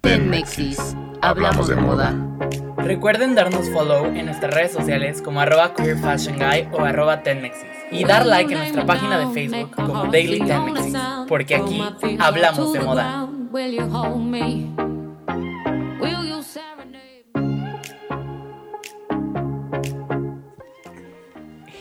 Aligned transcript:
Tenmexis. 0.00 0.96
Hablamos 1.20 1.68
de 1.68 1.76
moda. 1.76 2.14
Recuerden 2.76 3.34
darnos 3.34 3.68
follow 3.70 4.06
en 4.06 4.26
nuestras 4.26 4.54
redes 4.54 4.72
sociales 4.72 5.20
como 5.22 5.40
arroba 5.40 5.74
queerfashionguy 5.74 6.68
o 6.72 6.80
arroba 6.80 7.22
tenmexis. 7.22 7.68
Y 7.90 8.04
dar 8.04 8.24
like 8.24 8.52
en 8.52 8.60
nuestra 8.60 8.86
página 8.86 9.18
de 9.18 9.32
Facebook 9.34 9.74
como 9.74 10.06
Daily 10.06 10.40
Tenmexis. 10.40 10.96
Porque 11.28 11.56
aquí 11.56 11.82
hablamos 12.18 12.72
de 12.72 12.80
moda. 12.80 13.28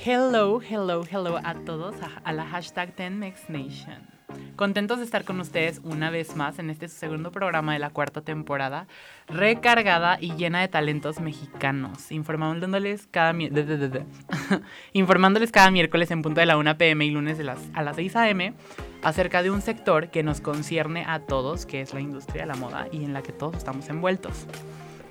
Hello, 0.05 0.59
hello, 0.61 1.03
hello 1.09 1.39
a 1.43 1.53
todos 1.65 1.95
a, 2.23 2.33
la 2.33 2.45
hashtag 2.45 2.95
TenMexNation. 2.95 4.18
Contentos 4.55 4.99
de 4.99 5.05
estar 5.05 5.23
con 5.23 5.39
ustedes 5.39 5.79
una 5.85 6.09
vez 6.09 6.35
más 6.35 6.59
en 6.59 6.69
este 6.69 6.89
segundo 6.89 7.31
programa 7.31 7.71
de 7.71 7.79
la 7.79 7.91
cuarta 7.91 8.21
temporada, 8.21 8.87
recargada 9.27 10.17
y 10.19 10.35
llena 10.35 10.59
de 10.59 10.67
talentos 10.67 11.21
mexicanos, 11.21 12.11
informándoles 12.11 13.07
cada, 13.09 13.33
informándoles 14.93 15.51
cada 15.51 15.71
miércoles 15.71 16.11
en 16.11 16.21
punto 16.21 16.41
de 16.41 16.45
la 16.45 16.57
1 16.57 16.77
pm 16.77 17.05
y 17.05 17.11
lunes 17.11 17.37
de 17.37 17.45
las, 17.45 17.59
a 17.73 17.83
las 17.83 17.95
6 17.95 18.15
am 18.17 18.53
acerca 19.01 19.43
de 19.43 19.49
un 19.49 19.61
sector 19.61 20.09
que 20.09 20.23
nos 20.23 20.41
concierne 20.41 21.05
a 21.07 21.21
todos, 21.21 21.65
que 21.65 21.79
es 21.79 21.93
la 21.93 22.01
industria 22.01 22.41
de 22.41 22.47
la 22.47 22.55
moda 22.55 22.87
y 22.91 23.05
en 23.05 23.13
la 23.13 23.21
que 23.21 23.31
todos 23.31 23.55
estamos 23.55 23.87
envueltos. 23.87 24.45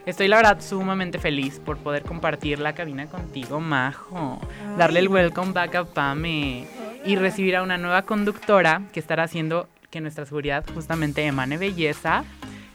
Estoy 0.05 0.29
la 0.29 0.37
verdad 0.37 0.61
sumamente 0.61 1.19
feliz 1.19 1.59
por 1.59 1.79
poder 1.79 2.03
compartir 2.03 2.59
la 2.59 2.75
cabina 2.75 3.07
contigo, 3.07 3.61
Majo. 3.61 4.41
Darle 4.77 5.01
el 5.01 5.09
welcome 5.09 5.53
back 5.53 5.75
a 5.75 5.85
Pame 5.85 6.88
y 7.05 7.17
recibir 7.17 7.57
a 7.57 7.63
una 7.63 7.79
nueva 7.79 8.03
conductora 8.03 8.83
que 8.93 9.01
estará 9.01 9.25
haciendo 9.25 9.69
que 9.91 10.01
nuestra 10.01 10.27
seguridad 10.27 10.65
justamente 10.75 11.25
emane 11.25 11.57
belleza, 11.57 12.25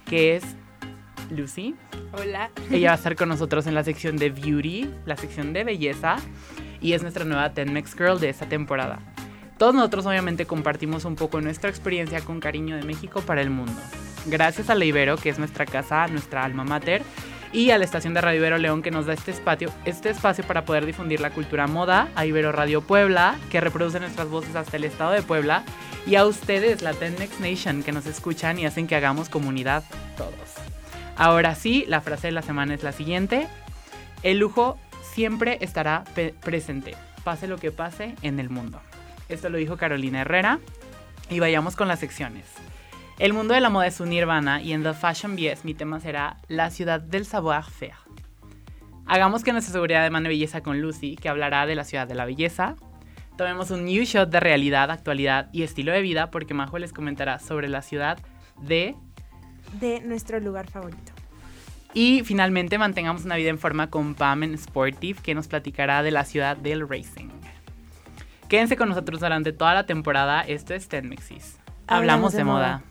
que 0.05 0.35
es 0.35 0.43
Lucy. 1.29 1.75
Hola. 2.13 2.49
Ella 2.71 2.89
va 2.89 2.93
a 2.93 2.97
estar 2.97 3.15
con 3.15 3.29
nosotros 3.29 3.67
en 3.67 3.75
la 3.75 3.83
sección 3.83 4.17
de 4.17 4.29
beauty, 4.29 4.89
la 5.05 5.17
sección 5.17 5.53
de 5.53 5.63
belleza, 5.63 6.17
y 6.81 6.93
es 6.93 7.01
nuestra 7.01 7.25
nueva 7.25 7.53
Tenmex 7.53 7.95
Girl 7.95 8.19
de 8.19 8.29
esta 8.29 8.47
temporada. 8.47 8.99
Todos 9.57 9.75
nosotros 9.75 10.05
obviamente 10.05 10.45
compartimos 10.45 11.05
un 11.05 11.15
poco 11.15 11.39
nuestra 11.39 11.69
experiencia 11.69 12.21
con 12.21 12.39
cariño 12.39 12.75
de 12.75 12.83
México 12.83 13.21
para 13.21 13.41
el 13.41 13.49
mundo. 13.49 13.79
Gracias 14.25 14.69
a 14.69 14.75
la 14.75 14.85
Ibero, 14.85 15.17
que 15.17 15.29
es 15.29 15.37
nuestra 15.37 15.65
casa, 15.65 16.07
nuestra 16.07 16.43
alma 16.43 16.63
mater, 16.63 17.03
y 17.53 17.69
a 17.69 17.77
la 17.77 17.85
estación 17.85 18.15
de 18.15 18.21
Radio 18.21 18.39
Ibero 18.39 18.57
León 18.57 18.81
que 18.81 18.91
nos 18.91 19.05
da 19.05 19.13
este 19.13 19.31
espacio, 19.31 19.71
este 19.85 20.09
espacio 20.09 20.43
para 20.43 20.65
poder 20.65 20.85
difundir 20.85 21.21
la 21.21 21.29
cultura 21.29 21.67
moda, 21.67 22.09
a 22.15 22.25
Ibero 22.25 22.51
Radio 22.51 22.81
Puebla, 22.81 23.37
que 23.51 23.61
reproduce 23.61 23.99
nuestras 23.99 24.27
voces 24.27 24.55
hasta 24.55 24.75
el 24.75 24.83
estado 24.83 25.11
de 25.11 25.21
Puebla, 25.21 25.63
y 26.07 26.15
a 26.15 26.25
ustedes, 26.25 26.81
la 26.81 26.93
Tennex 26.93 27.39
Nation, 27.39 27.83
que 27.83 27.91
nos 27.91 28.07
escuchan 28.07 28.57
y 28.57 28.65
hacen 28.65 28.87
que 28.87 28.95
hagamos 28.95 29.29
comunidad 29.29 29.83
todos. 30.17 30.33
Ahora 31.15 31.53
sí, 31.53 31.85
la 31.87 32.01
frase 32.01 32.27
de 32.27 32.33
la 32.33 32.41
semana 32.41 32.73
es 32.73 32.81
la 32.81 32.91
siguiente. 32.91 33.47
El 34.23 34.39
lujo 34.39 34.79
siempre 35.13 35.59
estará 35.61 36.03
presente, 36.41 36.95
pase 37.23 37.47
lo 37.47 37.57
que 37.57 37.71
pase 37.71 38.15
en 38.23 38.39
el 38.39 38.49
mundo. 38.49 38.81
Esto 39.29 39.49
lo 39.49 39.59
dijo 39.59 39.77
Carolina 39.77 40.21
Herrera. 40.21 40.59
Y 41.29 41.39
vayamos 41.39 41.75
con 41.75 41.87
las 41.87 41.99
secciones. 41.99 42.45
El 43.19 43.33
mundo 43.33 43.53
de 43.53 43.61
la 43.61 43.69
moda 43.69 43.85
es 43.85 43.99
un 43.99 44.09
nirvana 44.09 44.61
y 44.61 44.73
en 44.73 44.81
The 44.81 44.93
Fashion 44.93 45.35
Bies 45.35 45.65
mi 45.65 45.73
tema 45.75 45.99
será 45.99 46.37
la 46.47 46.71
ciudad 46.71 46.99
del 46.99 47.25
savoir-faire. 47.25 47.95
Hagamos 49.05 49.43
que 49.43 49.51
nuestra 49.51 49.73
seguridad 49.73 50.09
mano 50.09 50.29
belleza 50.29 50.61
con 50.61 50.81
Lucy, 50.81 51.15
que 51.15 51.29
hablará 51.29 51.65
de 51.65 51.75
la 51.75 51.83
ciudad 51.83 52.07
de 52.07 52.15
la 52.15 52.25
belleza. 52.25 52.75
Tomemos 53.37 53.69
un 53.69 53.85
new 53.85 54.03
shot 54.03 54.29
de 54.29 54.39
realidad, 54.39 54.89
actualidad 54.89 55.49
y 55.51 55.63
estilo 55.63 55.91
de 55.91 56.01
vida, 56.01 56.31
porque 56.31 56.53
Majo 56.53 56.79
les 56.79 56.93
comentará 56.93 57.39
sobre 57.39 57.67
la 57.67 57.81
ciudad 57.81 58.17
de... 58.61 58.95
De 59.79 60.01
nuestro 60.01 60.39
lugar 60.39 60.69
favorito. 60.69 61.11
Y 61.93 62.23
finalmente 62.23 62.77
mantengamos 62.77 63.25
una 63.25 63.35
vida 63.35 63.49
en 63.49 63.59
forma 63.59 63.89
con 63.89 64.15
Pam 64.15 64.43
en 64.43 64.57
Sportive, 64.57 65.19
que 65.21 65.35
nos 65.35 65.47
platicará 65.47 66.01
de 66.01 66.11
la 66.11 66.25
ciudad 66.25 66.57
del 66.57 66.87
racing. 66.87 67.29
Quédense 68.49 68.75
con 68.77 68.89
nosotros 68.89 69.19
durante 69.19 69.51
toda 69.51 69.73
la 69.73 69.85
temporada. 69.85 70.41
Esto 70.41 70.73
es 70.73 70.87
Tenmexis. 70.87 71.59
Hablamos, 71.87 72.33
de, 72.33 72.43
moda. 72.43 72.83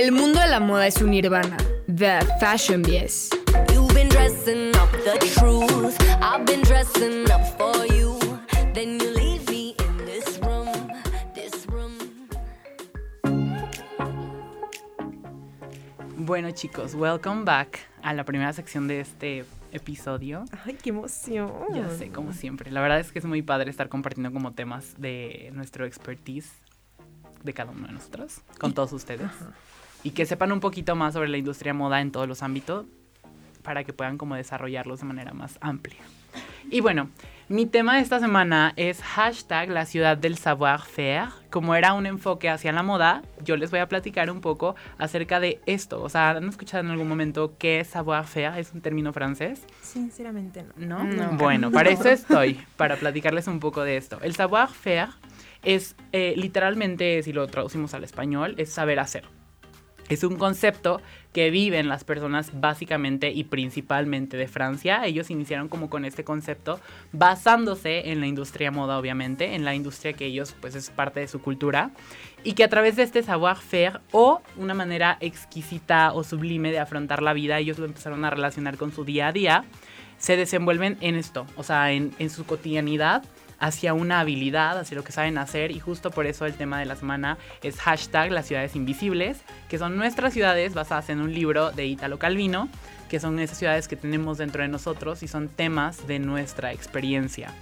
El 0.00 0.12
mundo 0.12 0.40
de 0.40 0.48
la 0.48 0.60
moda 0.60 0.86
es 0.86 1.02
un 1.02 1.10
nirvana. 1.10 1.58
The 1.94 2.20
Fashion 2.40 2.80
Bies. 2.80 3.28
Bueno, 16.16 16.50
chicos, 16.52 16.94
welcome 16.94 17.44
back 17.44 17.80
a 18.02 18.14
la 18.14 18.24
primera 18.24 18.54
sección 18.54 18.88
de 18.88 19.00
este 19.00 19.44
episodio. 19.70 20.46
Ay, 20.64 20.78
qué 20.82 20.88
emoción. 20.88 21.52
Ya 21.74 21.90
sé, 21.90 22.08
como 22.08 22.32
siempre. 22.32 22.70
La 22.70 22.80
verdad 22.80 23.00
es 23.00 23.12
que 23.12 23.18
es 23.18 23.26
muy 23.26 23.42
padre 23.42 23.68
estar 23.68 23.90
compartiendo 23.90 24.32
como 24.32 24.54
temas 24.54 24.94
de 24.96 25.50
nuestro 25.52 25.84
expertise 25.84 26.50
de 27.42 27.52
cada 27.52 27.70
uno 27.72 27.86
de 27.86 27.92
nosotros 27.92 28.40
con 28.58 28.72
todos 28.72 28.92
ustedes 28.92 29.30
y 30.02 30.10
que 30.10 30.26
sepan 30.26 30.52
un 30.52 30.60
poquito 30.60 30.96
más 30.96 31.14
sobre 31.14 31.28
la 31.28 31.38
industria 31.38 31.74
moda 31.74 32.00
en 32.00 32.12
todos 32.12 32.28
los 32.28 32.42
ámbitos 32.42 32.86
para 33.62 33.84
que 33.84 33.92
puedan 33.92 34.18
como 34.18 34.34
desarrollarlos 34.34 35.00
de 35.00 35.06
manera 35.06 35.32
más 35.32 35.58
amplia. 35.60 36.00
Y 36.70 36.80
bueno, 36.80 37.10
mi 37.48 37.66
tema 37.66 37.96
de 37.96 38.02
esta 38.02 38.20
semana 38.20 38.72
es 38.76 39.02
hashtag 39.02 39.70
la 39.70 39.84
ciudad 39.84 40.16
del 40.16 40.38
savoir-faire. 40.38 41.30
Como 41.50 41.74
era 41.74 41.94
un 41.94 42.06
enfoque 42.06 42.48
hacia 42.48 42.70
la 42.70 42.84
moda, 42.84 43.22
yo 43.42 43.56
les 43.56 43.72
voy 43.72 43.80
a 43.80 43.88
platicar 43.88 44.30
un 44.30 44.40
poco 44.40 44.76
acerca 44.98 45.40
de 45.40 45.60
esto. 45.66 46.00
O 46.00 46.08
sea, 46.08 46.30
¿han 46.30 46.48
escuchado 46.48 46.84
en 46.84 46.90
algún 46.90 47.08
momento 47.08 47.54
qué 47.58 47.80
es 47.80 47.88
savoir-faire? 47.88 48.56
¿Es 48.56 48.72
un 48.72 48.80
término 48.80 49.12
francés? 49.12 49.66
Sinceramente 49.82 50.64
no. 50.76 51.02
¿No? 51.02 51.32
Bueno, 51.32 51.72
para 51.72 51.90
eso 51.90 52.08
estoy, 52.08 52.60
para 52.76 52.94
platicarles 52.96 53.48
un 53.48 53.58
poco 53.58 53.82
de 53.82 53.96
esto. 53.96 54.20
El 54.22 54.36
savoir-faire 54.36 55.08
es 55.64 55.96
eh, 56.12 56.34
literalmente, 56.36 57.20
si 57.24 57.32
lo 57.32 57.48
traducimos 57.48 57.94
al 57.94 58.04
español, 58.04 58.54
es 58.58 58.72
saber 58.72 59.00
hacer. 59.00 59.24
Es 60.10 60.24
un 60.24 60.36
concepto 60.36 61.00
que 61.32 61.50
viven 61.50 61.88
las 61.88 62.02
personas 62.02 62.50
básicamente 62.60 63.30
y 63.30 63.44
principalmente 63.44 64.36
de 64.36 64.48
Francia. 64.48 65.06
Ellos 65.06 65.30
iniciaron 65.30 65.68
como 65.68 65.88
con 65.88 66.04
este 66.04 66.24
concepto 66.24 66.80
basándose 67.12 68.10
en 68.10 68.18
la 68.18 68.26
industria 68.26 68.72
moda, 68.72 68.98
obviamente, 68.98 69.54
en 69.54 69.64
la 69.64 69.76
industria 69.76 70.12
que 70.12 70.26
ellos 70.26 70.56
pues 70.60 70.74
es 70.74 70.90
parte 70.90 71.20
de 71.20 71.28
su 71.28 71.40
cultura 71.40 71.92
y 72.42 72.54
que 72.54 72.64
a 72.64 72.68
través 72.68 72.96
de 72.96 73.04
este 73.04 73.22
savoir-faire 73.22 74.00
o 74.10 74.42
una 74.56 74.74
manera 74.74 75.16
exquisita 75.20 76.12
o 76.12 76.24
sublime 76.24 76.72
de 76.72 76.80
afrontar 76.80 77.22
la 77.22 77.32
vida, 77.32 77.60
ellos 77.60 77.78
lo 77.78 77.86
empezaron 77.86 78.24
a 78.24 78.30
relacionar 78.30 78.76
con 78.76 78.92
su 78.92 79.04
día 79.04 79.28
a 79.28 79.32
día, 79.32 79.64
se 80.20 80.36
desenvuelven 80.36 80.98
en 81.00 81.16
esto, 81.16 81.46
o 81.56 81.64
sea, 81.64 81.90
en, 81.90 82.12
su 82.30 82.44
cotidianidad 82.44 83.24
hacia 83.58 83.94
una 83.94 84.20
habilidad, 84.20 84.78
hacia 84.78 84.96
lo 84.96 85.02
que 85.02 85.12
saben 85.12 85.36
hacer 85.38 85.70
y 85.70 85.80
justo 85.80 86.10
por 86.10 86.26
eso 86.26 86.46
el 86.46 86.54
tema 86.54 86.78
de 86.78 86.86
la 86.86 86.94
semana 86.94 87.36
es 87.62 87.80
hashtag 87.80 88.30
las 88.30 88.46
ciudades 88.46 88.76
invisibles, 88.76 89.40
que 89.68 89.78
son 89.78 89.96
nuestras 89.96 90.32
ciudades 90.32 90.74
basadas 90.74 91.10
en 91.10 91.20
un 91.20 91.34
libro 91.34 91.72
de 91.72 91.86
Italo 91.86 92.18
Calvino, 92.18 92.68
que 93.08 93.18
son 93.18 93.40
esas 93.40 93.58
ciudades 93.58 93.88
que 93.88 93.96
tenemos 93.96 94.38
dentro 94.38 94.62
de 94.62 94.68
nosotros 94.68 95.22
y 95.22 95.28
son 95.28 95.48
temas 95.48 96.06
de 96.06 96.20
nuestra 96.20 96.72
experiencia. 96.72 97.52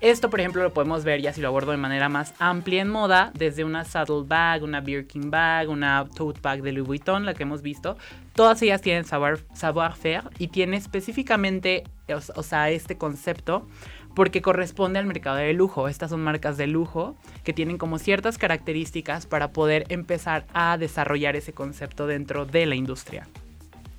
Esto, 0.00 0.30
por 0.30 0.40
ejemplo, 0.40 0.62
lo 0.64 0.72
podemos 0.72 1.04
ver 1.04 1.20
ya 1.20 1.32
si 1.32 1.40
lo 1.40 1.46
abordo 1.46 1.70
de 1.70 1.76
manera 1.76 2.08
más 2.08 2.34
amplia 2.40 2.82
en 2.82 2.88
moda, 2.88 3.30
desde 3.34 3.62
una 3.62 3.84
saddle 3.84 4.24
bag, 4.26 4.64
una 4.64 4.80
Birkin 4.80 5.30
bag, 5.30 5.68
una 5.68 6.08
tote 6.16 6.40
bag 6.42 6.62
de 6.62 6.72
Louis 6.72 6.86
Vuitton, 6.86 7.24
la 7.24 7.34
que 7.34 7.44
hemos 7.44 7.62
visto. 7.62 7.96
Todas 8.34 8.62
ellas 8.62 8.80
tienen 8.80 9.04
savoir-faire 9.04 10.24
y 10.38 10.48
tiene 10.48 10.76
específicamente, 10.76 11.84
o 12.34 12.42
sea, 12.42 12.70
este 12.70 12.96
concepto 12.96 13.68
porque 14.14 14.42
corresponde 14.42 14.98
al 14.98 15.06
mercado 15.06 15.36
de 15.36 15.52
lujo. 15.52 15.88
Estas 15.88 16.10
son 16.10 16.22
marcas 16.22 16.56
de 16.56 16.66
lujo 16.66 17.16
que 17.44 17.52
tienen 17.52 17.78
como 17.78 17.98
ciertas 17.98 18.38
características 18.38 19.26
para 19.26 19.52
poder 19.52 19.84
empezar 19.88 20.46
a 20.54 20.76
desarrollar 20.78 21.36
ese 21.36 21.52
concepto 21.52 22.06
dentro 22.06 22.46
de 22.46 22.66
la 22.66 22.74
industria. 22.74 23.28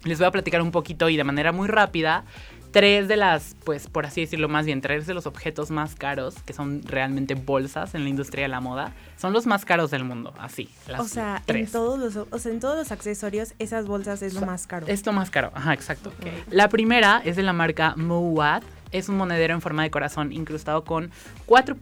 Les 0.04 0.18
voy 0.18 0.28
a 0.28 0.32
platicar 0.32 0.62
un 0.62 0.72
poquito 0.72 1.10
y 1.10 1.18
de 1.18 1.24
manera 1.24 1.52
muy 1.52 1.68
rápida 1.68 2.26
tres 2.74 3.08
de 3.08 3.16
las, 3.16 3.56
pues 3.64 3.88
por 3.88 4.06
así 4.06 4.22
decirlo 4.22 4.50
más 4.50 4.66
bien, 4.66 4.82
tres 4.82 5.06
de 5.06 5.14
los 5.14 5.28
objetos 5.28 5.70
más 5.70 5.96
caros, 5.96 6.36
que 6.46 6.54
son 6.54 6.82
realmente 6.84 7.36
bolsas 7.36 7.94
en 7.96 8.04
la 8.04 8.10
industria 8.10 8.44
de 8.44 8.50
la 8.50 8.60
moda, 8.60 8.94
son 9.16 9.32
los 9.32 9.46
más 9.46 9.64
caros 9.64 9.92
del 9.92 10.04
mundo, 10.04 10.34
así. 10.40 10.70
o, 10.98 11.06
sea, 11.06 11.42
En 11.48 11.68
todos 11.68 12.00
los, 12.00 12.28
o 12.30 12.40
sea, 12.40 12.52
en 12.52 12.60
todos 12.60 12.76
los 12.76 12.92
accesorios, 12.92 13.54
esas 13.60 13.86
bolsas 13.86 14.24
es 14.24 14.34
lo 14.34 14.42
más 14.42 14.68
caro. 14.68 14.88
Es 14.88 15.06
lo 15.06 15.14
más 15.14 15.30
caro, 15.30 15.52
ajá, 15.54 15.74
exacto. 15.74 16.12
La 16.50 16.68
primera 16.68 17.22
es 17.24 17.36
de 17.36 17.44
la 17.44 17.54
marca 17.54 17.94
Moat, 17.96 18.64
es 18.92 19.08
un 19.08 19.18
monedero 19.18 19.54
en 19.54 19.62
forma 19.62 19.84
de 19.84 19.92
corazón 19.92 20.34
incrustado 20.34 20.84
con 20.84 21.12
4 21.46 21.78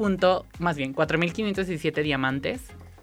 más 0.60 0.76
bien 0.76 0.94
4.517 0.94 2.04
diamantes. 2.04 2.62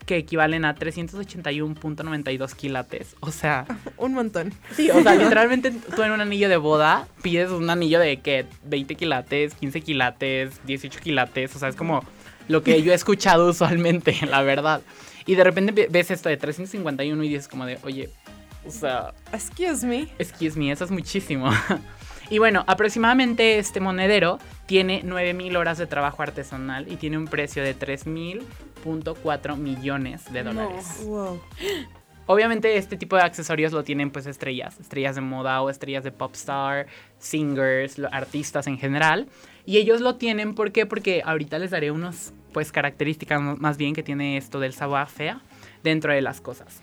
Que 0.09 0.17
equivalen 0.17 0.65
a 0.65 0.75
381.92 0.75 2.55
quilates. 2.55 3.15
O 3.21 3.31
sea, 3.31 3.67
Un 3.97 4.15
montón. 4.15 4.53
sí, 4.75 4.91
o 4.91 5.03
sea, 5.03 5.15
literalmente 5.23 5.71
tú 5.71 6.03
en 6.03 6.13
un 6.13 6.21
anillo 6.21 6.49
de 6.49 6.57
boda 6.57 7.07
pides 7.23 7.51
un 7.51 7.69
anillo 7.71 8.01
de 8.01 8.17
que 8.21 8.47
20 8.65 8.95
quilates, 8.95 9.55
15 9.55 9.81
quilates, 9.83 10.61
18 10.67 11.01
quilates. 11.01 11.55
O 11.57 11.59
sea, 11.59 11.69
es 11.69 11.77
como 11.77 12.03
lo 12.49 12.63
que 12.63 12.83
yo 12.83 12.93
he 12.93 12.95
escuchado 12.95 13.47
usualmente, 13.51 14.17
la 14.29 14.43
verdad. 14.43 14.81
Y 15.27 15.35
de 15.35 15.45
repente 15.45 15.73
ve- 15.73 15.89
ves 15.91 16.11
esto 16.11 16.29
de 16.29 16.37
351 16.39 17.23
y 17.23 17.29
dices 17.29 17.49
como 17.49 17.67
de, 17.67 17.79
oye, 17.83 18.09
o 18.67 18.71
sea, 18.71 19.13
Excuse 19.33 19.87
me. 19.87 20.09
excuse 20.19 20.59
me, 20.59 20.71
eso 20.73 20.85
es 20.85 20.91
muchísimo. 20.91 21.51
y 22.31 22.39
bueno, 22.39 22.65
aproximadamente 22.67 23.59
este 23.59 23.81
monedero 23.81 24.39
tiene 24.69 25.03
9.000 25.03 25.57
horas 25.57 25.79
de 25.79 25.87
trabajo 25.87 26.23
artesanal 26.23 26.93
y 26.93 26.97
tiene 26.97 27.17
un 27.17 27.27
precio 27.27 27.63
de 27.63 27.75
3.000.4 27.75 29.57
millones 29.57 30.31
de 30.31 30.43
dólares. 30.43 31.05
Wow. 31.07 31.41
Obviamente 32.27 32.77
este 32.77 32.99
tipo 32.99 33.17
de 33.17 33.23
accesorios 33.23 33.73
lo 33.73 33.83
tienen 33.83 34.11
pues 34.11 34.27
estrellas, 34.27 34.79
estrellas 34.79 35.15
de 35.15 35.23
moda 35.23 35.63
o 35.63 35.71
estrellas 35.71 36.05
de 36.05 36.13
pop 36.13 36.35
star, 36.35 36.87
singers, 37.19 37.99
artistas 38.13 38.67
en 38.67 38.77
general. 38.77 39.27
Y 39.65 39.79
ellos 39.79 40.03
lo 40.03 40.17
tienen, 40.17 40.55
¿por 40.55 40.71
qué? 40.71 40.85
Porque 40.85 41.23
ahorita 41.25 41.59
les 41.59 41.71
daré 41.71 41.91
unas 41.91 42.35
pues 42.53 42.71
características 42.71 43.41
más 43.41 43.79
bien 43.79 43.95
que 43.95 44.03
tiene 44.03 44.37
esto 44.37 44.61
del 44.61 44.75
savoir-faire 44.75 45.39
dentro 45.83 46.13
de 46.13 46.21
las 46.21 46.43
cosas. 46.43 46.83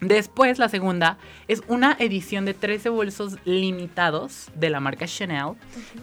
Después, 0.00 0.58
la 0.58 0.68
segunda 0.68 1.18
es 1.48 1.62
una 1.68 1.96
edición 1.98 2.44
de 2.44 2.52
13 2.52 2.88
bolsos 2.88 3.36
limitados 3.44 4.48
de 4.54 4.68
la 4.68 4.80
marca 4.80 5.06
Chanel 5.06 5.54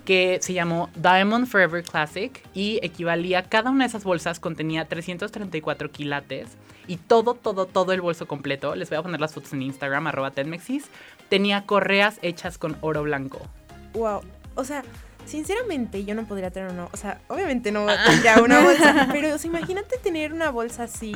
que 0.06 0.40
se 0.42 0.54
llamó 0.54 0.90
Diamond 0.96 1.46
Forever 1.46 1.84
Classic 1.84 2.42
y 2.54 2.80
equivalía, 2.82 3.44
cada 3.44 3.70
una 3.70 3.84
de 3.84 3.90
esas 3.90 4.04
bolsas 4.04 4.40
contenía 4.40 4.86
334 4.86 5.92
quilates 5.92 6.58
y 6.88 6.98
todo, 6.98 7.36
todo, 7.36 7.68
todo 7.68 7.92
el 7.92 8.02
bolso 8.02 8.28
completo, 8.28 8.76
les 8.76 8.90
voy 8.90 8.98
a 8.98 9.04
poner 9.04 9.20
las 9.20 9.34
fotos 9.34 9.54
en 9.54 9.62
Instagram, 9.62 10.08
arroba 10.08 10.32
tenmexis, 10.32 10.86
tenía 11.30 11.66
correas 11.66 12.18
hechas 12.22 12.58
con 12.58 12.78
oro 12.82 13.04
blanco. 13.04 13.40
Wow. 13.94 14.22
O 14.56 14.64
sea, 14.64 14.84
sinceramente 15.26 16.04
yo 16.06 16.16
no 16.16 16.26
podría 16.26 16.50
tener 16.50 16.72
una, 16.72 16.86
o 16.86 16.98
sea, 16.98 17.22
obviamente 17.28 17.72
no 17.72 17.86
tendría 18.06 18.42
una 18.42 18.62
bolsa, 18.62 19.10
pero 19.12 19.36
o 19.36 19.38
sea, 19.38 19.50
imagínate 19.50 19.98
tener 19.98 20.34
una 20.34 20.50
bolsa 20.50 20.84
así 20.84 21.14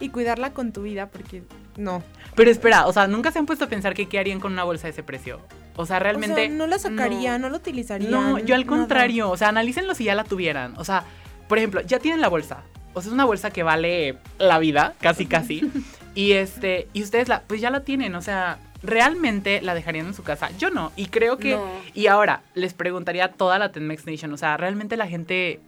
y 0.00 0.08
cuidarla 0.08 0.52
con 0.52 0.72
tu 0.72 0.82
vida 0.82 1.08
porque 1.08 1.42
no. 1.76 2.02
Pero 2.34 2.50
espera, 2.50 2.86
o 2.86 2.92
sea, 2.92 3.06
nunca 3.06 3.30
se 3.30 3.38
han 3.38 3.46
puesto 3.46 3.64
a 3.66 3.68
pensar 3.68 3.94
que 3.94 4.08
qué 4.08 4.18
harían 4.18 4.40
con 4.40 4.52
una 4.52 4.64
bolsa 4.64 4.86
de 4.86 4.92
ese 4.92 5.02
precio. 5.02 5.40
O 5.76 5.86
sea, 5.86 5.98
realmente... 5.98 6.32
o 6.32 6.36
sea, 6.36 6.48
no 6.48 6.66
la 6.66 6.78
sacaría, 6.78 7.38
no, 7.38 7.48
lo 7.48 7.56
utilizaría. 7.56 8.08
No, 8.10 8.38
yo 8.38 8.54
al 8.54 8.62
nada. 8.66 8.76
contrario, 8.78 9.30
o 9.30 9.36
sea, 9.36 9.48
analícenlo 9.48 9.94
si 9.94 10.04
ya 10.04 10.14
la 10.14 10.24
tuvieran. 10.24 10.74
O 10.78 10.84
sea, 10.84 11.04
por 11.48 11.58
ejemplo, 11.58 11.80
ya 11.82 11.98
tienen 11.98 12.20
la 12.20 12.28
bolsa. 12.28 12.62
O 12.94 13.00
sea, 13.00 13.08
es 13.08 13.14
una 13.14 13.24
bolsa 13.24 13.50
que 13.50 13.62
vale 13.62 14.18
la 14.38 14.58
vida, 14.58 14.94
casi 15.00 15.26
casi. 15.26 15.70
y 16.14 16.32
este, 16.32 16.88
y 16.92 17.02
ustedes 17.02 17.28
la, 17.28 17.42
pues 17.42 17.60
ya 17.60 17.70
la 17.70 17.80
tienen, 17.80 18.14
o 18.14 18.22
sea, 18.22 18.58
realmente 18.82 19.62
la 19.62 19.74
dejarían 19.74 20.06
en 20.06 20.14
su 20.14 20.22
casa. 20.22 20.50
Yo 20.58 20.70
no, 20.70 20.92
y 20.96 21.06
creo 21.06 21.38
que 21.38 21.56
No. 21.56 21.66
y 21.94 22.06
ahora 22.06 22.42
les 22.54 22.74
preguntaría 22.74 23.26
a 23.26 23.28
toda 23.28 23.58
la 23.58 23.72
Tenmex 23.72 24.06
Nation, 24.06 24.32
o 24.32 24.36
sea, 24.36 24.56
realmente 24.56 24.96
la 24.96 25.06
gente 25.06 25.60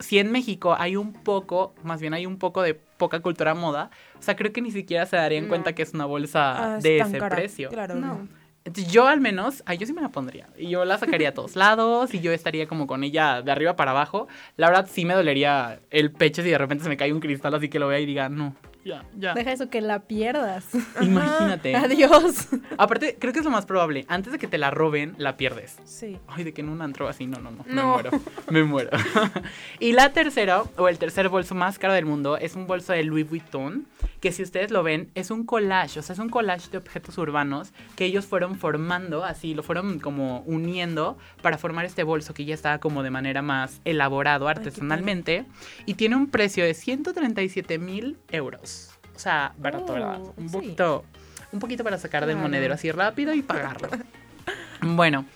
si 0.00 0.18
en 0.18 0.32
México 0.32 0.74
hay 0.78 0.96
un 0.96 1.12
poco, 1.12 1.74
más 1.84 2.00
bien 2.00 2.12
hay 2.14 2.26
un 2.26 2.38
poco 2.38 2.62
de 2.62 2.74
poca 2.74 3.20
cultura 3.20 3.54
moda, 3.54 3.90
o 4.18 4.22
sea, 4.22 4.34
creo 4.36 4.52
que 4.52 4.60
ni 4.62 4.70
siquiera 4.72 5.06
se 5.06 5.16
darían 5.16 5.44
No. 5.44 5.48
cuenta 5.50 5.72
que 5.74 5.82
es 5.82 5.94
una 5.94 6.06
bolsa 6.06 6.74
Ah, 6.74 6.76
es 6.78 6.82
de 6.82 6.98
ese 6.98 7.18
cara. 7.18 7.36
precio. 7.36 7.68
Claro, 7.68 7.94
No. 7.94 8.06
no. 8.14 8.28
Entonces, 8.62 8.92
yo 8.92 9.06
al 9.06 9.20
menos, 9.20 9.62
ay, 9.64 9.78
yo 9.78 9.86
sí 9.86 9.94
me 9.94 10.02
la 10.02 10.10
pondría. 10.10 10.46
Y 10.58 10.68
yo 10.68 10.84
la 10.84 10.98
sacaría 10.98 11.30
a 11.30 11.34
todos 11.34 11.56
lados 11.56 12.12
y 12.12 12.20
yo 12.20 12.30
estaría 12.30 12.66
como 12.68 12.86
con 12.86 13.02
ella 13.04 13.40
de 13.40 13.50
arriba 13.50 13.74
para 13.74 13.92
abajo. 13.92 14.28
La 14.58 14.68
verdad 14.68 14.86
sí 14.90 15.06
me 15.06 15.14
dolería 15.14 15.80
el 15.90 16.10
pecho 16.12 16.42
si 16.42 16.50
de 16.50 16.58
repente 16.58 16.84
se 16.84 16.90
me 16.90 16.98
cae 16.98 17.10
un 17.12 17.20
cristal 17.20 17.54
así 17.54 17.70
que 17.70 17.78
lo 17.78 17.88
vea 17.88 18.00
y 18.00 18.06
diga, 18.06 18.28
no, 18.28 18.54
ya, 18.84 19.04
ya. 19.16 19.34
Deja 19.34 19.52
eso 19.52 19.68
que 19.68 19.80
la 19.80 20.00
pierdas. 20.00 20.66
Imagínate. 21.00 21.76
Adiós. 21.76 22.48
Aparte, 22.78 23.16
creo 23.18 23.32
que 23.32 23.40
es 23.40 23.44
lo 23.44 23.50
más 23.50 23.66
probable. 23.66 24.06
Antes 24.08 24.32
de 24.32 24.38
que 24.38 24.46
te 24.46 24.58
la 24.58 24.70
roben, 24.70 25.14
la 25.18 25.36
pierdes. 25.36 25.76
Sí. 25.84 26.18
Ay, 26.26 26.44
de 26.44 26.52
que 26.52 26.62
en 26.62 26.68
un 26.70 26.80
antro 26.80 27.08
así, 27.08 27.26
no, 27.26 27.38
no, 27.40 27.50
no. 27.50 27.64
Me 27.66 27.82
muero. 27.82 28.10
Me 28.50 28.64
muero. 28.64 28.90
y 29.80 29.92
la 29.92 30.12
tercera, 30.12 30.62
o 30.76 30.88
el 30.88 30.98
tercer 30.98 31.28
bolso 31.28 31.54
más 31.54 31.78
caro 31.78 31.92
del 31.92 32.06
mundo, 32.06 32.36
es 32.36 32.56
un 32.56 32.66
bolso 32.66 32.92
de 32.92 33.04
Louis 33.04 33.28
Vuitton. 33.28 33.86
Que 34.20 34.32
si 34.32 34.42
ustedes 34.42 34.70
lo 34.70 34.82
ven, 34.82 35.10
es 35.14 35.30
un 35.30 35.44
collage. 35.46 35.98
O 35.98 36.02
sea, 36.02 36.12
es 36.12 36.18
un 36.18 36.28
collage 36.28 36.70
de 36.70 36.78
objetos 36.78 37.16
urbanos 37.16 37.72
que 37.96 38.04
ellos 38.04 38.26
fueron 38.26 38.56
formando, 38.56 39.24
así, 39.24 39.54
lo 39.54 39.62
fueron 39.62 39.98
como 39.98 40.40
uniendo 40.40 41.16
para 41.42 41.56
formar 41.56 41.86
este 41.86 42.02
bolso 42.02 42.34
que 42.34 42.44
ya 42.44 42.54
estaba 42.54 42.78
como 42.78 43.02
de 43.02 43.10
manera 43.10 43.40
más 43.40 43.80
elaborado 43.84 44.48
artesanalmente. 44.48 45.46
Y 45.86 45.94
tiene 45.94 46.16
un 46.16 46.28
precio 46.28 46.64
de 46.64 46.74
137 46.74 47.78
mil 47.78 48.18
euros. 48.30 48.79
O 49.20 49.22
sea, 49.22 49.52
barato, 49.58 49.84
Oh, 49.88 49.92
¿verdad? 49.92 50.18
Un 50.38 50.48
sí. 50.48 50.54
poquito, 50.56 51.04
un 51.52 51.58
poquito 51.60 51.84
para 51.84 51.98
sacar 51.98 52.24
del 52.24 52.38
monedero 52.38 52.72
así 52.72 52.90
rápido 52.90 53.34
y 53.34 53.42
pagarlo. 53.42 53.90
Bueno, 54.82 55.26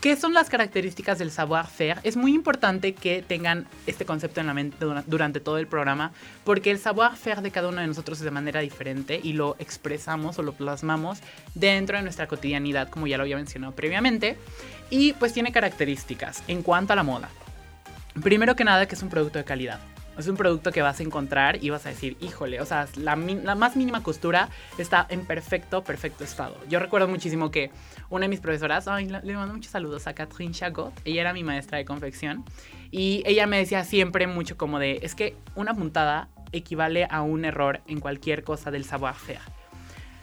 ¿qué 0.00 0.16
son 0.16 0.32
las 0.32 0.48
características 0.48 1.18
del 1.18 1.30
savoir-faire? 1.30 1.98
Es 2.04 2.16
muy 2.16 2.32
importante 2.34 2.94
que 2.94 3.20
tengan 3.20 3.66
este 3.86 4.06
concepto 4.06 4.40
en 4.40 4.46
la 4.46 4.54
mente 4.54 4.82
dura- 4.82 5.04
durante 5.06 5.40
todo 5.40 5.58
el 5.58 5.66
programa, 5.66 6.12
porque 6.44 6.70
el 6.70 6.78
savoir-faire 6.78 7.42
de 7.42 7.50
cada 7.50 7.68
uno 7.68 7.82
de 7.82 7.86
nosotros 7.86 8.16
es 8.16 8.24
de 8.24 8.30
manera 8.30 8.60
diferente 8.60 9.20
y 9.22 9.34
lo 9.34 9.56
expresamos 9.58 10.38
o 10.38 10.42
lo 10.42 10.54
plasmamos 10.54 11.18
dentro 11.54 11.98
de 11.98 12.02
nuestra 12.02 12.26
cotidianidad, 12.28 12.88
como 12.88 13.06
ya 13.06 13.18
lo 13.18 13.24
había 13.24 13.36
mencionado 13.36 13.74
previamente, 13.74 14.38
y 14.88 15.12
pues 15.12 15.34
tiene 15.34 15.52
características 15.52 16.42
en 16.48 16.62
cuanto 16.62 16.94
a 16.94 16.96
la 16.96 17.02
moda. 17.02 17.28
Primero 18.22 18.56
que 18.56 18.64
nada, 18.64 18.86
que 18.88 18.94
es 18.94 19.02
un 19.02 19.10
producto 19.10 19.38
de 19.38 19.44
calidad. 19.44 19.80
Es 20.18 20.26
un 20.26 20.36
producto 20.36 20.72
que 20.72 20.82
vas 20.82 20.98
a 20.98 21.02
encontrar 21.04 21.62
y 21.62 21.70
vas 21.70 21.86
a 21.86 21.90
decir, 21.90 22.16
híjole, 22.20 22.60
o 22.60 22.66
sea, 22.66 22.88
la, 22.96 23.14
más 23.14 23.76
mínima 23.76 24.02
costura 24.02 24.48
está 24.76 25.06
en 25.10 25.24
perfecto, 25.24 25.84
perfecto 25.84 26.24
estado. 26.24 26.56
Yo 26.68 26.80
recuerdo 26.80 27.06
muchísimo 27.06 27.52
que 27.52 27.70
una 28.10 28.24
de 28.24 28.28
mis 28.28 28.40
profesoras, 28.40 28.86
le 28.86 29.34
mando 29.34 29.54
muchos 29.54 29.70
saludos 29.70 30.08
a 30.08 30.14
Catherine 30.14 30.52
Chagot, 30.52 30.92
ella 31.04 31.20
era 31.20 31.32
mi 31.32 31.44
maestra 31.44 31.78
de 31.78 31.84
confección, 31.84 32.44
y 32.90 33.22
ella 33.26 33.46
me 33.46 33.58
decía 33.58 33.84
siempre 33.84 34.26
mucho 34.26 34.56
como 34.56 34.80
de, 34.80 34.98
es 35.02 35.14
que 35.14 35.36
una 35.54 35.74
puntada 35.74 36.28
equivale 36.50 37.06
a 37.08 37.22
un 37.22 37.44
error 37.44 37.80
en 37.86 38.00
cualquier 38.00 38.42
cosa 38.42 38.70
del 38.70 38.84
savoir-faire. 38.84 39.57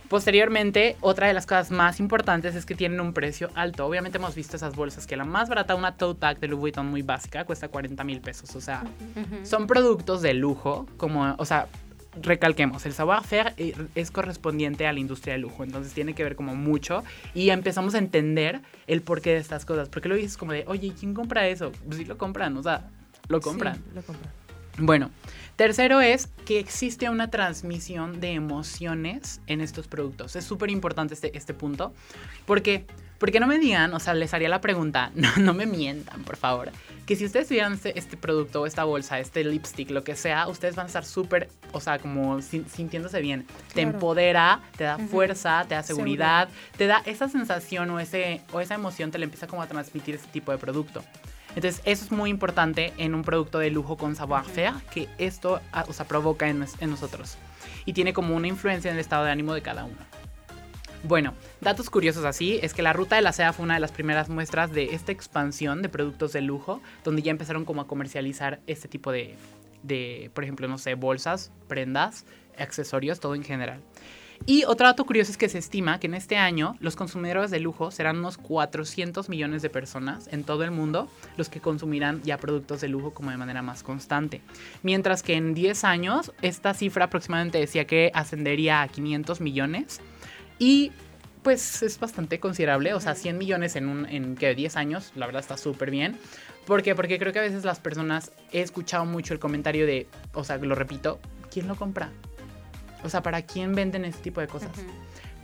Posteriormente, 0.09 0.97
otra 1.01 1.27
de 1.27 1.33
las 1.33 1.45
cosas 1.45 1.71
más 1.71 1.99
importantes 1.99 2.55
es 2.55 2.65
que 2.65 2.75
tienen 2.75 2.99
un 2.99 3.13
precio 3.13 3.49
alto. 3.55 3.85
Obviamente 3.85 4.17
hemos 4.17 4.35
visto 4.35 4.55
esas 4.55 4.75
bolsas 4.75 5.07
que 5.07 5.17
la 5.17 5.25
más 5.25 5.49
barata, 5.49 5.75
una 5.75 5.97
tote 5.97 6.19
bag 6.19 6.39
de 6.39 6.47
Louis 6.47 6.61
Vuitton 6.61 6.87
muy 6.87 7.01
básica, 7.01 7.45
cuesta 7.45 7.67
40 7.67 8.03
mil 8.03 8.21
pesos. 8.21 8.55
O 8.55 8.61
sea, 8.61 8.83
son 9.43 9.67
productos 9.67 10.21
de 10.21 10.33
lujo, 10.33 10.87
como, 10.97 11.35
o 11.37 11.45
sea, 11.45 11.67
recalquemos, 12.21 12.85
el 12.85 12.93
savoir-faire 12.93 13.53
es 13.95 14.11
correspondiente 14.11 14.87
a 14.87 14.93
la 14.93 14.99
industria 14.99 15.33
del 15.33 15.41
lujo, 15.41 15.63
entonces 15.63 15.93
tiene 15.93 16.13
que 16.13 16.23
ver 16.23 16.35
como 16.35 16.55
mucho 16.55 17.03
y 17.33 17.49
empezamos 17.49 17.93
a 17.93 17.97
entender 17.97 18.61
el 18.87 19.01
porqué 19.01 19.31
de 19.31 19.39
estas 19.39 19.65
cosas, 19.65 19.89
porque 19.89 20.07
luego 20.07 20.21
dices 20.21 20.37
como 20.37 20.53
de, 20.53 20.63
oye, 20.67 20.93
¿quién 20.97 21.13
compra 21.13 21.47
eso? 21.47 21.71
Pues 21.85 21.97
sí 21.97 22.05
lo 22.05 22.17
compran, 22.17 22.55
o 22.55 22.63
sea, 22.63 22.89
lo 23.27 23.41
compran. 23.41 23.75
Sí, 23.75 23.81
lo 23.95 24.01
compran. 24.01 24.31
Bueno, 24.77 25.09
tercero 25.55 26.01
es 26.01 26.27
que 26.45 26.59
existe 26.59 27.09
una 27.09 27.29
transmisión 27.29 28.19
de 28.19 28.33
emociones 28.33 29.41
en 29.47 29.62
estos 29.62 29.88
productos. 29.88 30.35
Es 30.35 30.45
súper 30.45 30.69
importante 30.69 31.13
este, 31.13 31.35
este 31.38 31.53
punto. 31.53 31.93
Porque, 32.45 32.85
porque 33.17 33.39
no 33.39 33.47
me 33.47 33.57
digan, 33.57 33.93
o 33.93 34.00
sea, 34.00 34.13
les 34.13 34.33
haría 34.33 34.50
la 34.50 34.62
pregunta, 34.62 35.12
no, 35.15 35.29
no 35.38 35.53
me 35.53 35.65
mientan, 35.65 36.24
por 36.24 36.35
favor, 36.35 36.71
que 37.05 37.15
si 37.15 37.25
ustedes 37.25 37.47
tuvieran 37.47 37.74
este, 37.74 37.97
este 37.97 38.17
producto, 38.17 38.65
esta 38.65 38.83
bolsa, 38.83 39.19
este 39.19 39.43
lipstick, 39.43 39.89
lo 39.91 40.03
que 40.03 40.15
sea, 40.15 40.47
ustedes 40.47 40.75
van 40.75 40.85
a 40.85 40.88
estar 40.88 41.05
súper, 41.05 41.50
o 41.71 41.79
sea, 41.79 42.00
como 42.00 42.41
sin- 42.41 42.67
sintiéndose 42.67 43.21
bien. 43.21 43.45
Te 43.69 43.81
Claro. 43.83 43.89
empodera, 43.91 44.62
te 44.77 44.83
da 44.83 44.97
fuerza, 44.97 45.65
te 45.67 45.75
da 45.75 45.83
seguridad, 45.83 46.50
te 46.77 46.88
da 46.88 47.01
esa 47.05 47.29
sensación 47.29 47.89
o, 47.91 48.00
ese, 48.00 48.41
o 48.51 48.59
esa 48.59 48.75
emoción, 48.75 49.12
te 49.12 49.17
le 49.19 49.25
empieza 49.25 49.47
como 49.47 49.62
a 49.62 49.67
transmitir 49.67 50.15
ese 50.15 50.27
tipo 50.27 50.51
de 50.51 50.57
producto. 50.57 51.03
Entonces, 51.55 51.81
eso 51.85 52.05
es 52.05 52.12
muy 52.12 52.29
importante 52.29 52.93
en 52.97 53.15
un 53.15 53.24
producto 53.24 53.59
de 53.59 53.71
lujo 53.71 53.97
con 53.97 54.15
savoir-faire, 54.15 54.74
que 54.91 55.07
esto 55.17 55.62
ah, 55.71 55.85
o 55.88 55.93
sea, 55.93 56.07
provoca 56.07 56.50
en, 56.50 56.65
en 56.79 56.89
nosotros. 56.89 57.38
Y 57.85 57.93
tiene 57.93 58.13
como 58.13 58.35
una 58.35 58.47
influencia 58.47 58.89
en 58.89 58.95
el 58.95 59.01
estado 59.01 59.25
de 59.25 59.31
ánimo 59.31 59.53
de 59.53 59.62
cada 59.62 59.85
uno. 59.85 59.97
Bueno, 61.07 61.35
datos 61.62 61.91
curiosos 61.91 62.25
así 62.25 62.59
es 62.63 62.74
que 62.74 62.81
la 62.81 62.91
ruta 62.91 63.15
de 63.15 63.21
la 63.21 63.31
seda 63.31 63.53
fue 63.53 63.63
una 63.63 63.75
de 63.75 63.79
las 63.79 63.91
primeras 63.91 64.27
muestras 64.27 64.71
de 64.71 64.95
esta 64.95 65.12
expansión 65.12 65.83
de 65.83 65.89
productos 65.89 66.33
de 66.33 66.41
lujo, 66.41 66.81
donde 67.03 67.21
ya 67.21 67.29
empezaron 67.29 67.63
como 67.63 67.81
a 67.81 67.88
comercializar 67.88 68.59
este 68.65 68.88
tipo 68.88 69.12
de, 69.12 69.35
de 69.83 70.31
por 70.33 70.43
ejemplo, 70.43 70.67
no 70.67 70.79
sé, 70.79 70.95
bolsas, 70.95 71.51
prendas, 71.67 72.25
accesorios, 72.57 73.19
todo 73.19 73.35
en 73.35 73.43
general. 73.43 73.81
Y 74.47 74.63
otro 74.65 74.85
dato 74.85 75.05
curioso 75.05 75.31
es 75.31 75.37
que 75.37 75.49
se 75.49 75.57
estima 75.57 75.99
que 75.99 76.05
en 76.05 76.13
este 76.13 76.37
año 76.37 76.77
los 76.79 76.95
consumidores 76.95 77.49
de 77.49 77.59
lujo 77.59 77.89
serán 77.89 78.19
unos 78.19 78.37
400 78.37 79.27
millones 79.27 79.63
de 79.63 79.71
personas 79.71 80.27
en 80.31 80.43
todo 80.43 80.63
el 80.63 80.69
mundo 80.69 81.09
los 81.35 81.49
que 81.49 81.61
consumirán 81.61 82.21
ya 82.21 82.37
productos 82.37 82.81
de 82.81 82.87
lujo 82.87 83.11
como 83.11 83.31
de 83.31 83.37
manera 83.37 83.63
más 83.63 83.81
constante. 83.81 84.41
Mientras 84.83 85.23
que 85.23 85.33
en 85.33 85.55
10 85.55 85.83
años 85.83 86.31
esta 86.43 86.75
cifra 86.75 87.05
aproximadamente 87.05 87.57
decía 87.57 87.85
que 87.87 88.11
ascendería 88.13 88.83
a 88.83 88.87
500 88.87 89.41
millones. 89.41 89.99
Y 90.59 90.91
pues 91.41 91.81
es 91.83 91.99
bastante 91.99 92.39
considerable, 92.39 92.93
o 92.93 92.99
sea, 92.99 93.13
100 93.13 93.37
millones 93.37 93.75
en, 93.75 93.87
un, 93.87 94.05
en 94.07 94.35
¿qué? 94.35 94.55
10 94.55 94.77
años, 94.77 95.11
la 95.15 95.25
verdad 95.27 95.41
está 95.41 95.57
súper 95.57 95.91
bien. 95.91 96.17
¿Por 96.65 96.81
qué? 96.81 96.95
Porque 96.95 97.19
creo 97.19 97.33
que 97.33 97.39
a 97.39 97.43
veces 97.43 97.65
las 97.65 97.79
personas, 97.79 98.31
he 98.51 98.61
escuchado 98.61 99.05
mucho 99.05 99.33
el 99.33 99.39
comentario 99.39 99.85
de, 99.85 100.07
o 100.33 100.43
sea, 100.43 100.57
lo 100.57 100.73
repito, 100.73 101.19
¿quién 101.51 101.67
lo 101.67 101.75
compra? 101.75 102.11
O 103.05 103.09
sea, 103.09 103.21
¿para 103.21 103.43
quién 103.43 103.75
venden 103.75 104.05
este 104.05 104.24
tipo 104.24 104.41
de 104.41 104.47
cosas? 104.47 104.71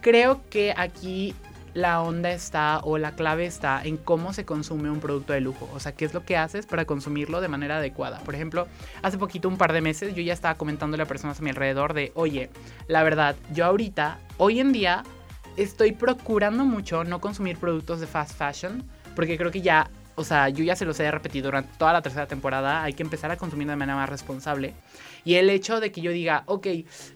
Creo 0.02 0.42
que 0.50 0.74
aquí 0.76 1.36
la 1.74 2.02
onda 2.02 2.32
está 2.32 2.80
o 2.84 2.98
la 2.98 3.16
clave 3.16 3.46
está 3.46 3.82
en 3.84 3.98
cómo 3.98 4.34
se 4.34 4.46
consume 4.46 4.90
un 4.90 5.00
producto 5.00 5.34
de 5.34 5.42
lujo. 5.42 5.70
O 5.74 5.80
sea, 5.80 5.94
qué 5.94 6.06
es 6.06 6.14
lo 6.14 6.26
que 6.26 6.38
haces 6.38 6.66
para 6.66 6.86
consumirlo 6.86 7.40
de 7.40 7.48
manera 7.48 7.78
adecuada. 7.78 8.20
Por 8.20 8.36
ejemplo, 8.36 8.68
hace 9.02 9.18
poquito, 9.18 9.48
un 9.48 9.58
par 9.58 9.74
de 9.74 9.82
meses, 9.82 10.14
yo 10.16 10.22
ya 10.22 10.34
estaba 10.34 10.56
comentándole 10.56 11.04
a 11.04 11.06
personas 11.06 11.40
a 11.40 11.44
mi 11.44 11.52
alrededor 11.52 11.94
de, 11.94 12.12
oye, 12.16 12.50
la 12.88 13.04
verdad, 13.04 13.36
yo 13.54 13.66
ahorita, 13.66 14.20
hoy 14.38 14.60
en 14.60 14.74
día, 14.74 15.04
estoy 15.56 15.94
procurando 15.94 16.66
mucho 16.66 17.04
no 17.04 17.22
consumir 17.22 17.58
productos 17.58 18.00
de 18.00 18.08
fast 18.08 18.38
fashion, 18.38 18.84
porque 19.16 19.38
creo 19.38 19.52
que 19.52 19.62
ya 19.62 19.90
o 20.16 20.24
sea, 20.24 20.50
yo 20.50 20.64
ya 20.64 20.76
se 20.76 20.86
los 20.86 21.00
he 21.00 21.10
repetido 21.10 21.48
durante 21.48 21.72
toda 21.78 21.94
la 21.94 22.02
tercera 22.02 22.28
temporada, 22.28 22.84
hay 22.84 22.94
que 22.94 23.02
empezar 23.02 23.32
a 23.32 23.38
consumir 23.38 23.68
de 23.68 23.76
manera 23.76 23.96
más 23.96 24.10
responsable. 24.10 24.74
Y 25.24 25.36
el 25.36 25.50
hecho 25.50 25.80
de 25.80 25.92
que 25.92 26.02
yo 26.02 26.12
diga, 26.12 26.44
ok, 26.48 26.68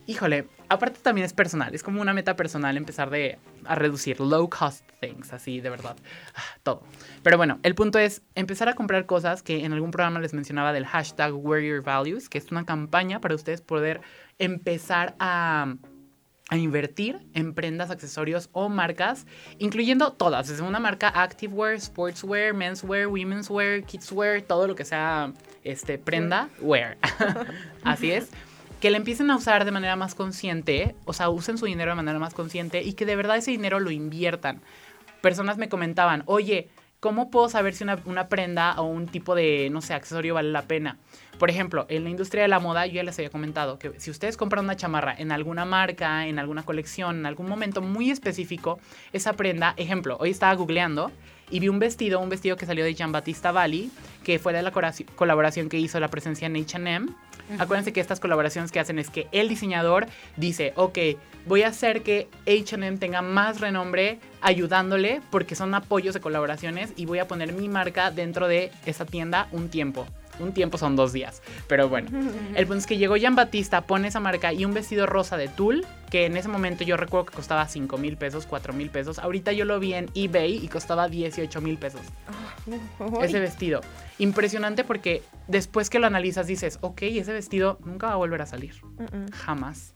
híjole, 0.06 0.48
aparte 0.70 1.00
también 1.02 1.26
es 1.26 1.34
personal, 1.34 1.74
es 1.74 1.84
como 1.84 2.02
una 2.02 2.14
meta 2.14 2.36
personal 2.36 2.78
empezar 2.78 3.10
de, 3.10 3.38
a 3.66 3.76
reducir 3.76 4.20
low 4.20 4.50
cost 4.50 4.84
things, 5.00 5.34
así 5.34 5.62
de 5.62 5.70
verdad, 5.70 5.96
ah, 6.36 6.58
todo. 6.64 6.84
Pero 7.24 7.38
bueno, 7.38 7.60
el 7.64 7.76
punto 7.76 8.00
es 8.00 8.22
empezar 8.36 8.70
a 8.70 8.74
comprar 8.74 9.06
cosas 9.06 9.44
que 9.44 9.66
en 9.66 9.74
algún 9.74 9.92
programa 9.92 10.20
les 10.20 10.34
mencionaba 10.34 10.74
del 10.74 10.86
hashtag 10.86 11.34
Wear 11.34 11.64
Your 11.64 11.84
Values, 11.84 12.30
que 12.30 12.38
es 12.38 12.52
una 12.52 12.66
campaña 12.66 13.20
para 13.22 13.36
ustedes 13.36 13.62
poder 13.62 14.02
empezar 14.38 15.16
a 15.20 15.76
a 16.50 16.58
invertir 16.58 17.20
en 17.34 17.54
prendas, 17.54 17.90
accesorios 17.90 18.50
o 18.52 18.70
marcas, 18.70 19.26
incluyendo 19.58 20.14
todas, 20.14 20.48
desde 20.48 20.62
una 20.62 20.80
marca 20.80 21.10
activewear, 21.10 21.80
sportswear, 21.80 22.54
menswear, 22.54 23.08
womenswear, 23.08 23.84
kidswear, 23.84 24.42
todo 24.44 24.68
lo 24.68 24.76
que 24.76 24.86
sea 24.86 25.34
este 25.64 25.98
prenda, 25.98 26.50
wear. 26.62 26.98
Así 27.84 28.12
es. 28.12 28.30
Que 28.80 28.92
le 28.92 28.98
empiecen 28.98 29.32
a 29.32 29.38
usar 29.38 29.66
de 29.66 29.72
manera 29.72 29.96
más 29.96 30.14
consciente, 30.14 30.96
o 31.06 31.14
sea, 31.14 31.30
usen 31.30 31.58
su 31.58 31.66
dinero 31.66 31.92
de 31.92 31.96
manera 31.96 32.20
más 32.20 32.36
consciente 32.36 32.84
y 32.84 32.94
que 32.94 33.06
de 33.06 33.16
verdad 33.16 33.38
ese 33.38 33.50
dinero 33.50 33.80
lo 33.80 33.90
inviertan. 33.90 34.62
Personas 35.22 35.58
me 35.58 35.70
comentaban, 35.70 36.22
oye, 36.28 36.70
¿cómo 37.06 37.30
puedo 37.30 37.50
saber 37.50 37.76
si 37.76 37.84
una, 37.84 38.30
prenda 38.30 38.82
o 38.82 38.86
un 38.86 39.06
tipo 39.06 39.36
de, 39.36 39.70
no 39.72 39.80
sé, 39.82 39.94
accesorio 39.94 40.34
vale 40.34 40.50
la 40.50 40.64
pena? 40.64 40.98
Por 41.38 41.52
ejemplo, 41.52 41.86
en 41.88 42.04
la 42.04 42.10
industria 42.10 42.42
de 42.42 42.48
la 42.48 42.58
moda, 42.58 42.88
yo 42.88 42.94
ya 42.94 43.04
les 43.04 43.16
había 43.20 43.30
comentado 43.30 43.78
que 43.78 43.92
si 44.00 44.10
ustedes 44.10 44.38
compran 44.38 44.66
una 44.66 44.76
chamarra 44.76 45.14
en 45.16 45.32
alguna 45.32 45.66
marca, 45.66 46.26
en 46.26 46.40
alguna 46.40 46.64
colección, 46.64 47.18
en 47.18 47.28
algún 47.28 47.48
momento 47.48 47.84
muy 47.84 48.10
específico, 48.10 48.80
esa 49.14 49.34
prenda, 49.34 49.76
ejemplo, 49.78 50.18
hoy 50.20 50.32
estaba 50.32 50.56
googleando 50.56 51.12
y 51.52 51.60
vi 51.60 51.70
un 51.70 51.78
vestido, 51.78 52.20
un 52.20 52.30
vestido 52.30 52.58
que 52.58 52.66
salió 52.66 52.84
de 52.84 52.96
Jean 52.96 53.12
Battista 53.12 53.52
Bali, 53.52 53.92
que 54.26 54.40
fue 54.40 54.52
de 54.52 54.64
la 54.64 54.74
colaboración 55.16 55.70
que 55.70 55.78
hizo 55.78 56.00
la 56.00 56.10
presencia 56.10 56.48
en 56.48 56.56
HM. 56.56 57.16
Acuérdense 57.60 57.94
que 57.94 58.02
estas 58.02 58.20
colaboraciones 58.20 58.72
que 58.72 58.80
hacen 58.80 58.98
es 58.98 59.12
que 59.12 59.28
el 59.32 59.48
diseñador 59.48 60.08
dice, 60.36 60.74
ok, 60.76 60.98
voy 61.46 61.62
a 61.62 61.68
hacer 61.68 62.02
que 62.02 62.28
HM 62.48 62.98
tenga 62.98 63.22
más 63.22 63.62
renombre 63.62 64.20
ayudándole 64.42 65.22
porque 65.30 65.54
son 65.54 65.76
apoyos 65.76 66.16
de 66.16 66.22
colaboraciones 66.22 66.92
y 66.96 67.06
voy 67.06 67.20
a 67.20 67.28
poner 67.28 67.54
mi 67.54 67.70
marca 67.70 68.10
dentro 68.10 68.48
de 68.48 68.72
esa 68.88 69.06
tienda 69.06 69.48
un 69.52 69.70
tiempo 69.70 70.08
un 70.40 70.54
tiempo 70.54 70.78
son 70.78 70.96
dos 70.96 71.14
días. 71.14 71.42
Pero 71.68 71.90
bueno, 71.90 72.10
el 72.56 72.68
punto 72.68 72.80
es 72.80 72.88
que 72.88 72.98
llegó 72.98 73.18
Jean 73.18 73.36
Batista, 73.36 73.82
pone 73.82 74.08
esa 74.08 74.20
marca 74.20 74.54
y 74.54 74.66
un 74.66 74.74
vestido 74.74 75.06
rosa 75.06 75.38
de 75.38 75.48
tul, 75.48 75.86
que 76.10 76.26
en 76.26 76.38
ese 76.38 76.48
momento 76.48 76.84
yo 76.84 76.98
recuerdo 76.98 77.28
que 77.28 77.36
costaba 77.36 77.68
5 77.68 77.98
mil 77.98 78.18
pesos, 78.18 78.46
4 78.46 78.74
mil 78.74 78.90
pesos. 78.90 79.20
Ahorita 79.20 79.52
yo 79.52 79.66
lo 79.66 79.80
vi 79.80 79.94
en 79.94 80.10
eBay 80.14 80.64
y 80.64 80.68
costaba 80.68 81.08
18 81.08 81.62
mil 81.62 81.78
pesos. 81.78 82.02
ese 83.22 83.40
vestido. 83.40 83.82
Impresionante 84.18 84.84
porque 84.84 85.24
después 85.48 85.90
que 85.90 86.00
lo 86.00 86.08
analizas 86.08 86.48
dices, 86.48 86.80
ok, 86.82 87.02
ese 87.04 87.34
vestido 87.34 87.80
nunca 87.86 88.08
va 88.08 88.14
a 88.14 88.18
volver 88.18 88.42
a 88.42 88.46
salir. 88.46 88.76
Jamás. 89.34 89.94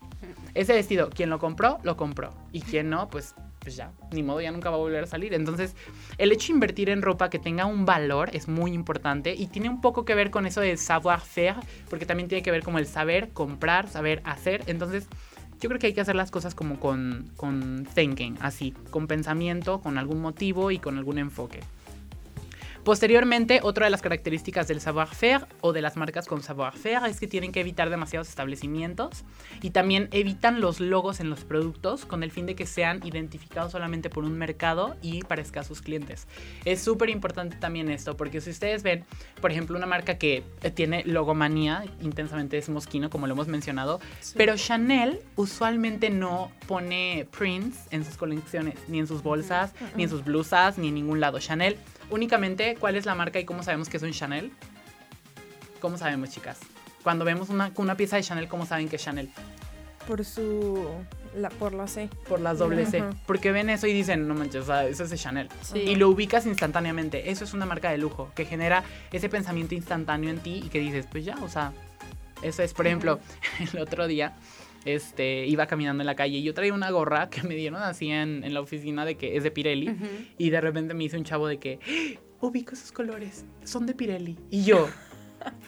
Ese 0.53 0.73
vestido, 0.73 1.09
quien 1.09 1.29
lo 1.29 1.39
compró, 1.39 1.79
lo 1.83 1.95
compró. 1.95 2.33
Y 2.51 2.61
quien 2.61 2.89
no, 2.89 3.09
pues 3.09 3.35
pues 3.69 3.75
ya, 3.75 3.91
ni 4.11 4.23
modo, 4.23 4.41
ya 4.41 4.51
nunca 4.51 4.71
va 4.71 4.77
a 4.77 4.79
volver 4.79 5.03
a 5.03 5.07
salir. 5.07 5.35
Entonces, 5.35 5.75
el 6.17 6.31
hecho 6.31 6.47
de 6.47 6.53
invertir 6.53 6.89
en 6.89 7.03
ropa 7.03 7.29
que 7.29 7.37
tenga 7.37 7.67
un 7.67 7.85
valor 7.85 8.31
es 8.33 8.47
muy 8.47 8.73
importante 8.73 9.35
y 9.35 9.45
tiene 9.45 9.69
un 9.69 9.79
poco 9.79 10.05
que 10.05 10.15
ver 10.15 10.31
con 10.31 10.47
eso 10.47 10.59
de 10.59 10.75
savoir-faire, 10.75 11.57
porque 11.87 12.07
también 12.07 12.27
tiene 12.27 12.41
que 12.41 12.49
ver 12.49 12.63
como 12.63 12.79
el 12.79 12.87
saber 12.87 13.29
comprar, 13.29 13.87
saber 13.87 14.23
hacer. 14.25 14.63
Entonces, 14.65 15.07
yo 15.61 15.69
creo 15.69 15.79
que 15.79 15.85
hay 15.85 15.93
que 15.93 16.01
hacer 16.01 16.15
las 16.15 16.31
cosas 16.31 16.55
como 16.55 16.79
con, 16.79 17.29
con 17.37 17.87
thinking, 17.93 18.37
así, 18.41 18.73
con 18.89 19.05
pensamiento, 19.05 19.81
con 19.81 19.99
algún 19.99 20.19
motivo 20.19 20.71
y 20.71 20.79
con 20.79 20.97
algún 20.97 21.19
enfoque. 21.19 21.59
Posteriormente, 22.89 23.59
otra 23.61 23.85
de 23.85 23.91
las 23.91 24.01
características 24.01 24.67
del 24.67 24.81
savoir-faire 24.81 25.45
o 25.61 25.73
de 25.73 25.83
las 25.83 25.95
marcas 25.95 26.25
con 26.25 26.41
savoir-faire 26.41 27.05
es 27.05 27.19
que 27.19 27.27
tienen 27.27 27.51
que 27.51 27.59
evitar 27.59 27.91
demasiados 27.91 28.27
establecimientos 28.29 29.25
y 29.61 29.69
también 29.69 30.09
evitan 30.11 30.59
los 30.59 30.79
logos 30.79 31.19
en 31.19 31.29
los 31.29 31.43
productos 31.43 32.07
con 32.07 32.23
el 32.23 32.31
fin 32.31 32.47
de 32.47 32.55
que 32.55 32.65
sean 32.65 33.05
identificados 33.05 33.73
solamente 33.73 34.09
por 34.09 34.23
un 34.23 34.35
mercado 34.39 34.95
y 35.03 35.21
para 35.21 35.43
escasos 35.43 35.83
clientes. 35.83 36.27
Es 36.65 36.81
súper 36.81 37.11
importante 37.11 37.57
también 37.57 37.91
esto 37.91 38.17
porque 38.17 38.41
si 38.41 38.49
ustedes 38.49 38.81
ven, 38.81 39.05
por 39.39 39.51
ejemplo, 39.51 39.77
una 39.77 39.85
marca 39.85 40.17
que 40.17 40.41
tiene 40.73 41.03
logomanía, 41.05 41.83
intensamente 42.01 42.57
es 42.57 42.69
Mosquino, 42.69 43.11
como 43.11 43.27
lo 43.27 43.33
hemos 43.33 43.47
mencionado, 43.47 43.99
pero 44.35 44.55
Chanel 44.55 45.19
usualmente 45.35 46.09
no 46.09 46.51
pone 46.67 47.27
prints 47.37 47.85
en 47.91 48.03
sus 48.03 48.17
colecciones, 48.17 48.79
ni 48.87 48.97
en 48.97 49.05
sus 49.05 49.21
bolsas, 49.21 49.75
ni 49.95 50.05
en 50.05 50.09
sus 50.09 50.25
blusas, 50.25 50.79
ni 50.79 50.87
en 50.87 50.95
ningún 50.95 51.19
lado. 51.19 51.37
Chanel 51.37 51.77
únicamente 52.09 52.75
cuál 52.79 52.95
es 52.95 53.05
la 53.05 53.15
marca 53.15 53.39
y 53.39 53.45
cómo 53.45 53.63
sabemos 53.63 53.89
que 53.89 53.97
es 53.97 54.03
un 54.03 54.11
Chanel. 54.11 54.51
¿Cómo 55.79 55.97
sabemos, 55.97 56.29
chicas? 56.29 56.59
Cuando 57.03 57.25
vemos 57.25 57.49
una, 57.49 57.71
una 57.75 57.95
pieza 57.95 58.17
de 58.17 58.23
Chanel, 58.23 58.47
¿cómo 58.47 58.65
saben 58.65 58.89
que 58.89 58.97
es 58.97 59.03
Chanel? 59.03 59.29
Por 60.07 60.25
su. 60.25 60.87
La, 61.35 61.49
por 61.49 61.73
la 61.73 61.87
C. 61.87 62.09
Por 62.27 62.41
las 62.41 62.57
doble 62.57 62.85
C. 62.85 63.03
Porque 63.27 63.51
ven 63.51 63.69
eso 63.69 63.85
y 63.87 63.93
dicen, 63.93 64.27
no 64.27 64.33
manches, 64.33 64.67
eso 64.67 65.03
es 65.03 65.09
de 65.09 65.17
Chanel. 65.17 65.47
Y 65.75 65.95
lo 65.95 66.09
ubicas 66.09 66.45
instantáneamente. 66.45 67.29
Eso 67.29 67.43
es 67.43 67.53
una 67.53 67.65
marca 67.65 67.91
de 67.91 67.99
lujo 67.99 68.31
que 68.35 68.45
genera 68.45 68.83
ese 69.11 69.29
pensamiento 69.29 69.75
instantáneo 69.75 70.31
en 70.31 70.39
ti 70.39 70.63
y 70.65 70.69
que 70.69 70.79
dices, 70.79 71.05
pues 71.09 71.23
ya, 71.23 71.37
o 71.43 71.47
sea, 71.47 71.71
eso 72.41 72.63
es. 72.63 72.73
Por 72.73 72.87
ejemplo, 72.87 73.19
el 73.73 73.79
otro 73.79 74.07
día 74.07 74.33
este, 74.85 75.45
iba 75.45 75.67
caminando 75.67 76.01
en 76.01 76.07
la 76.07 76.15
calle 76.15 76.37
y 76.37 76.43
yo 76.43 76.53
traía 76.53 76.73
una 76.73 76.89
gorra 76.89 77.29
que 77.29 77.43
me 77.43 77.55
dieron 77.55 77.81
así 77.81 78.09
en, 78.09 78.53
la 78.53 78.61
oficina 78.61 79.05
de 79.05 79.15
que 79.15 79.35
es 79.37 79.43
de 79.43 79.51
Pirelli 79.51 79.95
y 80.37 80.49
de 80.49 80.61
repente 80.61 80.93
me 80.93 81.03
hizo 81.03 81.17
un 81.17 81.23
chavo 81.23 81.47
de 81.47 81.57
que, 81.57 81.79
¡Ah! 81.83 82.19
ubico 82.41 82.73
esos 82.73 82.91
colores, 82.91 83.45
son 83.63 83.85
de 83.85 83.93
Pirelli. 83.93 84.37
Y 84.49 84.63
yo, 84.63 84.87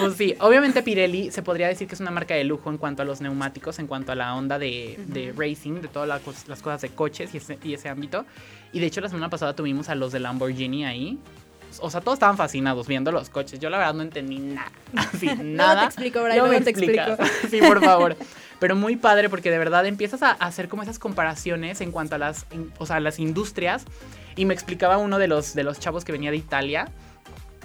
pues 0.00 0.14
sí, 0.14 0.34
obviamente 0.40 0.82
Pirelli 0.82 1.30
se 1.30 1.42
podría 1.42 1.68
decir 1.68 1.88
que 1.88 1.94
es 1.94 2.00
una 2.00 2.10
marca 2.10 2.34
de 2.34 2.44
lujo 2.44 2.70
en 2.70 2.78
cuanto 2.78 3.02
a 3.02 3.04
los 3.04 3.20
neumáticos, 3.20 3.78
en 3.78 3.86
cuanto 3.86 4.12
a 4.12 4.14
la 4.14 4.34
onda 4.34 4.58
de, 4.58 5.32
racing, 5.36 5.80
de 5.80 5.88
todas 5.88 6.08
las, 6.08 6.62
cosas 6.62 6.80
de 6.80 6.88
coches 6.90 7.34
y 7.34 7.38
ese, 7.38 7.58
y 7.62 7.74
ese 7.74 7.88
ámbito. 7.88 8.24
Y 8.72 8.80
de 8.80 8.86
hecho 8.86 9.00
la 9.00 9.08
semana 9.08 9.30
pasada 9.30 9.54
tuvimos 9.54 9.88
a 9.88 9.94
los 9.94 10.12
de 10.12 10.20
Lamborghini 10.20 10.84
ahí 10.84 11.18
o 11.80 11.90
sea, 11.90 12.00
todos 12.00 12.16
estaban 12.16 12.36
fascinados 12.36 12.86
viendo 12.86 13.12
los 13.12 13.28
coches. 13.28 13.60
Yo 13.60 13.70
la 13.70 13.78
verdad 13.78 13.94
no 13.94 14.02
entendí 14.02 14.38
nada. 14.38 14.72
Así, 14.96 15.26
nada. 15.42 15.74
no 15.74 15.80
te 15.80 15.86
explico, 15.86 16.22
Brian, 16.22 16.38
no, 16.38 16.62
te 16.62 16.70
explico. 16.70 17.16
sí, 17.50 17.60
por 17.60 17.82
favor. 17.82 18.16
Pero 18.58 18.76
muy 18.76 18.96
padre 18.96 19.28
porque 19.28 19.50
de 19.50 19.58
verdad 19.58 19.84
empiezas 19.86 20.22
a 20.22 20.30
hacer 20.32 20.68
como 20.68 20.82
esas 20.82 20.98
comparaciones 20.98 21.80
en 21.80 21.90
cuanto 21.90 22.14
a 22.14 22.18
las, 22.18 22.46
o 22.78 22.86
sea, 22.86 23.00
las 23.00 23.18
industrias. 23.18 23.84
Y 24.36 24.46
me 24.46 24.54
explicaba 24.54 24.98
uno 24.98 25.18
de 25.18 25.28
los, 25.28 25.54
de 25.54 25.64
los 25.64 25.78
chavos 25.78 26.04
que 26.04 26.12
venía 26.12 26.30
de 26.30 26.38
Italia 26.38 26.88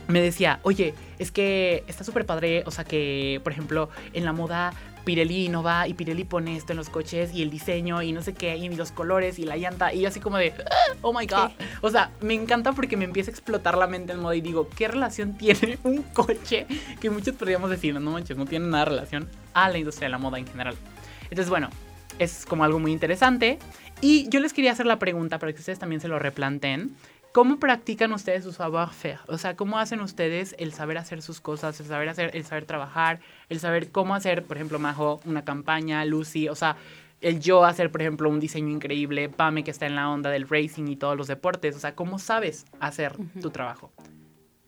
me 0.10 0.22
decía, 0.22 0.60
oye, 0.64 0.96
es 1.20 1.32
que 1.32 1.84
está 1.88 2.04
súper 2.04 2.26
padre, 2.26 2.64
o 2.66 2.72
sea 2.72 2.84
que, 2.84 3.40
por 3.44 3.54
ejemplo, 3.54 3.90
en 4.14 4.26
la 4.26 4.34
moda 4.34 4.74
Pirelli 5.10 5.50
no 5.50 5.64
va 5.64 5.88
y 5.88 5.96
Pirelli 5.96 6.24
pone 6.24 6.56
esto 6.56 6.74
en 6.74 6.78
los 6.78 6.92
coches 6.92 7.34
y 7.34 7.42
el 7.42 7.50
diseño 7.50 8.04
y 8.04 8.12
no 8.12 8.22
sé 8.22 8.36
qué, 8.36 8.56
y 8.56 8.70
los 8.76 8.92
colores 8.92 9.40
y 9.40 9.44
la 9.44 9.58
llanta, 9.58 9.92
y 9.92 10.06
así 10.06 10.20
como 10.20 10.38
de, 10.38 10.54
ah, 10.70 10.94
oh 11.02 11.18
my 11.18 11.26
god. 11.26 11.50
O 11.82 11.90
sea, 11.90 12.12
me 12.22 12.36
encanta 12.36 12.74
porque 12.74 12.96
me 12.96 13.06
empieza 13.06 13.32
a 13.32 13.34
explotar 13.34 13.76
la 13.76 13.88
mente 13.88 14.14
en 14.14 14.20
modo 14.20 14.36
y 14.36 14.42
digo, 14.42 14.70
¿qué 14.70 14.88
relación 14.88 15.36
tiene 15.36 15.80
un 15.84 16.04
coche? 16.04 16.68
Que 17.02 17.10
muchos 17.10 17.34
podríamos 17.34 17.72
decir, 17.72 18.00
no 18.00 18.12
manches, 18.12 18.38
no 18.38 18.46
tiene 18.46 18.68
nada 18.68 18.86
de 18.86 18.92
relación 18.92 19.28
a 19.56 19.68
la 19.70 19.80
industria 19.80 20.10
de 20.10 20.12
la 20.12 20.20
moda 20.20 20.38
en 20.38 20.46
general. 20.46 20.76
Entonces, 21.24 21.50
bueno, 21.50 21.72
es 22.20 22.46
como 22.46 22.64
algo 22.64 22.78
muy 22.78 22.92
interesante. 22.92 23.58
Y 24.02 24.30
yo 24.30 24.40
les 24.40 24.54
quería 24.54 24.74
hacer 24.74 24.86
la 24.86 25.00
pregunta 25.00 25.40
para 25.40 25.54
que 25.54 25.60
ustedes 25.60 25.80
también 25.80 26.02
se 26.02 26.08
lo 26.08 26.20
replanteen. 26.20 26.96
¿Cómo 27.32 27.60
practican 27.60 28.12
ustedes 28.12 28.44
su 28.44 28.52
savoir-faire? 28.52 29.20
O 29.28 29.38
sea, 29.38 29.56
¿cómo 29.56 29.78
hacen 29.78 30.02
ustedes 30.02 30.56
el 30.58 30.74
saber 30.74 30.98
hacer 30.98 31.22
sus 31.22 31.40
cosas, 31.42 31.80
el 31.80 31.86
saber 31.86 32.10
hacer, 32.10 32.32
el 32.34 32.44
saber 32.44 32.66
trabajar, 32.66 33.20
el 33.50 33.60
saber 33.60 33.92
cómo 33.92 34.16
hacer, 34.16 34.46
por 34.46 34.58
ejemplo, 34.58 34.80
Majo, 34.80 35.20
una 35.26 35.46
campaña, 35.46 36.04
Lucy, 36.06 36.50
o 36.50 36.56
sea, 36.56 36.76
el 37.22 37.40
yo 37.40 37.66
hacer, 37.66 37.92
por 37.92 38.02
ejemplo, 38.02 38.30
un 38.30 38.40
diseño 38.40 38.70
increíble, 38.70 39.30
Pame 39.30 39.64
que 39.64 39.70
está 39.70 39.86
en 39.86 39.96
la 39.96 40.10
onda 40.10 40.32
del 40.32 40.50
racing 40.50 40.88
y 40.88 40.96
todos 40.96 41.16
los 41.16 41.28
deportes, 41.28 41.76
o 41.76 41.80
sea, 41.80 41.94
¿cómo 41.94 42.18
sabes 42.18 42.66
hacer 42.80 43.16
tu 43.40 43.52
trabajo? 43.52 43.92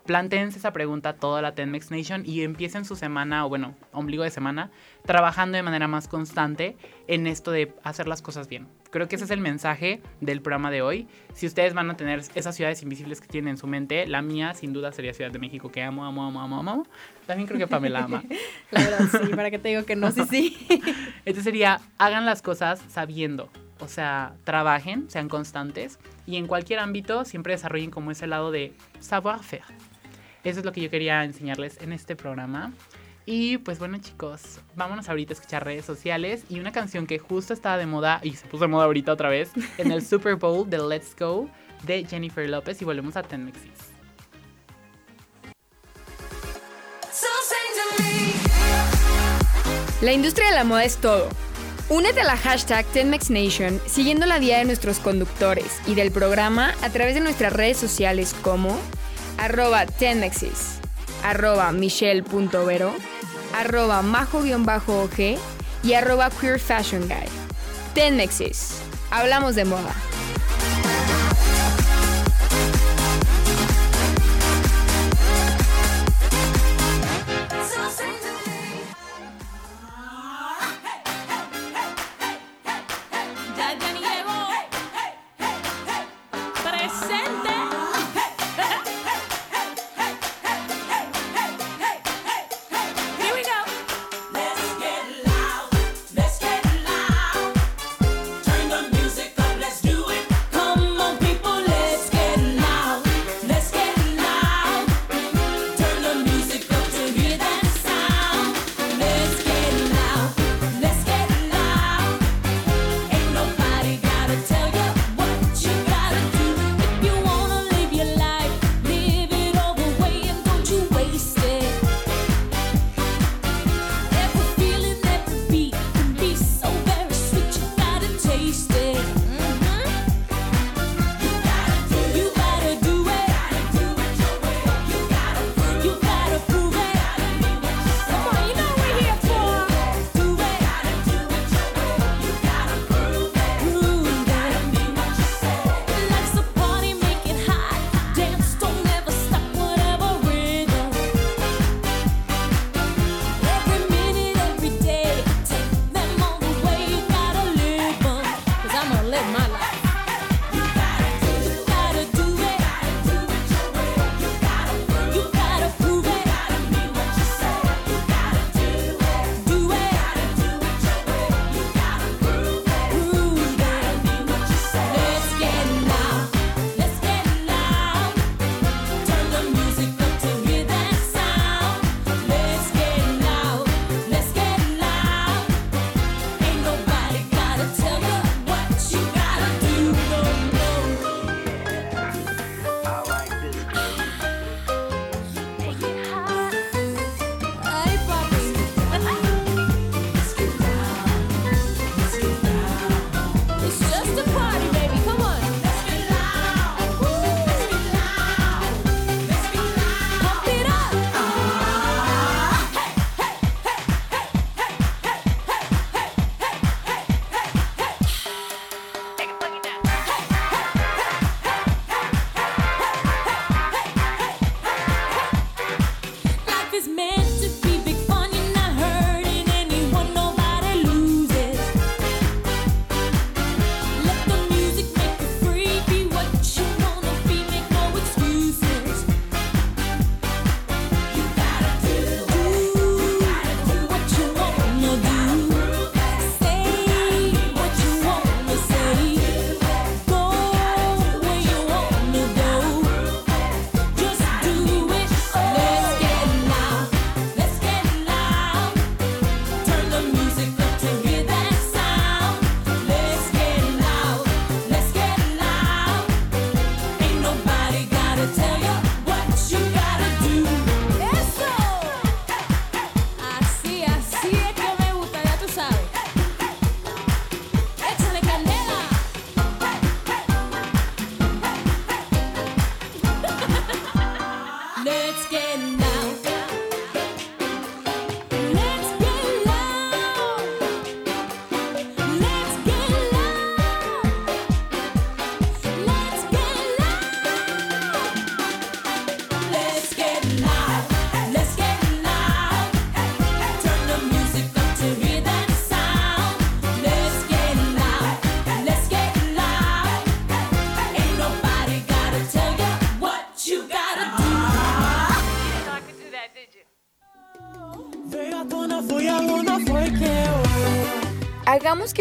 Planteense 0.05 0.59
esa 0.59 0.71
pregunta 0.71 1.13
toda 1.13 1.41
la 1.41 1.55
Tenmex 1.55 1.89
Nation 1.89 2.23
y 2.27 2.43
empiecen 2.43 2.85
su 2.85 2.95
semana, 2.95 3.43
o 3.43 3.49
bueno, 3.49 3.75
ombligo 3.91 4.23
de 4.23 4.29
semana, 4.29 4.69
trabajando 5.03 5.55
de 5.55 5.63
manera 5.63 5.87
más 5.87 6.07
constante 6.07 6.77
en 7.07 7.25
esto 7.25 7.49
de 7.49 7.73
hacer 7.83 8.07
las 8.07 8.21
cosas 8.21 8.47
bien. 8.47 8.67
Creo 8.91 9.07
que 9.07 9.15
ese 9.15 9.23
es 9.23 9.31
el 9.31 9.39
mensaje 9.39 10.01
del 10.19 10.41
programa 10.41 10.69
de 10.69 10.81
hoy. 10.81 11.07
Si 11.33 11.47
ustedes 11.47 11.73
van 11.73 11.89
a 11.89 11.95
tener 11.95 12.21
esas 12.35 12.55
ciudades 12.55 12.83
invisibles 12.83 13.21
que 13.21 13.27
tienen 13.27 13.51
en 13.51 13.57
su 13.57 13.65
mente, 13.65 14.05
la 14.05 14.21
mía 14.21 14.53
sin 14.53 14.73
duda 14.73 14.91
sería 14.91 15.13
Ciudad 15.13 15.31
de 15.31 15.39
México, 15.39 15.71
que 15.71 15.81
amo, 15.81 16.05
amo, 16.05 16.25
amo, 16.25 16.41
amo, 16.41 16.59
amo. 16.59 16.87
También 17.25 17.47
creo 17.47 17.57
que 17.57 17.67
Pamela 17.67 18.03
ama. 18.03 18.21
La 18.71 18.83
verdad, 18.83 19.07
sí, 19.09 19.33
para 19.33 19.49
que 19.49 19.59
te 19.59 19.69
digo 19.69 19.85
que 19.85 19.95
no, 19.95 20.11
sí, 20.11 20.23
sí. 20.29 20.67
Entonces 21.25 21.45
sería, 21.45 21.79
hagan 21.97 22.25
las 22.25 22.41
cosas 22.41 22.81
sabiendo. 22.89 23.49
O 23.79 23.87
sea, 23.87 24.35
trabajen, 24.43 25.09
sean 25.09 25.29
constantes 25.29 25.97
y 26.27 26.35
en 26.35 26.45
cualquier 26.45 26.79
ámbito 26.79 27.23
siempre 27.23 27.53
desarrollen 27.53 27.91
como 27.91 28.11
ese 28.11 28.27
lado 28.27 28.51
de 28.51 28.73
savoir-faire. 28.99 29.63
Eso 30.43 30.59
es 30.59 30.65
lo 30.65 30.71
que 30.73 30.81
yo 30.81 30.89
quería 30.89 31.23
enseñarles 31.23 31.81
en 31.81 31.93
este 31.93 32.15
programa. 32.15 32.73
Y 33.33 33.59
pues 33.59 33.79
bueno 33.79 33.97
chicos, 33.97 34.59
vámonos 34.75 35.07
ahorita 35.07 35.31
a 35.31 35.35
escuchar 35.35 35.63
redes 35.63 35.85
sociales 35.85 36.43
y 36.49 36.59
una 36.59 36.73
canción 36.73 37.07
que 37.07 37.17
justo 37.17 37.53
estaba 37.53 37.77
de 37.77 37.85
moda 37.85 38.19
y 38.23 38.33
se 38.33 38.45
puso 38.45 38.65
de 38.65 38.67
moda 38.67 38.83
ahorita 38.83 39.13
otra 39.13 39.29
vez 39.29 39.51
en 39.77 39.93
el 39.93 40.05
Super 40.05 40.35
Bowl 40.35 40.69
de 40.69 40.77
Let's 40.77 41.15
Go 41.17 41.49
de 41.83 42.03
Jennifer 42.03 42.49
López 42.49 42.81
y 42.81 42.83
volvemos 42.83 43.15
a 43.15 43.23
Ten 43.23 43.45
Mexis. 43.45 43.71
La 50.01 50.11
industria 50.11 50.49
de 50.49 50.55
la 50.55 50.65
moda 50.65 50.83
es 50.83 50.97
todo. 50.97 51.29
Únete 51.87 52.19
a 52.19 52.25
la 52.25 52.35
hashtag 52.35 52.85
TenMexNation 52.87 53.79
siguiendo 53.85 54.25
la 54.25 54.39
guía 54.39 54.57
de 54.57 54.65
nuestros 54.65 54.99
conductores 54.99 55.79
y 55.87 55.95
del 55.95 56.11
programa 56.11 56.73
a 56.81 56.89
través 56.89 57.13
de 57.13 57.21
nuestras 57.21 57.53
redes 57.53 57.77
sociales 57.77 58.35
como 58.41 58.77
arroba 59.37 59.85
tenmexis, 59.85 60.81
arroba 61.23 61.71
michelle.vero, 61.71 62.93
arroba 63.53 64.01
majo-og 64.01 65.19
y 65.83 65.93
arroba 65.93 66.29
queer 66.29 66.59
fashion 66.59 67.07
guy. 67.07 67.27
Tenmexis. 67.93 68.81
Hablamos 69.09 69.55
de 69.55 69.65
moda. 69.65 70.00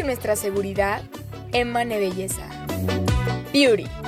Que 0.00 0.06
nuestra 0.06 0.34
seguridad 0.34 1.02
emane 1.52 1.98
belleza. 1.98 2.48
Beauty. 3.52 3.99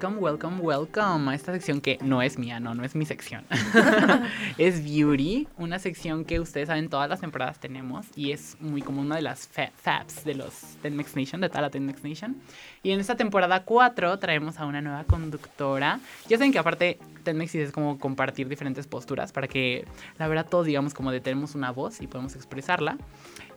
Welcome, 0.00 0.22
welcome, 0.22 0.60
welcome 0.62 1.30
a 1.30 1.34
esta 1.34 1.52
sección 1.52 1.82
que 1.82 1.98
no 2.00 2.22
es 2.22 2.38
mía, 2.38 2.58
no, 2.58 2.74
no 2.74 2.84
es 2.84 2.94
mi 2.94 3.04
sección. 3.04 3.44
es 4.56 4.82
Beauty, 4.82 5.46
una 5.58 5.78
sección 5.78 6.24
que 6.24 6.40
ustedes 6.40 6.68
saben 6.68 6.88
todas 6.88 7.06
las 7.10 7.20
temporadas 7.20 7.58
tenemos 7.58 8.06
y 8.16 8.32
es 8.32 8.56
muy 8.60 8.80
como 8.80 9.02
una 9.02 9.16
de 9.16 9.20
las 9.20 9.46
fabs 9.46 10.24
de 10.24 10.36
los 10.36 10.54
Tenmex 10.80 11.16
Nation, 11.16 11.42
de 11.42 11.50
toda 11.50 11.60
la 11.60 11.70
Tenmex 11.70 12.02
Nation. 12.02 12.40
Y 12.82 12.92
en 12.92 13.00
esta 13.00 13.14
temporada 13.14 13.62
4 13.62 14.18
traemos 14.18 14.58
a 14.58 14.64
una 14.64 14.80
nueva 14.80 15.04
conductora. 15.04 16.00
Ya 16.30 16.38
saben 16.38 16.52
que 16.52 16.58
aparte 16.58 16.98
Tenmex 17.22 17.54
es 17.56 17.70
como 17.70 17.98
compartir 17.98 18.48
diferentes 18.48 18.86
posturas 18.86 19.32
para 19.32 19.48
que 19.48 19.84
la 20.18 20.28
verdad 20.28 20.46
todos 20.48 20.64
digamos 20.64 20.94
como 20.94 21.12
de 21.12 21.20
tenemos 21.20 21.54
una 21.54 21.72
voz 21.72 22.00
y 22.00 22.06
podemos 22.06 22.36
expresarla. 22.36 22.96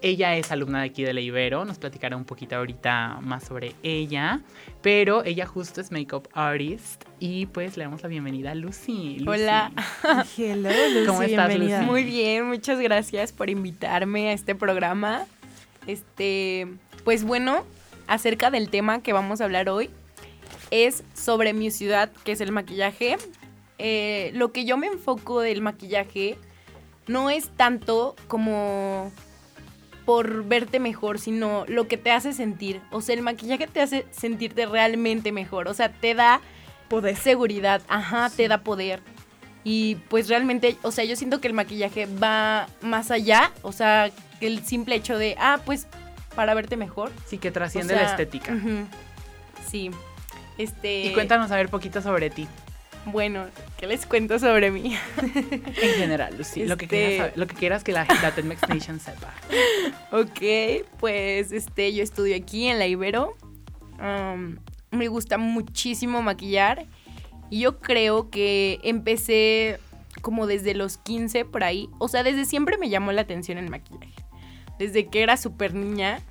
Ella 0.04 0.36
es 0.36 0.52
alumna 0.52 0.82
de 0.82 0.88
aquí 0.88 1.02
de 1.06 1.14
la 1.14 1.22
Ibero, 1.22 1.64
nos 1.64 1.80
platicará 1.80 2.18
un 2.18 2.26
poquito 2.26 2.58
ahorita 2.58 3.20
más 3.22 3.46
sobre 3.46 3.74
ella, 3.84 4.42
pero 4.82 5.24
ella 5.24 5.46
justo 5.46 5.80
es 5.80 5.94
makeup 5.94 6.28
artist 6.34 7.06
y 7.22 7.46
pues 7.46 7.78
le 7.78 7.86
damos 7.86 8.04
la 8.04 8.10
bienvenida 8.10 8.52
a 8.52 8.56
Lucy. 8.56 9.24
Hola. 9.26 9.72
Hello, 10.38 10.70
Lucy. 10.70 11.06
¿Cómo 11.08 11.22
estás, 11.22 11.56
Lucy? 11.58 11.86
Muy 11.86 12.04
bien, 12.04 12.48
muchas 12.48 12.82
gracias 12.82 13.32
por 13.32 13.50
invitarme 13.50 14.28
a 14.28 14.34
este 14.34 14.56
programa. 14.56 15.26
Este, 15.88 16.68
pues 17.06 17.24
bueno, 17.24 17.64
acerca 18.08 18.52
del 18.52 18.70
tema 18.70 19.02
que 19.02 19.14
vamos 19.14 19.40
a 19.40 19.46
hablar 19.46 19.70
hoy 19.70 19.90
es 20.70 21.06
sobre 21.14 21.54
mi 21.54 21.72
ciudad, 21.72 22.12
que 22.26 22.34
es 22.34 22.42
el 22.42 22.52
maquillaje. 22.52 23.16
Eh, 23.78 24.32
lo 24.34 24.52
que 24.52 24.66
yo 24.66 24.76
me 24.76 24.88
enfoco 24.88 25.40
del 25.40 25.62
maquillaje 25.62 26.38
no 27.08 27.30
es 27.30 27.48
tanto 27.56 28.18
como 28.28 29.14
por 30.06 30.46
verte 30.46 30.80
mejor, 30.80 31.20
sino 31.20 31.66
lo 31.68 31.88
que 31.88 31.98
te 31.98 32.12
hace 32.12 32.34
sentir. 32.34 32.82
O 32.92 33.02
sea, 33.02 33.16
el 33.16 33.22
maquillaje 33.22 33.68
te 33.68 33.82
hace 33.82 34.06
sentirte 34.12 34.66
realmente 34.66 35.32
mejor. 35.32 35.68
O 35.68 35.74
sea, 35.74 35.92
te 35.92 36.14
da 36.14 36.42
poder. 36.90 37.16
Seguridad, 37.16 37.82
ajá, 37.88 38.30
te 38.30 38.48
da 38.48 38.60
poder. 38.60 39.02
Y 39.64 39.96
pues 40.10 40.28
realmente, 40.28 40.78
o 40.82 40.92
sea, 40.92 41.06
yo 41.06 41.16
siento 41.16 41.40
que 41.40 41.48
el 41.48 41.54
maquillaje 41.54 42.06
va 42.06 42.68
más 42.82 43.12
allá. 43.12 43.52
O 43.62 43.72
sea, 43.72 44.12
que 44.40 44.48
el 44.48 44.66
simple 44.66 44.96
hecho 44.96 45.18
de, 45.18 45.36
ah, 45.40 45.62
pues 45.66 45.88
para 46.36 46.54
verte 46.54 46.78
mejor. 46.78 47.12
Sí, 47.26 47.38
que 47.38 47.52
trasciende 47.52 47.96
la 47.96 48.04
estética. 48.04 48.54
Sí. 49.68 49.92
Este. 50.58 51.06
Y 51.06 51.14
cuéntanos 51.14 51.52
a 51.52 51.56
ver 51.56 51.70
poquito 51.70 52.02
sobre 52.02 52.30
ti. 52.30 52.48
Bueno, 53.06 53.46
¿qué 53.78 53.88
les 53.88 54.06
cuento 54.06 54.40
sobre 54.40 54.72
mí? 54.72 54.96
en 55.18 55.94
general, 55.96 56.38
Lucy, 56.38 56.66
lo, 56.66 56.78
que 56.78 56.88
quieras 56.88 57.28
este 57.28 57.40
lo 57.40 57.48
que 57.48 57.56
quieras 57.56 57.84
que 57.84 57.92
la, 57.92 58.06
la 58.22 58.34
Tenmex 58.34 58.68
Nation 58.70 59.00
sepa. 59.00 59.34
Ok, 60.12 60.86
pues 61.00 61.52
este, 61.52 61.94
yo 61.94 62.04
estudio 62.04 62.36
aquí 62.36 62.68
en 62.68 62.80
la 62.80 62.88
Ibero. 62.88 63.36
me 64.92 65.08
gusta 65.08 65.38
muchísimo 65.38 66.22
maquillar. 66.22 66.86
Y 67.50 67.60
yo 67.60 67.80
creo 67.80 68.30
que 68.30 68.80
empecé 68.84 69.80
como 70.22 70.48
desde 70.48 70.74
los 70.74 70.98
15 70.98 71.46
por 71.46 71.64
ahí. 71.64 71.90
O 72.00 72.08
sea, 72.08 72.24
desde 72.24 72.46
siempre 72.46 72.78
me 72.78 72.90
llamó 72.90 73.12
la 73.12 73.22
atención 73.22 73.58
el 73.58 73.70
maquillaje. 73.70 74.14
Desde 74.80 75.08
que 75.08 75.22
era 75.22 75.38
súper 75.38 75.74
niña. 75.74 76.22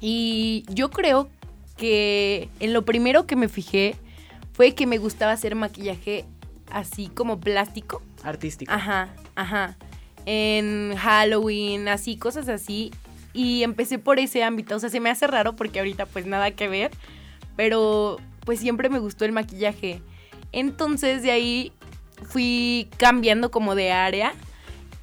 Y 0.00 0.64
yo 0.68 0.90
creo 0.90 1.30
que 1.76 2.48
en 2.60 2.72
lo 2.72 2.84
primero 2.84 3.26
que 3.26 3.36
me 3.36 3.48
fijé 3.48 3.94
fue 4.58 4.74
que 4.74 4.88
me 4.88 4.98
gustaba 4.98 5.30
hacer 5.30 5.54
maquillaje 5.54 6.24
así 6.72 7.06
como 7.06 7.38
plástico. 7.38 8.02
Artístico. 8.24 8.72
Ajá, 8.72 9.14
ajá. 9.36 9.76
En 10.26 10.96
Halloween, 10.96 11.86
así, 11.86 12.16
cosas 12.16 12.48
así. 12.48 12.90
Y 13.32 13.62
empecé 13.62 14.00
por 14.00 14.18
ese 14.18 14.42
ámbito. 14.42 14.74
O 14.74 14.80
sea, 14.80 14.90
se 14.90 14.98
me 14.98 15.10
hace 15.10 15.28
raro 15.28 15.54
porque 15.54 15.78
ahorita 15.78 16.06
pues 16.06 16.26
nada 16.26 16.50
que 16.50 16.66
ver. 16.66 16.90
Pero 17.54 18.16
pues 18.44 18.58
siempre 18.58 18.88
me 18.88 18.98
gustó 18.98 19.24
el 19.24 19.30
maquillaje. 19.30 20.02
Entonces 20.50 21.22
de 21.22 21.30
ahí 21.30 21.72
fui 22.24 22.88
cambiando 22.96 23.52
como 23.52 23.76
de 23.76 23.92
área 23.92 24.32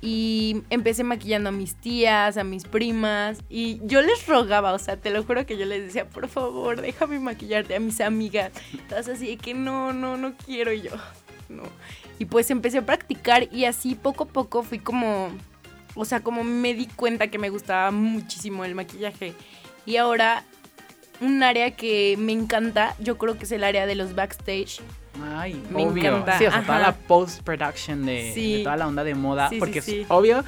y 0.06 0.62
empecé 0.70 1.04
maquillando 1.04 1.50
a 1.50 1.52
mis 1.52 1.74
tías, 1.74 2.38
a 2.38 2.44
mis 2.44 2.63
primas 2.63 3.39
y 3.50 3.82
yo 3.86 4.04
les 4.04 4.28
rogaba, 4.28 4.74
o 4.74 4.78
sea, 4.78 4.98
te 4.98 5.10
lo 5.10 5.24
juro 5.24 5.48
que 5.48 5.58
yo 5.58 5.65
les 5.65 5.84
decía, 5.84 6.08
por 6.08 6.28
favor, 6.28 6.80
déjame 6.80 7.18
maquillarte 7.18 7.74
a 7.74 7.80
mis 7.80 8.00
amigas. 8.02 8.52
Todas 8.88 9.08
así 9.08 9.26
de 9.26 9.38
que 9.38 9.56
no, 9.56 9.94
no, 9.94 10.15
no 10.15 10.36
quiero 10.46 10.72
yo. 10.74 10.91
No. 11.50 11.63
Y 12.20 12.26
pues 12.26 12.52
empecé 12.52 12.78
a 12.78 12.86
practicar 12.86 13.52
y 13.52 13.65
así 13.65 13.96
poco 13.96 14.26
a 14.26 14.28
poco 14.28 14.62
fui 14.62 14.78
como, 14.78 15.30
o 15.96 16.06
sea, 16.06 16.20
como 16.20 16.44
me 16.44 16.76
di 16.76 16.86
cuenta 16.86 17.30
que 17.30 17.39
me 17.39 17.50
gustaba 17.50 17.89
muchísimo 17.89 18.63
el 18.63 18.76
maquillaje. 18.76 19.34
Y 19.88 19.98
ahora 19.98 20.44
un 21.20 21.41
área 21.41 21.72
que 21.72 22.15
me 22.20 22.32
encanta, 22.32 22.96
yo 23.00 23.18
creo 23.18 23.39
que 23.39 23.46
es 23.46 23.52
el 23.52 23.63
área 23.63 23.88
de 23.88 23.96
los 23.96 24.13
backstage 24.13 24.82
Ay, 25.23 25.62
me 25.69 25.84
encanta. 25.84 26.38
Sí, 26.38 26.45
o 26.45 26.51
sea, 26.51 26.63
toda 26.63 26.80
la 26.80 26.93
post-production 26.93 28.06
de, 28.06 28.62
toda 28.63 28.78
la 28.78 28.88
onda 28.88 29.04
de 29.04 29.15
moda. 29.15 29.49
porque 29.60 29.80
es 29.80 29.89
obvio, 30.10 30.43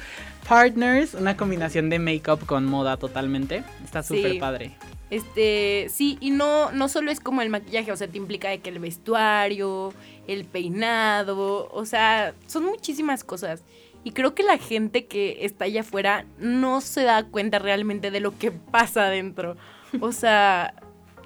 Partners, 0.48 1.14
una 1.14 1.36
combinación 1.36 1.90
de 1.90 1.98
make-up 1.98 2.46
con 2.46 2.64
moda 2.64 2.96
totalmente. 2.96 3.64
Está 3.84 4.02
súper 4.02 4.38
padre. 4.38 4.72
Este, 5.10 5.88
sí, 5.90 6.18
y 6.20 6.30
no, 6.30 6.70
no 6.72 6.88
solo 6.88 7.10
es 7.10 7.20
como 7.20 7.40
el 7.40 7.50
maquillaje, 7.50 7.92
o 7.92 7.96
sea, 7.96 8.08
te 8.08 8.18
implica 8.18 8.48
de 8.50 8.60
que 8.60 8.70
el 8.70 8.78
vestuario, 8.78 9.92
el 10.26 10.44
peinado, 10.44 11.68
o 11.70 11.84
sea, 11.86 12.34
son 12.46 12.64
muchísimas 12.64 13.24
cosas. 13.24 13.62
Y 14.04 14.12
creo 14.12 14.34
que 14.34 14.42
la 14.42 14.58
gente 14.58 15.06
que 15.06 15.44
está 15.44 15.64
allá 15.66 15.80
afuera 15.80 16.24
no 16.38 16.80
se 16.80 17.02
da 17.02 17.24
cuenta 17.24 17.58
realmente 17.58 18.10
de 18.10 18.20
lo 18.20 18.38
que 18.38 18.50
pasa 18.50 19.06
adentro. 19.06 19.56
O 20.00 20.12
sea, 20.12 20.74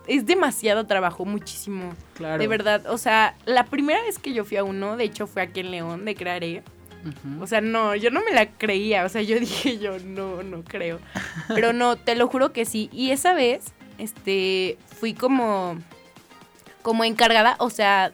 es 0.06 0.26
demasiado 0.26 0.86
trabajo, 0.86 1.24
muchísimo. 1.24 1.94
Claro. 2.14 2.40
De 2.40 2.48
verdad, 2.48 2.86
o 2.86 2.98
sea, 2.98 3.36
la 3.46 3.64
primera 3.64 4.02
vez 4.02 4.18
que 4.18 4.32
yo 4.32 4.44
fui 4.44 4.56
a 4.56 4.64
uno, 4.64 4.96
de 4.96 5.04
hecho 5.04 5.26
fue 5.26 5.42
aquí 5.42 5.60
en 5.60 5.70
León, 5.70 6.04
de 6.04 6.14
Crearé. 6.14 6.62
O 7.40 7.48
sea, 7.48 7.60
no, 7.60 7.96
yo 7.96 8.10
no 8.10 8.22
me 8.22 8.30
la 8.30 8.46
creía, 8.46 9.04
o 9.04 9.08
sea, 9.08 9.22
yo 9.22 9.38
dije 9.40 9.78
yo, 9.78 9.98
no, 9.98 10.42
no 10.42 10.62
creo. 10.62 11.00
Pero 11.48 11.72
no, 11.72 11.96
te 11.96 12.14
lo 12.14 12.28
juro 12.28 12.52
que 12.52 12.64
sí. 12.64 12.88
Y 12.92 13.10
esa 13.10 13.34
vez, 13.34 13.72
este, 13.98 14.78
fui 14.98 15.14
como, 15.14 15.78
como 16.82 17.04
encargada, 17.04 17.56
o 17.58 17.70
sea, 17.70 18.12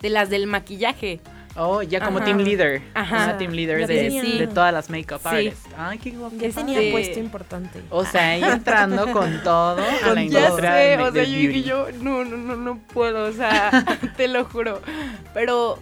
de 0.00 0.10
las 0.10 0.30
del 0.30 0.46
maquillaje. 0.46 1.20
Oh, 1.56 1.82
ya 1.82 2.00
como 2.00 2.22
team 2.22 2.38
leader. 2.38 2.82
Ajá. 2.94 3.38
team 3.38 3.52
leader 3.52 3.86
de, 3.86 4.48
todas 4.52 4.72
las 4.72 4.90
makeup 4.90 5.20
artists. 5.24 5.68
Ay, 5.76 5.98
qué 5.98 6.10
guapo. 6.10 6.36
Ya 6.36 6.50
tenía 6.50 6.92
puesto 6.92 7.18
importante. 7.18 7.82
O 7.90 8.04
sea, 8.04 8.36
entrando 8.54 9.10
con 9.12 9.42
todo 9.42 9.82
a 10.04 10.14
la 10.14 10.22
industria 10.22 10.72
sé, 10.72 10.98
o 10.98 11.12
sea, 11.12 11.24
yo, 11.24 11.50
yo, 11.50 11.86
no, 12.00 12.24
no, 12.24 12.36
no, 12.36 12.56
no 12.56 12.78
puedo, 12.92 13.28
o 13.28 13.32
sea, 13.32 13.84
te 14.16 14.28
lo 14.28 14.44
juro. 14.44 14.80
Pero 15.32 15.78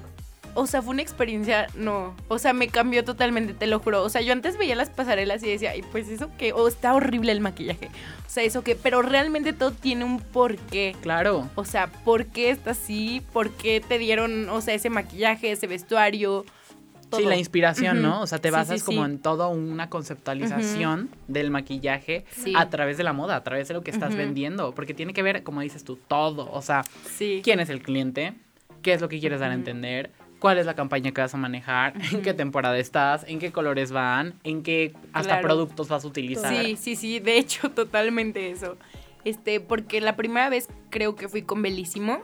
o 0.54 0.66
sea, 0.66 0.82
fue 0.82 0.92
una 0.92 1.02
experiencia, 1.02 1.66
no, 1.74 2.14
o 2.28 2.38
sea, 2.38 2.52
me 2.52 2.68
cambió 2.68 3.04
totalmente, 3.04 3.54
te 3.54 3.66
lo 3.66 3.78
juro. 3.80 4.02
O 4.02 4.08
sea, 4.08 4.20
yo 4.20 4.32
antes 4.32 4.58
veía 4.58 4.76
las 4.76 4.90
pasarelas 4.90 5.42
y 5.42 5.48
decía, 5.48 5.70
ay, 5.72 5.82
pues 5.92 6.08
eso 6.08 6.30
que, 6.38 6.52
o 6.52 6.68
está 6.68 6.94
horrible 6.94 7.32
el 7.32 7.40
maquillaje. 7.40 7.90
O 8.26 8.30
sea, 8.30 8.42
eso 8.42 8.62
que, 8.62 8.74
pero 8.76 9.02
realmente 9.02 9.52
todo 9.52 9.70
tiene 9.70 10.04
un 10.04 10.20
porqué. 10.20 10.96
Claro. 11.02 11.48
O 11.54 11.64
sea, 11.64 11.88
¿por 11.88 12.26
qué 12.26 12.50
está 12.50 12.72
así? 12.72 13.22
¿Por 13.32 13.50
qué 13.50 13.80
te 13.86 13.98
dieron, 13.98 14.48
o 14.48 14.60
sea, 14.60 14.74
ese 14.74 14.90
maquillaje, 14.90 15.52
ese 15.52 15.66
vestuario? 15.66 16.44
Todo. 17.10 17.20
Sí, 17.20 17.26
la 17.26 17.36
inspiración, 17.36 18.02
¿no? 18.02 18.22
O 18.22 18.26
sea, 18.26 18.38
te 18.40 18.50
basas 18.50 18.82
como 18.82 19.04
en 19.04 19.18
toda 19.18 19.46
una 19.48 19.88
conceptualización 19.90 21.10
del 21.28 21.50
maquillaje 21.50 22.24
a 22.56 22.70
través 22.70 22.96
de 22.96 23.04
la 23.04 23.12
moda, 23.12 23.36
a 23.36 23.44
través 23.44 23.68
de 23.68 23.74
lo 23.74 23.82
que 23.82 23.90
estás 23.90 24.16
vendiendo, 24.16 24.74
porque 24.74 24.94
tiene 24.94 25.12
que 25.12 25.22
ver, 25.22 25.42
como 25.42 25.60
dices 25.60 25.84
tú, 25.84 25.96
todo. 25.96 26.50
O 26.50 26.62
sea, 26.62 26.82
quién 27.42 27.60
es 27.60 27.68
el 27.68 27.82
cliente, 27.82 28.34
qué 28.82 28.94
es 28.94 29.00
lo 29.00 29.08
que 29.08 29.20
quieres 29.20 29.40
dar 29.40 29.50
a 29.50 29.54
entender, 29.54 30.12
cuál 30.44 30.58
es 30.58 30.66
la 30.66 30.74
campaña 30.74 31.10
que 31.10 31.22
vas 31.22 31.32
a 31.32 31.38
manejar, 31.38 31.94
en 32.12 32.20
qué 32.20 32.34
temporada 32.34 32.76
estás, 32.76 33.24
en 33.26 33.38
qué 33.38 33.50
colores 33.50 33.92
van, 33.92 34.34
en 34.44 34.62
qué 34.62 34.92
hasta 35.14 35.40
productos 35.40 35.88
vas 35.88 36.04
a 36.04 36.06
utilizar. 36.06 36.54
Sí, 36.54 36.76
sí, 36.76 36.96
sí, 36.96 37.18
de 37.18 37.38
hecho, 37.38 37.70
totalmente 37.74 38.50
eso. 38.50 38.76
Este, 39.24 39.60
porque 39.60 40.02
la 40.02 40.16
primera 40.16 40.50
vez 40.50 40.68
creo 40.90 41.16
que 41.16 41.30
fui 41.30 41.40
con 41.40 41.62
Belísimo. 41.62 42.20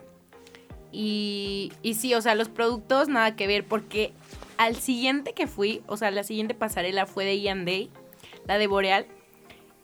Y, 0.93 1.73
y 1.81 1.95
sí, 1.95 2.13
o 2.13 2.21
sea, 2.21 2.35
los 2.35 2.51
productos 2.51 3.09
nada 3.09 3.37
que 3.37 3.47
ver, 3.47 3.65
porque 3.65 4.13
al 4.59 4.77
siguiente 4.77 5.33
que 5.33 5.47
fui, 5.47 5.81
o 5.87 5.97
sea, 5.97 6.11
la 6.11 6.23
siguiente 6.23 6.53
pasarela 6.53 7.07
fue 7.07 7.25
de 7.25 7.41
Ian 7.41 7.65
Day, 7.65 7.89
la 8.47 8.59
de 8.59 8.67
Boreal. 8.67 9.07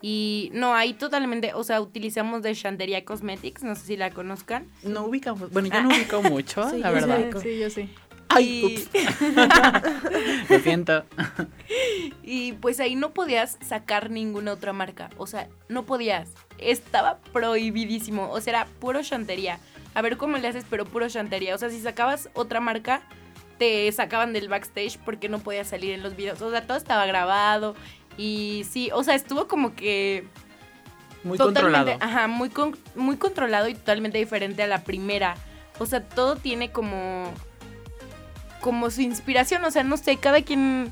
Y 0.03 0.51
no, 0.53 0.75
ahí 0.75 0.93
totalmente, 0.93 1.55
o 1.55 1.65
sea, 1.65 1.81
utilizamos 1.81 2.43
de 2.43 2.55
Chanteria 2.55 3.03
Cosmetics, 3.03 3.63
no 3.63 3.75
sé 3.75 3.87
si 3.87 3.97
la 3.97 4.11
conozcan. 4.11 4.69
No 4.83 5.07
ubicamos, 5.07 5.51
bueno, 5.51 5.71
yo 5.73 5.83
no 5.83 5.89
ubico 5.89 6.21
mucho, 6.21 6.71
la 6.77 6.91
verdad. 6.91 7.31
Sí, 7.41 7.59
yo 7.59 7.71
sí. 7.71 7.89
Ay, 8.29 8.87
Lo 10.49 10.59
siento. 10.61 11.05
Y 12.23 12.53
pues 12.55 12.81
ahí 12.81 12.95
no 12.95 13.13
podías 13.13 13.59
sacar 13.67 14.11
ninguna 14.11 14.53
otra 14.53 14.73
marca. 14.73 15.11
O 15.17 15.27
sea, 15.27 15.49
no 15.69 15.85
podías. 15.85 16.29
Estaba 16.59 17.19
prohibidísimo. 17.33 18.31
O 18.31 18.41
sea, 18.41 18.53
era 18.53 18.67
puro 18.81 19.03
chantería. 19.03 19.59
A 19.95 20.03
ver 20.03 20.17
cómo 20.17 20.37
le 20.37 20.49
haces, 20.49 20.65
pero 20.69 20.85
puro 20.85 21.09
chantería. 21.09 21.55
O 21.55 21.59
sea, 21.59 21.71
si 21.71 21.81
sacabas 21.81 22.29
otra 22.35 22.61
marca, 22.61 23.03
te 23.59 23.91
sacaban 23.93 24.33
del 24.33 24.49
backstage 24.49 24.99
porque 25.05 25.29
no 25.29 25.39
podías 25.39 25.69
salir 25.69 25.93
en 25.93 26.03
los 26.03 26.17
videos. 26.17 26.41
O 26.43 26.51
sea, 26.51 26.67
todo 26.67 26.77
estaba 26.77 27.07
grabado. 27.07 27.75
Y 28.19 28.65
sí, 28.71 28.91
o 28.93 29.03
sea, 29.05 29.15
estuvo 29.15 29.47
como 29.49 29.75
que 29.75 30.27
Muy 31.23 31.39
controlado. 31.39 31.93
Ajá, 32.01 32.27
muy, 32.29 32.51
con- 32.51 32.77
muy 32.95 33.17
controlado 33.17 33.69
y 33.69 33.75
totalmente 33.75 34.19
diferente 34.19 34.63
a 34.63 34.67
la 34.67 34.85
primera. 34.85 35.35
O 35.79 35.87
sea, 35.87 36.03
todo 36.03 36.37
tiene 36.37 36.71
como. 36.73 37.33
Como 38.67 38.91
su 38.91 39.01
inspiración. 39.01 39.65
O 39.65 39.71
sea, 39.71 39.85
no 39.85 39.97
sé, 39.97 40.17
cada 40.17 40.43
quien. 40.43 40.91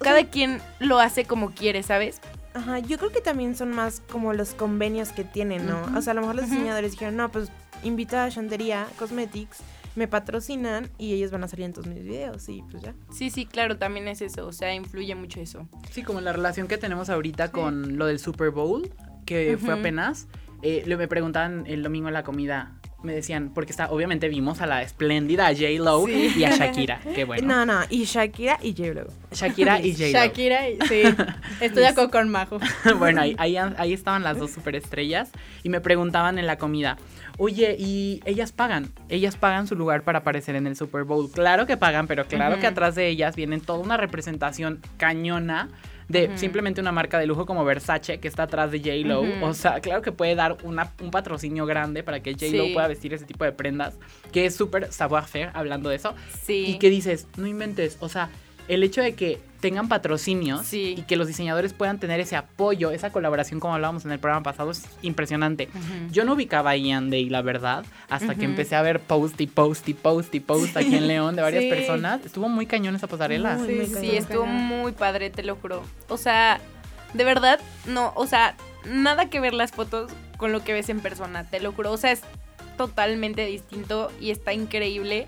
Cada 0.00 0.24
quien 0.24 0.60
lo 0.80 0.98
hace 0.98 1.24
como 1.24 1.52
quiere, 1.52 1.82
¿sabes? 1.84 2.20
Ajá, 2.52 2.80
yo 2.80 2.98
creo 2.98 3.10
que 3.12 3.20
también 3.20 3.54
son 3.56 3.70
más 3.70 4.02
como 4.10 4.32
los 4.32 4.52
convenios 4.52 5.10
que 5.12 5.22
tienen, 5.24 5.66
¿no? 5.66 5.80
O 5.96 6.02
sea, 6.02 6.10
a 6.10 6.14
lo 6.14 6.20
mejor 6.22 6.34
los 6.36 6.50
diseñadores 6.50 6.90
dijeron, 6.90 7.16
no, 7.16 7.30
pues 7.30 7.48
invita 7.84 8.24
a 8.24 8.28
Chantería 8.30 8.86
Cosmetics, 8.98 9.58
me 9.94 10.08
patrocinan 10.08 10.90
y 10.98 11.14
ellos 11.14 11.30
van 11.30 11.44
a 11.44 11.48
salir 11.48 11.64
en 11.66 11.72
todos 11.72 11.86
mis 11.86 12.02
videos 12.02 12.48
y 12.48 12.62
pues 12.70 12.82
ya. 12.82 12.94
Sí, 13.12 13.30
sí, 13.30 13.46
claro, 13.46 13.78
también 13.78 14.08
es 14.08 14.20
eso. 14.20 14.46
O 14.46 14.52
sea, 14.52 14.74
influye 14.74 15.14
mucho 15.14 15.40
eso. 15.40 15.68
Sí, 15.90 16.02
como 16.02 16.20
la 16.20 16.32
relación 16.32 16.66
que 16.66 16.76
tenemos 16.76 17.08
ahorita 17.08 17.50
con 17.52 17.96
lo 17.96 18.06
del 18.06 18.18
Super 18.18 18.50
Bowl, 18.50 18.90
que 19.26 19.56
fue 19.58 19.72
apenas. 19.74 20.26
Eh, 20.62 20.82
lo- 20.86 20.98
me 20.98 21.08
preguntaban 21.08 21.64
el 21.66 21.82
domingo 21.82 22.08
en 22.08 22.14
la 22.14 22.24
comida. 22.24 22.72
Me 23.04 23.14
decían, 23.14 23.50
porque 23.54 23.70
está, 23.70 23.90
obviamente 23.90 24.28
vimos 24.28 24.60
a 24.62 24.66
la 24.66 24.82
espléndida 24.82 25.48
J-Lo 25.48 26.06
Sí. 26.06 26.32
y 26.36 26.44
a 26.44 26.50
Shakira. 26.56 27.00
Qué 27.14 27.24
bueno. 27.24 27.46
No, 27.46 27.66
no, 27.66 27.80
y 27.90 28.04
Shakira 28.04 28.58
y 28.62 28.72
J-Lo. 28.74 29.06
Shakira 29.30 29.78
y 29.80 29.92
J-Lo. 29.96 30.10
Shakira, 30.10 30.68
y- 30.70 30.78
sí. 30.88 31.02
Estoy 31.60 31.84
acuerdo 31.84 32.10
con 32.10 32.30
Majo. 32.30 32.58
bueno, 32.98 33.20
ahí, 33.20 33.36
ahí, 33.38 33.56
ahí 33.56 33.92
estaban 33.92 34.22
las 34.24 34.38
dos 34.38 34.50
superestrellas 34.52 35.30
y 35.62 35.68
me 35.68 35.80
preguntaban 35.82 36.38
en 36.38 36.46
la 36.46 36.56
comida, 36.58 36.96
oye, 37.36 37.76
¿y 37.78 38.20
ellas 38.24 38.52
pagan? 38.52 38.90
Ellas 39.10 39.36
pagan 39.36 39.66
su 39.66 39.76
lugar 39.76 40.02
para 40.02 40.20
aparecer 40.20 40.56
en 40.56 40.66
el 40.66 40.74
Super 40.74 41.04
Bowl. 41.04 41.30
Claro 41.30 41.66
que 41.66 41.76
pagan, 41.76 42.06
pero 42.06 42.26
claro 42.26 42.58
que 42.58 42.66
atrás 42.66 42.94
de 42.94 43.08
ellas 43.08 43.36
vienen 43.36 43.60
toda 43.60 43.80
una 43.80 43.96
representación 43.98 44.80
cañona 44.96 45.68
de 46.08 46.36
simplemente 46.36 46.80
una 46.80 46.92
marca 46.92 47.18
de 47.18 47.26
lujo 47.26 47.46
como 47.46 47.64
Versace 47.64 48.18
que 48.20 48.28
está 48.28 48.44
atrás 48.44 48.70
de 48.70 48.78
J-Lo. 48.80 49.22
O 49.46 49.54
sea, 49.54 49.80
claro 49.80 50.02
que 50.02 50.12
puede 50.12 50.34
dar 50.34 50.56
una- 50.62 50.92
un 51.02 51.10
patrocinio 51.10 51.66
grande 51.66 52.02
para 52.02 52.20
que 52.20 52.32
J-Lo 52.34 52.64
Sí. 52.64 52.70
pueda 52.74 52.88
vestir 52.88 53.14
ese 53.14 53.24
tipo 53.24 53.44
de 53.44 53.52
prendas, 53.52 53.98
que 54.32 54.46
es 54.46 54.54
súper 54.54 54.92
savoir-faire 54.92 55.50
hablando 55.54 55.88
de 55.88 55.96
eso. 55.96 56.14
Sí. 56.42 56.64
Y 56.66 56.78
que 56.78 56.90
dices, 56.90 57.26
no 57.36 57.46
inventes, 57.46 57.96
o 58.00 58.08
sea, 58.08 58.28
el 58.68 58.82
hecho 58.82 59.02
de 59.02 59.14
que 59.14 59.38
tengan 59.60 59.88
patrocinios 59.88 60.66
Sí. 60.66 60.94
y 60.98 61.02
que 61.02 61.16
los 61.16 61.26
diseñadores 61.26 61.72
puedan 61.72 61.98
tener 61.98 62.20
ese 62.20 62.36
apoyo, 62.36 62.90
esa 62.90 63.10
colaboración 63.10 63.60
como 63.60 63.74
hablábamos 63.74 64.04
en 64.04 64.12
el 64.12 64.18
programa 64.18 64.42
pasado 64.42 64.70
es 64.70 64.84
impresionante. 65.00 65.68
Yo 66.10 66.24
no 66.24 66.34
ubicaba 66.34 66.70
a 66.70 66.76
Ian 66.76 67.08
Day, 67.08 67.30
la 67.30 67.40
verdad, 67.40 67.84
hasta 68.10 68.34
que 68.34 68.44
empecé 68.44 68.76
a 68.76 68.82
ver 68.82 69.00
post 69.00 69.40
y 69.40 69.46
post 69.46 69.88
y 69.88 69.94
post 69.94 70.34
y 70.34 70.40
post 70.40 70.76
aquí 70.76 70.94
en 70.94 71.06
León 71.08 71.34
de 71.34 71.40
varias 71.42 71.64
Sí. 71.64 71.70
personas. 71.70 72.24
Estuvo 72.26 72.48
muy 72.50 72.66
cañón 72.66 72.94
esa 72.94 73.06
pasarela. 73.06 73.56
Muy, 73.56 73.86
Sí, 73.86 73.92
muy 73.94 74.10
estuvo 74.16 74.44
muy 74.44 74.92
padre, 74.92 75.30
te 75.30 75.42
lo 75.42 75.56
juro. 75.56 75.82
O 76.08 76.18
sea, 76.18 76.60
de 77.14 77.24
verdad, 77.24 77.58
no, 77.86 78.12
o 78.16 78.26
sea, 78.26 78.56
nada 78.86 79.30
que 79.30 79.40
ver 79.40 79.54
las 79.54 79.72
fotos 79.72 80.12
con 80.36 80.52
lo 80.52 80.62
que 80.62 80.74
ves 80.74 80.90
en 80.90 81.00
persona, 81.00 81.44
te 81.48 81.60
lo 81.60 81.72
juro. 81.72 81.90
O 81.92 81.96
sea, 81.96 82.12
es 82.12 82.20
totalmente 82.76 83.46
distinto 83.46 84.10
y 84.20 84.30
está 84.30 84.52
increíble. 84.52 85.26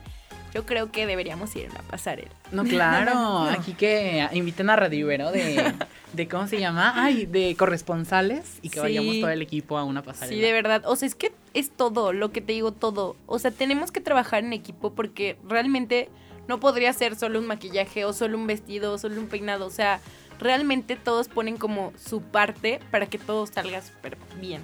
Yo 0.57 0.65
creo 0.65 0.91
que 0.91 1.07
deberíamos 1.07 1.55
ir 1.55 1.67
a 1.67 1.71
una 1.73 1.83
pasarela. 1.83 2.31
No, 2.51 2.65
claro. 2.65 3.43
Aquí 3.51 3.75
que 3.75 4.27
inviten 4.33 4.71
a 4.71 4.77
Radio 4.77 5.01
Ibero 5.01 5.31
de, 5.31 5.75
de, 6.15 6.29
¿cómo 6.29 6.49
se 6.49 6.59
llama? 6.59 6.95
Ay, 6.97 7.27
de 7.27 7.55
corresponsales 7.59 8.59
y 8.63 8.71
que 8.71 8.77
Sí. 8.77 8.81
vayamos 8.81 9.21
todo 9.21 9.29
el 9.31 9.43
equipo 9.43 9.77
a 9.77 9.85
una 9.85 10.03
pasarela. 10.03 10.35
Sí, 10.35 10.41
de 10.41 10.53
verdad. 10.53 10.83
O 10.87 10.97
sea, 10.97 11.07
es 11.09 11.15
que 11.15 11.33
es 11.53 11.69
todo, 11.71 12.15
lo 12.15 12.33
que 12.33 12.41
te 12.41 12.55
digo, 12.55 12.73
todo. 12.73 13.17
O 13.27 13.39
sea, 13.39 13.51
tenemos 13.51 13.93
que 13.93 14.01
trabajar 14.01 14.45
en 14.45 14.55
equipo 14.55 14.95
porque 14.95 15.37
realmente 15.47 16.09
no 16.49 16.59
podría 16.59 16.91
ser 16.95 17.17
solo 17.17 17.39
un 17.39 17.47
maquillaje 17.47 18.07
o 18.07 18.15
solo 18.15 18.39
un 18.39 18.47
vestido 18.47 18.95
o 18.95 18.99
solo 18.99 19.21
un 19.21 19.27
peinado. 19.27 19.67
O 19.67 19.71
sea, 19.71 20.01
realmente 20.39 20.97
todos 20.97 21.29
ponen 21.29 21.59
como 21.59 21.93
su 22.03 22.23
parte 22.23 22.81
para 22.91 23.05
que 23.07 23.19
todo 23.19 23.47
salga 23.47 23.83
súper 23.83 24.17
bien. 24.41 24.63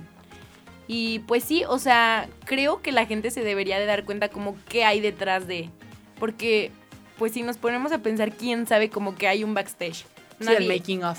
Y 0.93 1.21
pues 1.21 1.43
sí, 1.45 1.65
o 1.67 1.79
sea, 1.79 2.29
creo 2.45 2.83
que 2.83 2.93
la 2.93 3.07
gente 3.07 3.31
se 3.31 3.43
debería 3.43 3.79
de 3.79 3.87
dar 3.87 4.05
cuenta 4.05 4.29
como 4.29 4.57
qué 4.69 4.85
hay 4.85 5.01
detrás 5.01 5.47
de. 5.47 5.71
Porque, 6.21 6.71
pues 7.19 7.33
si 7.33 7.43
nos 7.43 7.57
ponemos 7.57 7.93
a 7.93 7.99
pensar, 7.99 8.33
¿quién 8.33 8.67
sabe 8.67 8.91
como 8.91 9.15
que 9.15 9.27
hay 9.27 9.43
un 9.43 9.55
backstage? 9.55 10.05
Sí, 10.41 10.53
el 10.53 10.69
making 10.69 11.03
of. 11.05 11.19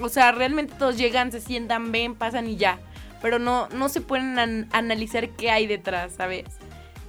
O 0.00 0.08
sea, 0.08 0.32
realmente 0.32 0.74
todos 0.78 0.96
llegan, 0.96 1.30
se 1.30 1.40
sientan, 1.40 1.92
ven, 1.92 2.14
pasan 2.14 2.48
y 2.48 2.56
ya. 2.56 2.78
Pero 3.20 3.38
no, 3.38 3.68
no 3.70 3.88
se 3.88 4.00
pueden 4.00 4.38
an- 4.38 4.68
analizar 4.72 5.28
qué 5.30 5.50
hay 5.50 5.66
detrás, 5.66 6.12
¿sabes? 6.16 6.44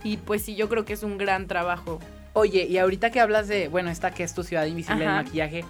Y 0.03 0.17
pues 0.17 0.41
sí, 0.41 0.55
yo 0.55 0.67
creo 0.67 0.83
que 0.83 0.93
es 0.93 1.03
un 1.03 1.17
gran 1.17 1.47
trabajo. 1.47 1.99
Oye, 2.33 2.65
y 2.65 2.77
ahorita 2.79 3.11
que 3.11 3.19
hablas 3.19 3.47
de, 3.47 3.67
bueno, 3.67 3.89
esta 3.91 4.11
que 4.11 4.23
es 4.23 4.33
tu 4.33 4.43
ciudad 4.43 4.65
invisible 4.65 5.05
del 5.05 5.13
maquillaje, 5.13 5.63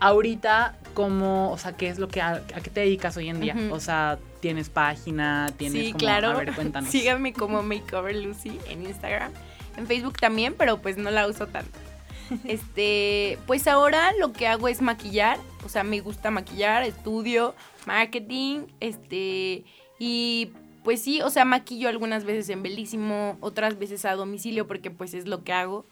ahorita, 0.00 0.76
¿cómo, 0.94 1.50
o 1.52 1.58
sea, 1.58 1.72
qué 1.72 1.88
es 1.88 1.98
lo 1.98 2.08
que, 2.08 2.20
a, 2.20 2.32
a 2.34 2.60
qué 2.62 2.70
te 2.70 2.80
dedicas 2.80 3.16
hoy 3.16 3.28
en 3.28 3.40
día? 3.40 3.56
O 3.70 3.80
sea, 3.80 4.18
¿tienes 4.40 4.68
página? 4.68 5.52
¿Tienes 5.56 5.80
sí, 5.80 5.92
como, 5.92 5.98
claro. 5.98 6.28
A 6.28 6.34
ver, 6.34 6.54
cuéntanos. 6.54 6.90
Síganme 6.92 7.32
como 7.32 7.62
Makeover 7.62 8.16
Lucy 8.16 8.58
en 8.68 8.84
Instagram. 8.86 9.32
En 9.76 9.86
Facebook 9.86 10.18
también, 10.18 10.54
pero 10.56 10.78
pues 10.78 10.96
no 10.96 11.10
la 11.10 11.26
uso 11.26 11.46
tanto. 11.46 11.78
Este, 12.44 13.38
pues 13.48 13.66
ahora 13.66 14.12
lo 14.20 14.32
que 14.32 14.46
hago 14.46 14.68
es 14.68 14.82
maquillar, 14.82 15.36
o 15.64 15.68
sea, 15.68 15.82
me 15.82 15.98
gusta 15.98 16.30
maquillar, 16.30 16.84
estudio 16.84 17.56
marketing, 17.86 18.66
este, 18.78 19.64
y 19.98 20.52
pues 20.84 21.02
sí, 21.02 21.22
o 21.22 21.30
sea, 21.30 21.44
maquillo 21.44 21.88
algunas 21.88 22.24
veces 22.24 22.48
en 22.48 22.62
Belísimo, 22.62 23.36
otras 23.40 23.78
veces 23.78 24.04
a 24.04 24.14
domicilio 24.14 24.66
porque 24.66 24.90
pues 24.90 25.14
es 25.14 25.26
lo 25.26 25.42
que 25.44 25.52
hago. 25.52 25.86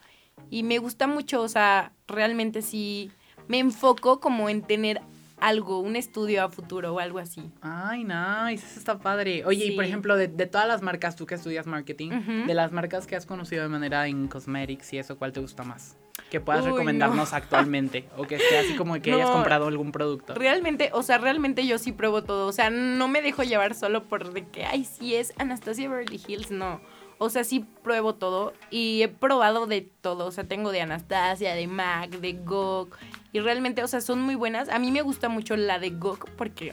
Y 0.51 0.63
me 0.63 0.79
gusta 0.79 1.07
mucho, 1.07 1.43
o 1.43 1.49
sea, 1.49 1.93
realmente 2.07 2.63
sí 2.63 3.11
me 3.49 3.59
enfoco 3.59 4.21
como 4.21 4.49
en 4.49 4.63
tener 4.63 5.01
algo, 5.41 5.81
un 5.81 5.97
estudio 5.97 6.45
a 6.45 6.49
futuro 6.49 6.95
o 6.95 6.99
algo 6.99 7.19
así. 7.19 7.51
Ay, 7.61 8.05
nice, 8.05 8.67
eso 8.67 8.79
está 8.79 8.99
padre. 8.99 9.45
Oye, 9.45 9.67
y 9.67 9.77
por 9.77 9.85
ejemplo, 9.85 10.17
de, 10.17 10.29
de 10.29 10.47
todas 10.47 10.69
las 10.69 10.83
marcas, 10.83 11.17
tú 11.17 11.27
que 11.27 11.35
estudias 11.35 11.67
marketing, 11.67 12.11
de 12.47 12.55
las 12.55 12.73
marcas 12.73 13.07
que 13.07 13.17
has 13.17 13.27
conocido 13.27 13.63
de 13.63 13.69
manera 13.69 14.07
en 14.07 14.29
cosmetics 14.29 14.93
y 14.93 14.99
eso, 14.99 15.19
¿cuál 15.19 15.33
te 15.33 15.41
gusta 15.41 15.63
más? 15.65 15.97
Que 16.31 16.41
puedas 16.41 16.65
Uy, 16.65 16.73
recomendarnos 16.73 17.33
actualmente 17.33 18.05
o 18.17 18.25
que 18.25 18.35
esté 18.37 18.59
así 18.59 18.75
como 18.75 19.01
que 19.01 19.13
hayas 19.13 19.31
comprado 19.31 19.67
algún 19.69 19.93
producto. 19.93 20.35
Realmente, 20.35 20.91
o 20.93 21.03
sea, 21.03 21.19
realmente 21.19 21.67
yo 21.67 21.79
sí 21.79 21.93
pruebo 21.93 22.23
todo. 22.23 22.47
O 22.49 22.53
sea, 22.53 22.71
no 22.71 23.09
me 23.09 23.23
dejo 23.23 23.45
llevar 23.45 23.75
solo 23.75 24.05
por 24.05 24.33
de 24.33 24.47
que, 24.47 24.65
ay, 24.65 24.85
sí 24.85 25.15
es 25.15 25.33
Anastasia 25.39 25.89
Beverly 25.89 26.21
Hills. 26.27 26.51
No. 26.51 26.81
O 27.19 27.31
sea, 27.31 27.45
sí 27.45 27.67
pruebo 27.83 28.15
todo 28.15 28.53
y 28.71 29.03
he 29.03 29.09
probado 29.09 29.67
de 29.67 29.89
todo. 30.01 30.27
O 30.27 30.31
sea, 30.31 30.45
tengo 30.45 30.71
de 30.71 30.83
Anastasia, 30.83 31.55
de 31.55 31.67
MAC, 31.67 32.11
de 32.21 32.33
GOG. 32.35 32.91
Y 33.33 33.41
realmente, 33.41 33.83
o 33.83 33.89
sea, 33.89 34.01
son 34.01 34.21
muy 34.21 34.35
buenas. 34.35 34.69
A 34.69 34.79
mí 34.79 34.91
me 34.91 35.03
gusta 35.03 35.29
mucho 35.29 35.57
la 35.57 35.79
de 35.79 35.91
GOG 35.91 36.31
porque 36.37 36.73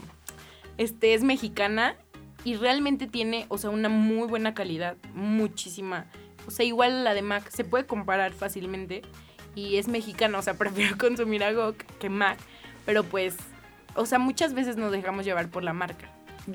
este, 0.77 1.13
es 1.13 1.23
mexicana 1.23 1.95
y 2.43 2.55
realmente 2.55 3.07
tiene, 3.07 3.45
o 3.49 3.57
sea, 3.57 3.69
una 3.71 3.89
muy 3.89 4.27
buena 4.27 4.53
calidad. 4.53 4.95
Muchísima. 5.13 6.05
O 6.47 6.51
sea, 6.51 6.65
igual 6.65 7.03
la 7.03 7.13
de 7.13 7.21
MAC 7.21 7.49
se 7.49 7.63
puede 7.63 7.85
comparar 7.85 8.31
fácilmente. 8.33 9.01
Y 9.55 9.77
es 9.77 9.87
mexicana, 9.87 10.37
o 10.37 10.41
sea, 10.41 10.53
prefiero 10.57 10.97
consumir 10.97 11.43
a 11.43 11.51
GOG 11.51 11.75
que 11.99 12.09
MAC. 12.09 12.37
Pero 12.85 13.03
pues, 13.03 13.35
o 13.95 14.05
sea, 14.05 14.19
muchas 14.19 14.53
veces 14.53 14.77
nos 14.77 14.91
dejamos 14.91 15.25
llevar 15.25 15.49
por 15.49 15.63
la 15.63 15.73
marca. 15.73 16.09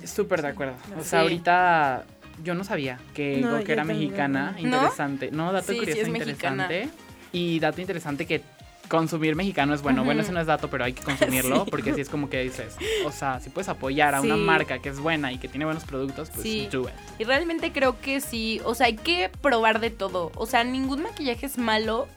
Súper 0.05 0.43
de 0.43 0.49
acuerdo. 0.49 0.75
O 0.97 1.03
Sí. 1.03 1.09
sea, 1.11 1.21
ahorita 1.23 2.05
yo 2.45 2.55
no 2.55 2.63
sabía 2.65 2.99
que 3.13 3.39
No, 3.39 3.59
Gok 3.59 3.69
era 3.69 3.85
mexicana. 3.85 4.55
Interesante. 4.59 5.31
No, 5.33 5.53
dato 5.53 5.73
Sí, 5.73 5.81
sí 5.81 5.87
curioso 5.87 6.11
mexicana. 6.13 6.65
interesante. 6.65 6.89
Y 7.33 7.59
dato 7.59 7.81
interesante 7.81 8.27
que 8.27 8.43
consumir 8.91 9.37
mexicano 9.37 9.73
es 9.73 9.81
bueno. 9.83 10.05
Bueno, 10.05 10.21
eso 10.21 10.33
no 10.33 10.41
es 10.41 10.47
dato, 10.49 10.69
pero 10.69 10.85
hay 10.85 10.93
que 10.93 11.03
consumirlo 11.03 11.65
Sí. 11.65 11.71
porque 11.71 11.95
si 11.95 12.01
es 12.03 12.09
como 12.11 12.29
que 12.29 12.43
dices, 12.43 12.77
o 13.07 13.13
sea, 13.13 13.41
si 13.41 13.49
puedes 13.49 13.69
apoyar 13.71 14.15
a 14.15 14.21
una 14.21 14.37
marca 14.37 14.81
que 14.81 14.89
es 14.91 14.99
buena 14.99 15.33
y 15.33 15.39
que 15.39 15.49
tiene 15.49 15.65
buenos 15.65 15.85
productos, 15.85 16.29
pues 16.31 16.43
Sí. 16.43 16.69
do 16.71 16.83
it. 16.83 16.95
Y 17.19 17.25
realmente 17.25 17.73
creo 17.73 17.99
que 18.01 18.21
sí, 18.21 18.61
o 18.65 18.75
sea, 18.75 18.87
hay 18.89 18.97
que 18.97 19.31
probar 19.41 19.81
de 19.81 19.91
todo. 19.91 20.33
O 20.35 20.45
sea, 20.45 20.65
ningún 20.65 21.03
maquillaje 21.05 21.47
es 21.47 21.57
malo. 21.57 22.09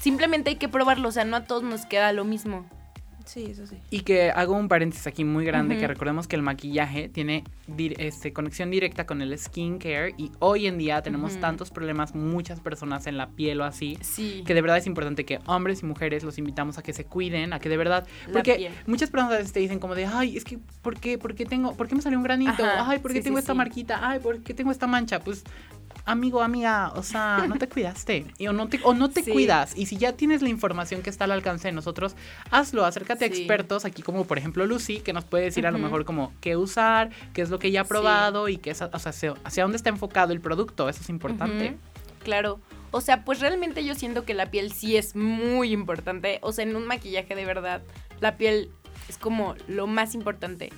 Simplemente 0.00 0.50
hay 0.50 0.56
que 0.56 0.68
probarlo, 0.68 1.08
o 1.08 1.12
sea, 1.12 1.24
no 1.24 1.36
a 1.36 1.44
todos 1.44 1.62
nos 1.62 1.86
queda 1.86 2.12
lo 2.12 2.24
mismo. 2.24 2.66
Sí, 3.24 3.46
eso 3.50 3.66
sí. 3.66 3.76
Y 3.90 4.00
que 4.00 4.30
hago 4.30 4.54
un 4.54 4.68
paréntesis 4.68 5.06
aquí 5.06 5.24
muy 5.24 5.44
grande, 5.44 5.78
que 5.78 5.86
recordemos 5.86 6.26
que 6.26 6.36
el 6.36 6.42
maquillaje 6.42 7.08
tiene 7.08 7.44
este, 7.98 8.32
conexión 8.32 8.70
directa 8.70 9.06
con 9.06 9.22
el 9.22 9.36
skincare 9.38 10.14
y 10.18 10.30
hoy 10.40 10.66
en 10.66 10.78
día 10.78 11.02
tenemos 11.02 11.38
tantos 11.40 11.70
problemas, 11.70 12.14
muchas 12.14 12.60
personas 12.60 13.06
en 13.06 13.16
la 13.16 13.28
piel 13.30 13.60
o 13.60 13.64
así, 13.64 13.98
Sí. 14.02 14.42
que 14.46 14.54
de 14.54 14.60
verdad 14.62 14.78
es 14.78 14.86
importante 14.86 15.24
que 15.24 15.38
hombres 15.46 15.82
y 15.82 15.86
mujeres 15.86 16.22
los 16.24 16.38
invitamos 16.38 16.78
a 16.78 16.82
que 16.82 16.92
se 16.92 17.04
cuiden, 17.04 17.52
a 17.52 17.58
que 17.60 17.68
de 17.68 17.76
verdad, 17.76 18.06
La 18.26 18.32
porque 18.32 18.54
piel. 18.54 18.72
muchas 18.86 19.10
personas 19.10 19.52
te 19.52 19.60
dicen 19.60 19.78
como 19.78 19.94
de, 19.94 20.06
ay, 20.06 20.36
es 20.36 20.44
que, 20.44 20.58
¿por 20.82 20.98
qué, 20.98 21.18
por 21.18 21.34
qué 21.34 21.44
tengo, 21.44 21.74
por 21.74 21.88
qué 21.88 21.94
me 21.94 22.02
salió 22.02 22.18
un 22.18 22.24
granito? 22.24 22.52
Ajá, 22.64 22.90
Ay, 22.90 22.98
¿por 22.98 23.12
qué 23.12 23.18
sí, 23.18 23.24
tengo 23.24 23.38
sí, 23.38 23.40
esta 23.42 23.54
marquita? 23.54 24.00
Ay, 24.08 24.18
¿por 24.20 24.42
qué 24.42 24.54
tengo 24.54 24.70
esta 24.70 24.86
mancha? 24.86 25.20
Pues 25.20 25.44
amigo, 26.04 26.42
amiga, 26.42 26.92
o 26.96 27.02
sea, 27.02 27.44
no 27.48 27.56
te 27.56 27.68
cuidaste 27.68 28.26
y, 28.38 28.46
o 28.48 28.52
no 28.52 28.68
te, 28.68 28.80
o 28.82 28.94
no 28.94 29.08
te 29.10 29.22
Sí. 29.22 29.30
cuidas. 29.32 29.76
Y 29.76 29.86
si 29.86 29.96
ya 29.96 30.12
tienes 30.14 30.42
la 30.42 30.48
información 30.48 31.02
que 31.02 31.10
está 31.10 31.24
al 31.24 31.32
alcance 31.32 31.68
de 31.68 31.72
nosotros, 31.72 32.14
hazlo, 32.50 32.84
acércate 32.84 33.24
a 33.24 33.28
expertos, 33.28 33.84
aquí 33.84 34.02
como 34.02 34.24
por 34.24 34.38
ejemplo 34.38 34.66
Lucy, 34.66 35.00
que 35.00 35.12
nos 35.12 35.24
puede 35.24 35.44
decir 35.44 35.66
a 35.66 35.70
lo 35.70 35.78
mejor 35.78 36.04
como 36.04 36.32
qué 36.40 36.56
usar, 36.56 37.10
qué 37.32 37.42
es 37.42 37.50
lo 37.50 37.58
que 37.58 37.68
ella 37.68 37.82
ha 37.82 37.84
Sí. 37.84 37.88
probado 37.88 38.48
y 38.48 38.56
qué 38.58 38.70
es, 38.70 38.82
o 38.82 38.98
sea, 38.98 39.34
hacia, 39.44 39.62
dónde 39.62 39.76
está 39.76 39.90
enfocado 39.90 40.32
el 40.32 40.40
producto, 40.40 40.88
eso 40.88 41.00
es 41.02 41.08
importante. 41.08 41.76
Claro. 42.22 42.60
O 42.90 43.00
sea, 43.00 43.24
pues 43.24 43.40
realmente 43.40 43.84
yo 43.84 43.94
siento 43.94 44.24
que 44.24 44.34
la 44.34 44.50
piel 44.50 44.70
sí 44.72 44.96
es 44.96 45.16
muy 45.16 45.72
importante. 45.72 46.38
O 46.42 46.52
sea, 46.52 46.64
en 46.64 46.76
un 46.76 46.86
maquillaje 46.86 47.34
de 47.34 47.44
verdad, 47.46 47.82
la 48.20 48.36
piel 48.36 48.70
es 49.08 49.16
como 49.16 49.54
lo 49.66 49.86
más 49.86 50.14
importante. 50.14 50.70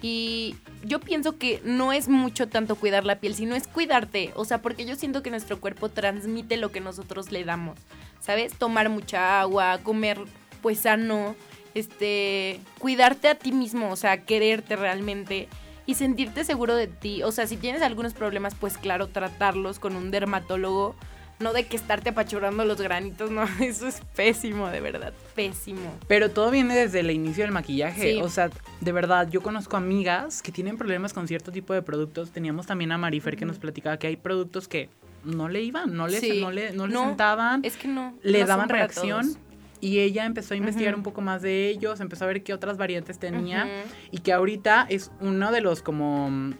Y 0.00 0.56
yo 0.84 1.00
pienso 1.00 1.38
que 1.38 1.60
no 1.64 1.92
es 1.92 2.08
mucho 2.08 2.48
tanto 2.48 2.76
cuidar 2.76 3.04
la 3.04 3.18
piel, 3.18 3.34
sino 3.34 3.54
es 3.54 3.66
cuidarte. 3.66 4.32
O 4.36 4.44
sea, 4.44 4.62
porque 4.62 4.84
yo 4.84 4.94
siento 4.94 5.22
que 5.22 5.30
nuestro 5.30 5.60
cuerpo 5.60 5.88
transmite 5.88 6.56
lo 6.56 6.70
que 6.70 6.80
nosotros 6.80 7.32
le 7.32 7.44
damos. 7.44 7.78
¿Sabes? 8.20 8.54
Tomar 8.54 8.88
mucha 8.88 9.40
agua, 9.40 9.78
comer 9.82 10.18
pues 10.62 10.80
sano, 10.80 11.34
este, 11.74 12.60
cuidarte 12.78 13.28
a 13.28 13.36
ti 13.36 13.52
mismo, 13.52 13.90
o 13.90 13.96
sea, 13.96 14.22
quererte 14.24 14.76
realmente 14.76 15.48
y 15.86 15.94
sentirte 15.94 16.44
seguro 16.44 16.76
de 16.76 16.86
ti. 16.86 17.22
O 17.22 17.32
sea, 17.32 17.46
si 17.46 17.56
tienes 17.56 17.82
algunos 17.82 18.12
problemas, 18.12 18.54
pues 18.54 18.76
claro, 18.76 19.08
tratarlos 19.08 19.78
con 19.78 19.96
un 19.96 20.10
dermatólogo. 20.10 20.94
No 21.40 21.52
de 21.52 21.66
que 21.66 21.76
estarte 21.76 22.10
apachurrando 22.10 22.64
los 22.64 22.80
granitos, 22.80 23.30
no, 23.30 23.44
eso 23.60 23.86
es 23.86 24.00
pésimo, 24.16 24.68
de 24.68 24.80
verdad, 24.80 25.12
pésimo. 25.36 25.94
Pero 26.08 26.30
todo 26.30 26.50
viene 26.50 26.74
desde 26.76 27.00
el 27.00 27.10
inicio 27.10 27.44
del 27.44 27.52
maquillaje. 27.52 28.14
Sí. 28.14 28.20
O 28.20 28.28
sea, 28.28 28.50
de 28.80 28.92
verdad, 28.92 29.28
yo 29.30 29.40
conozco 29.42 29.76
amigas 29.76 30.42
que 30.42 30.50
tienen 30.50 30.76
problemas 30.76 31.12
con 31.12 31.28
cierto 31.28 31.52
tipo 31.52 31.72
de 31.74 31.82
productos. 31.82 32.30
Teníamos 32.30 32.66
también 32.66 32.90
a 32.92 32.98
Marifer 32.98 33.36
que 33.36 33.44
nos 33.44 33.58
platicaba 33.58 33.98
que 33.98 34.08
hay 34.08 34.16
productos 34.16 34.66
que 34.66 34.88
no 35.24 35.48
le 35.48 35.62
iban, 35.62 35.94
no 35.94 36.08
le, 36.08 36.18
Sí. 36.20 36.40
no 36.40 36.50
le, 36.50 36.72
no 36.72 36.86
le 36.86 36.92
No, 36.94 37.04
sentaban, 37.06 37.64
Es 37.64 37.76
que 37.76 37.86
no. 37.88 38.14
le 38.22 38.40
no 38.40 38.46
daban 38.46 38.68
reacción. 38.68 39.36
Y 39.80 40.00
ella 40.00 40.24
empezó 40.26 40.54
a 40.54 40.56
investigar 40.56 40.96
un 40.96 41.04
poco 41.04 41.20
más 41.20 41.40
de 41.40 41.68
ellos, 41.68 42.00
empezó 42.00 42.24
a 42.24 42.26
ver 42.26 42.42
qué 42.42 42.52
otras 42.52 42.78
variantes 42.78 43.20
tenía. 43.20 43.68
Y 44.10 44.18
que 44.18 44.32
ahorita 44.32 44.86
es 44.88 45.12
uno 45.20 45.52
de 45.52 45.60
los 45.60 45.82
como 45.82 46.52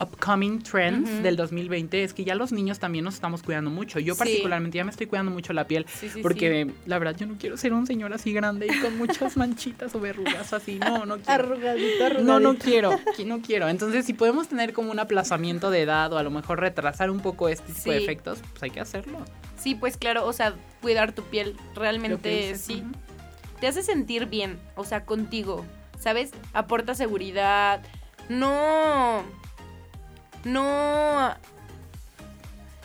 upcoming 0.00 0.62
trends 0.62 1.22
del 1.22 1.36
2020 1.36 2.02
es 2.02 2.14
que 2.14 2.24
ya 2.24 2.34
los 2.34 2.52
niños 2.52 2.78
también 2.78 3.04
nos 3.04 3.14
estamos 3.14 3.42
cuidando 3.42 3.70
mucho. 3.70 3.98
Yo 3.98 4.14
Sí. 4.14 4.18
particularmente 4.18 4.78
ya 4.78 4.84
me 4.84 4.90
estoy 4.90 5.06
cuidando 5.06 5.30
mucho 5.30 5.52
la 5.52 5.66
piel 5.66 5.84
Sí, 5.88 6.08
sí, 6.08 6.22
porque 6.22 6.70
la 6.86 6.98
verdad 6.98 7.16
yo 7.18 7.26
no 7.26 7.36
quiero 7.38 7.56
ser 7.56 7.72
un 7.74 7.86
señor 7.86 8.12
así 8.12 8.32
grande 8.32 8.66
y 8.66 8.80
con 8.80 8.96
muchas 8.96 9.36
manchitas 9.36 9.94
o 9.94 10.00
verrugas 10.00 10.52
así. 10.52 10.78
No, 10.78 11.04
no 11.06 11.16
quiero. 11.18 11.32
Arrugadito, 11.44 12.04
arrugadito. 12.06 12.22
No, 12.24 12.40
no 12.40 12.56
quiero, 12.56 12.92
qui- 13.16 13.26
no 13.26 13.42
quiero. 13.42 13.68
Entonces, 13.68 14.06
si 14.06 14.14
podemos 14.14 14.48
tener 14.48 14.72
como 14.72 14.90
un 14.90 14.98
aplazamiento 14.98 15.70
de 15.70 15.82
edad 15.82 16.12
o 16.12 16.18
a 16.18 16.22
lo 16.22 16.30
mejor 16.30 16.60
retrasar 16.60 17.10
un 17.10 17.20
poco 17.20 17.48
este 17.48 17.72
tipo 17.72 17.90
de 17.90 17.98
efectos, 17.98 18.38
pues 18.52 18.62
hay 18.62 18.70
que 18.70 18.80
hacerlo. 18.80 19.18
Sí, 19.58 19.74
pues 19.74 19.96
claro, 19.98 20.24
o 20.26 20.32
sea, 20.32 20.54
cuidar 20.80 21.12
tu 21.12 21.22
piel 21.24 21.56
realmente 21.74 22.28
dices, 22.30 22.60
sí. 22.62 22.82
Te 23.60 23.66
hace 23.66 23.82
sentir 23.82 24.24
bien, 24.24 24.58
o 24.76 24.84
sea, 24.86 25.04
contigo, 25.04 25.66
¿sabes? 25.98 26.30
Aporta 26.54 26.94
seguridad. 26.94 27.82
No. 28.30 29.22
No. 30.44 31.34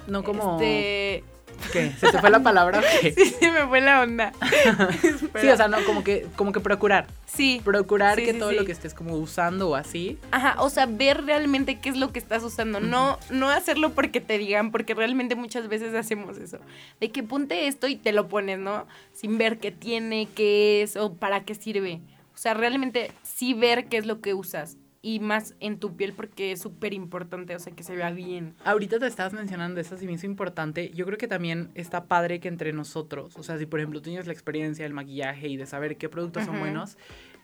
No 0.07 0.23
como... 0.23 0.59
Este. 0.61 1.23
¿Qué? 1.71 1.91
¿Se 1.91 2.11
te 2.11 2.19
fue 2.19 2.29
la 2.29 2.43
palabra? 2.43 2.81
Sí, 3.01 3.11
se 3.13 3.49
me 3.51 3.65
fue 3.65 3.79
la 3.81 4.01
onda. 4.01 4.33
Sí, 5.41 5.47
o 5.47 5.55
sea, 5.57 5.67
no, 5.67 5.77
como 5.85 6.03
que, 6.03 6.27
como 6.35 6.51
que 6.51 6.59
procurar. 6.59 7.07
Sí. 7.25 7.61
Procurar 7.63 8.17
Sí, 8.17 8.25
que 8.25 8.33
sí, 8.33 8.39
todo 8.39 8.49
sí. 8.49 8.55
lo 8.57 8.65
que 8.65 8.71
estés 8.73 8.93
como 8.93 9.15
usando 9.15 9.69
o 9.69 9.75
así. 9.75 10.17
Ajá, 10.31 10.55
o 10.61 10.69
sea, 10.69 10.85
ver 10.85 11.25
realmente 11.25 11.79
qué 11.79 11.89
es 11.89 11.97
lo 11.97 12.11
que 12.11 12.19
estás 12.19 12.43
usando. 12.43 12.79
No, 12.79 13.17
no 13.29 13.49
hacerlo 13.49 13.91
porque 13.93 14.21
te 14.21 14.37
digan, 14.37 14.71
porque 14.71 14.93
realmente 14.93 15.35
muchas 15.35 15.67
veces 15.67 15.93
hacemos 15.95 16.37
eso. 16.37 16.59
De 16.99 17.11
que 17.11 17.23
ponte 17.23 17.67
esto 17.67 17.87
y 17.87 17.95
te 17.95 18.11
lo 18.11 18.27
pones, 18.27 18.59
¿no? 18.59 18.85
Sin 19.13 19.37
ver 19.37 19.57
qué 19.59 19.71
tiene, 19.71 20.27
qué 20.35 20.81
es 20.81 20.97
o 20.97 21.13
para 21.13 21.45
qué 21.45 21.55
sirve. 21.55 22.01
O 22.33 22.37
sea, 22.37 22.53
realmente 22.53 23.11
sí 23.23 23.53
ver 23.53 23.85
qué 23.87 23.97
es 23.97 24.05
lo 24.05 24.19
que 24.19 24.33
usas. 24.33 24.77
Y 25.07 25.19
más 25.19 25.53
en 25.59 25.77
tu 25.77 25.95
piel 25.95 26.13
porque 26.13 26.51
es 26.51 26.61
súper 26.61 26.91
importante, 26.91 27.55
o 27.55 27.59
sea, 27.59 27.71
que 27.75 27.83
se 27.83 27.95
vea 27.95 28.09
bien. 28.09 28.55
Ahorita 28.63 28.97
te 28.97 29.05
estabas 29.05 29.33
mencionando 29.33 29.79
eso, 29.79 29.97
si 29.97 30.07
me 30.07 30.13
hizo 30.13 30.25
importante. 30.25 30.89
Yo 30.95 31.05
creo 31.05 31.19
que 31.19 31.27
también 31.27 31.69
está 31.75 32.05
padre 32.05 32.39
que 32.39 32.47
entre 32.47 32.73
nosotros, 32.73 33.37
o 33.37 33.43
sea, 33.43 33.59
si 33.59 33.67
por 33.67 33.79
ejemplo 33.79 33.99
tú 33.99 34.05
tienes 34.09 34.25
la 34.25 34.33
experiencia 34.33 34.83
del 34.83 34.95
maquillaje 34.95 35.47
y 35.47 35.57
de 35.57 35.67
saber 35.67 35.97
qué 35.97 36.09
productos 36.09 36.45
son 36.45 36.59
buenos, 36.59 36.97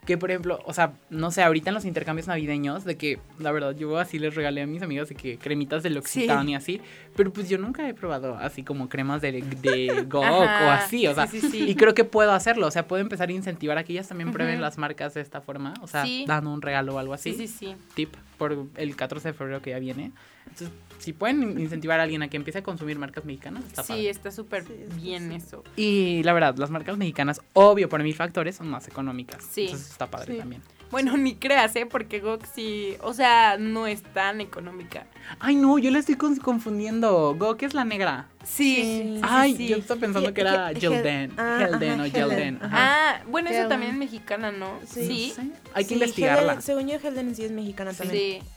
que 0.06 0.18
por 0.18 0.32
ejemplo, 0.32 0.60
o 0.66 0.74
sea, 0.74 0.94
no 1.12 1.30
sé, 1.30 1.44
ahorita 1.44 1.70
en 1.70 1.76
los 1.76 1.86
intercambios 1.86 2.28
navideños, 2.28 2.84
de 2.86 2.98
que 2.98 3.20
la 3.38 3.52
verdad 3.52 3.76
yo 3.76 3.98
así 4.00 4.18
les 4.18 4.34
regalé 4.34 4.62
a 4.64 4.68
mis 4.68 4.82
amigas 4.82 5.10
de 5.10 5.16
que 5.16 5.38
cremitas 5.38 5.84
de 5.84 5.92
L'Occitane 5.92 6.52
y 6.52 6.56
así, 6.56 6.82
pero 7.16 7.32
pues 7.32 7.50
yo 7.50 7.58
nunca 7.60 7.88
he 7.88 7.94
probado 7.94 8.36
así 8.38 8.64
como 8.64 8.90
cremas 8.90 9.22
de, 9.22 9.32
de 9.44 10.06
Gok 10.10 10.24
o 10.26 10.70
así, 10.72 11.06
o 11.08 11.14
sea, 11.14 11.28
sí, 11.28 11.40
sí, 11.40 11.50
sí. 11.52 11.70
y 11.70 11.76
creo 11.76 11.94
que 11.94 12.04
puedo 12.04 12.32
hacerlo, 12.32 12.66
o 12.68 12.72
sea, 12.72 12.88
puedo 12.88 13.02
empezar 13.02 13.30
a 13.30 13.32
incentivar 13.32 13.78
a 13.78 13.84
que 13.84 13.94
ellas 13.94 14.08
también 14.08 14.32
prueben 14.32 14.60
las 14.60 14.78
marcas 14.80 15.14
de 15.14 15.22
esta 15.22 15.40
forma, 15.42 15.74
o 15.82 15.88
sea, 15.88 16.04
Sí. 16.04 16.26
dando 16.28 16.52
un 16.52 16.62
regalo 16.64 16.96
o 16.96 16.98
algo 16.98 17.14
así 17.14 17.34
Sí, 17.34 17.48
sí, 17.48 17.54
sí. 17.68 17.76
tip 17.94 18.16
por 18.42 18.66
el 18.76 18.96
14 18.96 19.28
de 19.28 19.34
febrero 19.36 19.62
que 19.62 19.70
ya 19.70 19.78
viene. 19.78 20.12
Entonces, 20.48 20.72
si 20.98 21.14
pueden 21.14 21.60
incentivar 21.60 22.00
a 22.00 22.04
alguien 22.04 22.24
a 22.24 22.28
que 22.28 22.38
empiece 22.38 22.58
a 22.58 22.64
consumir 22.64 22.98
marcas 22.98 23.24
mexicanas, 23.24 23.64
está 23.66 23.84
Sí, 23.84 23.90
padre. 23.94 24.10
está 24.10 24.32
súper 24.32 24.64
Sí, 24.66 24.74
bien 24.96 25.30
sí. 25.30 25.36
eso. 25.36 25.64
Y 25.76 26.24
la 26.24 26.34
verdad, 26.34 26.56
las 26.58 26.72
marcas 26.72 26.98
mexicanas, 26.98 27.40
obvio, 27.54 27.88
por 27.88 28.02
mil 28.02 28.16
factores, 28.16 28.56
son 28.56 28.68
más 28.68 28.88
económicas. 28.88 29.44
Sí. 29.48 29.66
Entonces 29.66 29.92
está 29.92 30.10
padre 30.10 30.34
Sí. 30.34 30.40
también. 30.40 30.64
Bueno, 30.92 31.16
ni 31.18 31.36
creas, 31.36 31.76
¿eh? 31.78 31.86
Porque 31.86 32.20
Gok 32.20 32.46
sí, 32.54 32.96
o 33.02 33.14
sea, 33.14 33.58
no 33.58 33.88
es 33.88 34.04
tan 34.04 34.42
económica. 34.42 35.06
Ay, 35.40 35.56
no, 35.56 35.80
yo 35.80 35.90
la 35.90 36.00
estoy 36.00 36.16
con- 36.16 36.36
confundiendo. 36.36 37.34
Go, 37.38 37.56
que 37.56 37.66
es 37.66 37.74
la 37.74 37.86
negra. 37.86 38.28
Sí, 38.44 38.76
Sí. 38.76 38.82
sí, 38.84 39.16
sí, 39.16 39.22
Ay, 39.24 39.56
sí. 39.56 39.68
yo 39.70 39.78
estaba 39.78 40.00
pensando 40.02 40.34
que 40.34 40.42
era 40.42 40.72
Hel- 40.72 40.80
Jelden. 40.82 41.34
ah, 41.38 41.68
o 41.72 42.10
Jelden. 42.12 42.60
Ah, 42.64 43.22
bueno, 43.28 43.50
esa 43.50 43.60
Helden. 43.60 43.70
también 43.70 43.92
es 43.94 43.98
mexicana, 43.98 44.52
¿no? 44.52 44.80
Sí. 44.86 45.34
Hay 45.74 45.84
que 45.86 45.90
Sí, 45.90 45.94
investigarla. 45.96 46.56
Helden- 46.56 46.62
según 46.62 46.88
yo, 46.90 47.00
Helden 47.00 47.36
sí 47.36 47.46
es 47.46 47.52
mexicana 47.52 47.94
también. 47.94 48.42
Sí. 48.42 48.48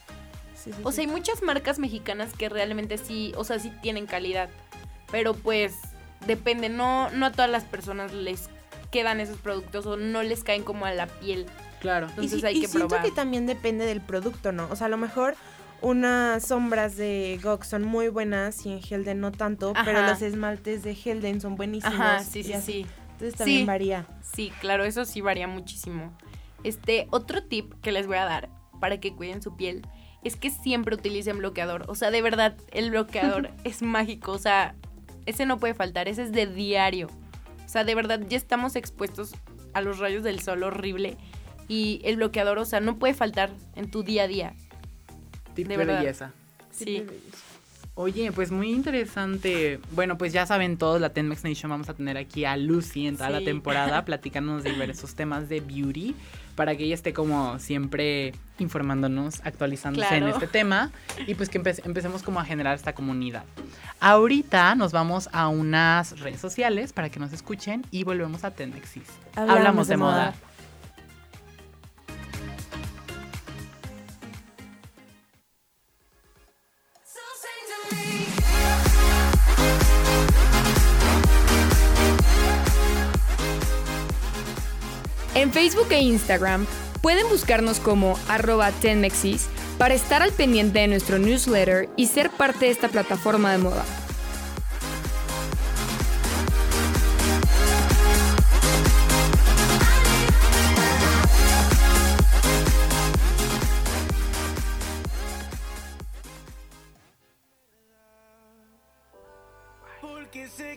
Sí, 0.56 0.72
sí, 0.72 0.80
O 0.82 0.90
sí. 0.90 0.96
sea, 0.96 1.04
hay 1.04 1.10
muchas 1.10 1.42
marcas 1.42 1.78
mexicanas 1.78 2.32
que 2.32 2.48
realmente 2.48 2.98
sí, 2.98 3.32
o 3.36 3.44
sea, 3.44 3.58
sí 3.58 3.70
tienen 3.82 4.06
calidad. 4.06 4.48
Pero 5.12 5.34
pues 5.34 5.74
depende, 6.26 6.68
no, 6.70 7.10
no 7.10 7.26
a 7.26 7.32
todas 7.32 7.50
las 7.50 7.64
personas 7.64 8.12
les 8.12 8.48
quedan 8.90 9.20
esos 9.20 9.36
productos 9.38 9.84
o 9.86 9.96
no 9.96 10.22
les 10.22 10.42
caen 10.42 10.62
como 10.64 10.86
a 10.86 10.92
la 10.92 11.06
piel. 11.06 11.46
Claro. 11.84 12.06
Y, 12.06 12.10
Entonces 12.10 12.40
sí- 12.40 12.46
hay 12.46 12.56
y 12.56 12.60
que 12.62 12.66
siento 12.68 12.88
probar. 12.88 13.04
que 13.04 13.12
también 13.12 13.44
depende 13.46 13.84
del 13.84 14.00
producto, 14.00 14.52
¿no? 14.52 14.66
O 14.70 14.76
sea, 14.76 14.86
a 14.86 14.90
lo 14.90 14.96
mejor 14.96 15.34
unas 15.82 16.42
sombras 16.46 16.96
de 16.96 17.38
GOG 17.42 17.64
son 17.66 17.84
muy 17.84 18.08
buenas 18.08 18.64
y 18.64 18.72
en 18.72 18.80
Helden 18.80 19.20
no 19.20 19.32
tanto, 19.32 19.74
pero 19.84 20.00
los 20.00 20.22
esmaltes 20.22 20.82
de 20.82 20.94
Helden 20.94 21.42
son 21.42 21.56
buenísimos. 21.56 21.94
Ajá, 21.94 22.20
sí, 22.20 22.40
y 22.40 22.44
sí, 22.44 22.52
así. 22.54 22.72
sí. 22.72 22.86
Entonces 23.12 23.34
también 23.36 23.60
Sí. 23.60 23.64
varía. 23.66 24.06
Sí, 24.22 24.50
claro, 24.62 24.84
eso 24.84 25.04
sí 25.04 25.20
varía 25.20 25.46
muchísimo. 25.46 26.16
Este, 26.62 27.06
otro 27.10 27.42
tip 27.44 27.74
que 27.82 27.92
les 27.92 28.06
voy 28.06 28.16
a 28.16 28.24
dar 28.24 28.48
para 28.80 28.98
que 28.98 29.14
cuiden 29.14 29.42
su 29.42 29.56
piel 29.56 29.86
es 30.22 30.36
que 30.36 30.48
siempre 30.50 30.94
utilicen 30.94 31.36
bloqueador. 31.36 31.84
O 31.88 31.94
sea, 31.94 32.10
de 32.10 32.22
verdad, 32.22 32.56
el 32.72 32.90
bloqueador 32.90 33.50
es 33.64 33.82
mágico. 33.82 34.32
O 34.32 34.38
sea, 34.38 34.74
ese 35.26 35.44
no 35.44 35.58
puede 35.58 35.74
faltar, 35.74 36.08
ese 36.08 36.22
es 36.22 36.32
de 36.32 36.46
diario. 36.46 37.08
O 37.64 37.68
sea, 37.68 37.84
de 37.84 37.94
verdad, 37.94 38.20
ya 38.26 38.38
estamos 38.38 38.74
expuestos 38.74 39.34
a 39.74 39.82
los 39.82 39.98
rayos 39.98 40.22
del 40.24 40.40
sol 40.40 40.62
horrible. 40.62 41.18
Y 41.68 42.00
el 42.04 42.16
bloqueador, 42.16 42.58
o 42.58 42.64
sea, 42.64 42.80
no 42.80 42.96
puede 42.96 43.14
faltar 43.14 43.50
en 43.76 43.90
tu 43.90 44.02
día 44.02 44.24
a 44.24 44.26
día. 44.28 44.54
Tip 45.54 45.68
de 45.68 45.76
belleza. 45.76 46.32
Sí. 46.70 47.04
Oye, 47.96 48.32
pues 48.32 48.50
muy 48.50 48.72
interesante. 48.72 49.78
Bueno, 49.92 50.18
pues 50.18 50.32
ya 50.32 50.46
saben 50.46 50.76
todos, 50.78 51.00
la 51.00 51.10
Tenmex 51.10 51.44
Nation 51.44 51.70
vamos 51.70 51.88
a 51.88 51.94
tener 51.94 52.16
aquí 52.16 52.44
a 52.44 52.56
Lucy 52.56 53.06
en 53.06 53.16
toda 53.16 53.30
la 53.30 53.40
temporada 53.44 54.04
platicándonos 54.04 54.64
de 54.64 54.72
diversos 54.72 55.14
temas 55.14 55.48
de 55.48 55.60
beauty 55.60 56.16
para 56.56 56.76
que 56.76 56.84
ella 56.84 56.94
esté 56.94 57.12
como 57.12 57.58
siempre 57.60 58.32
informándonos, 58.58 59.40
actualizándose 59.44 60.16
en 60.16 60.26
este 60.28 60.48
tema 60.48 60.90
y 61.28 61.34
pues 61.36 61.48
que 61.48 61.60
empe- 61.62 61.80
empecemos 61.84 62.24
como 62.24 62.40
a 62.40 62.44
generar 62.44 62.74
esta 62.74 62.94
comunidad. 62.94 63.44
Ahorita 64.00 64.74
nos 64.74 64.90
vamos 64.90 65.28
a 65.32 65.46
unas 65.46 66.18
redes 66.18 66.40
sociales 66.40 66.92
para 66.92 67.10
que 67.10 67.20
nos 67.20 67.32
escuchen 67.32 67.86
y 67.92 68.02
volvemos 68.02 68.42
a 68.42 68.50
Tenmexis. 68.50 69.04
Hablamos, 69.36 69.86
de, 69.86 69.96
moda. 69.96 70.34
En 85.44 85.52
Facebook 85.52 85.88
e 85.90 86.00
Instagram 86.00 86.66
pueden 87.02 87.28
buscarnos 87.28 87.78
como 87.78 88.18
arroba 88.28 88.72
tenmexis 88.72 89.46
para 89.76 89.92
estar 89.92 90.22
al 90.22 90.32
pendiente 90.32 90.78
de 90.78 90.88
nuestro 90.88 91.18
newsletter 91.18 91.90
y 91.98 92.06
ser 92.06 92.30
parte 92.30 92.64
de 92.64 92.70
esta 92.70 92.88
plataforma 92.88 93.52
de 93.52 93.58
moda. 93.58 93.84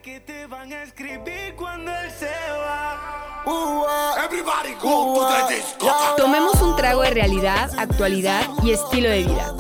que 0.04 0.20
te 0.20 0.46
van 0.46 0.72
a 0.72 0.84
escribir 0.84 1.56
cuando 1.56 1.92
él 1.92 2.12
se 2.12 2.28
va. 2.52 3.38
Disco. 3.46 3.87
Tomemos 6.16 6.62
un 6.62 6.76
trago 6.76 7.02
de 7.02 7.12
realidad, 7.12 7.70
actualidad 7.78 8.42
y 8.64 8.72
estilo 8.72 9.10
de 9.10 9.24
vida. 9.24 9.54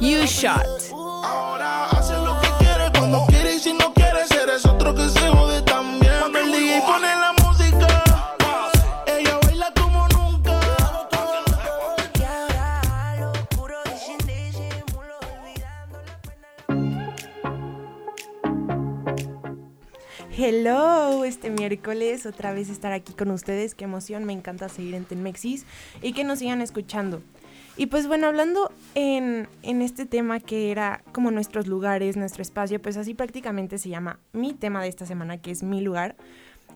You 0.00 0.24
Shot. 0.26 0.79
Hello, 20.42 21.26
este 21.26 21.50
miércoles 21.50 22.24
otra 22.24 22.54
vez 22.54 22.70
estar 22.70 22.92
aquí 22.92 23.12
con 23.12 23.30
ustedes. 23.30 23.74
Qué 23.74 23.84
emoción, 23.84 24.24
me 24.24 24.32
encanta 24.32 24.70
seguir 24.70 24.94
en 24.94 25.04
Tenmexis 25.04 25.66
y 26.00 26.14
que 26.14 26.24
nos 26.24 26.38
sigan 26.38 26.62
escuchando. 26.62 27.20
Y 27.76 27.88
pues 27.88 28.06
bueno, 28.06 28.26
hablando 28.26 28.72
en, 28.94 29.48
en 29.60 29.82
este 29.82 30.06
tema 30.06 30.40
que 30.40 30.70
era 30.70 31.04
como 31.12 31.30
nuestros 31.30 31.66
lugares, 31.66 32.16
nuestro 32.16 32.40
espacio, 32.40 32.80
pues 32.80 32.96
así 32.96 33.12
prácticamente 33.12 33.76
se 33.76 33.90
llama 33.90 34.18
mi 34.32 34.54
tema 34.54 34.82
de 34.82 34.88
esta 34.88 35.04
semana, 35.04 35.36
que 35.36 35.50
es 35.50 35.62
mi 35.62 35.82
lugar. 35.82 36.16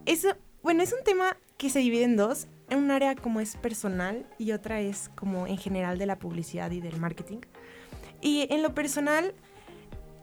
Es, 0.04 0.26
bueno, 0.62 0.82
es 0.82 0.92
un 0.92 1.02
tema 1.02 1.34
que 1.56 1.70
se 1.70 1.78
divide 1.78 2.04
en 2.04 2.16
dos. 2.16 2.48
En 2.68 2.80
un 2.80 2.90
área 2.90 3.14
como 3.14 3.40
es 3.40 3.56
personal 3.56 4.26
y 4.36 4.52
otra 4.52 4.82
es 4.82 5.08
como 5.14 5.46
en 5.46 5.56
general 5.56 5.96
de 5.96 6.04
la 6.04 6.18
publicidad 6.18 6.70
y 6.70 6.82
del 6.82 7.00
marketing. 7.00 7.38
Y 8.20 8.46
en 8.50 8.62
lo 8.62 8.74
personal, 8.74 9.32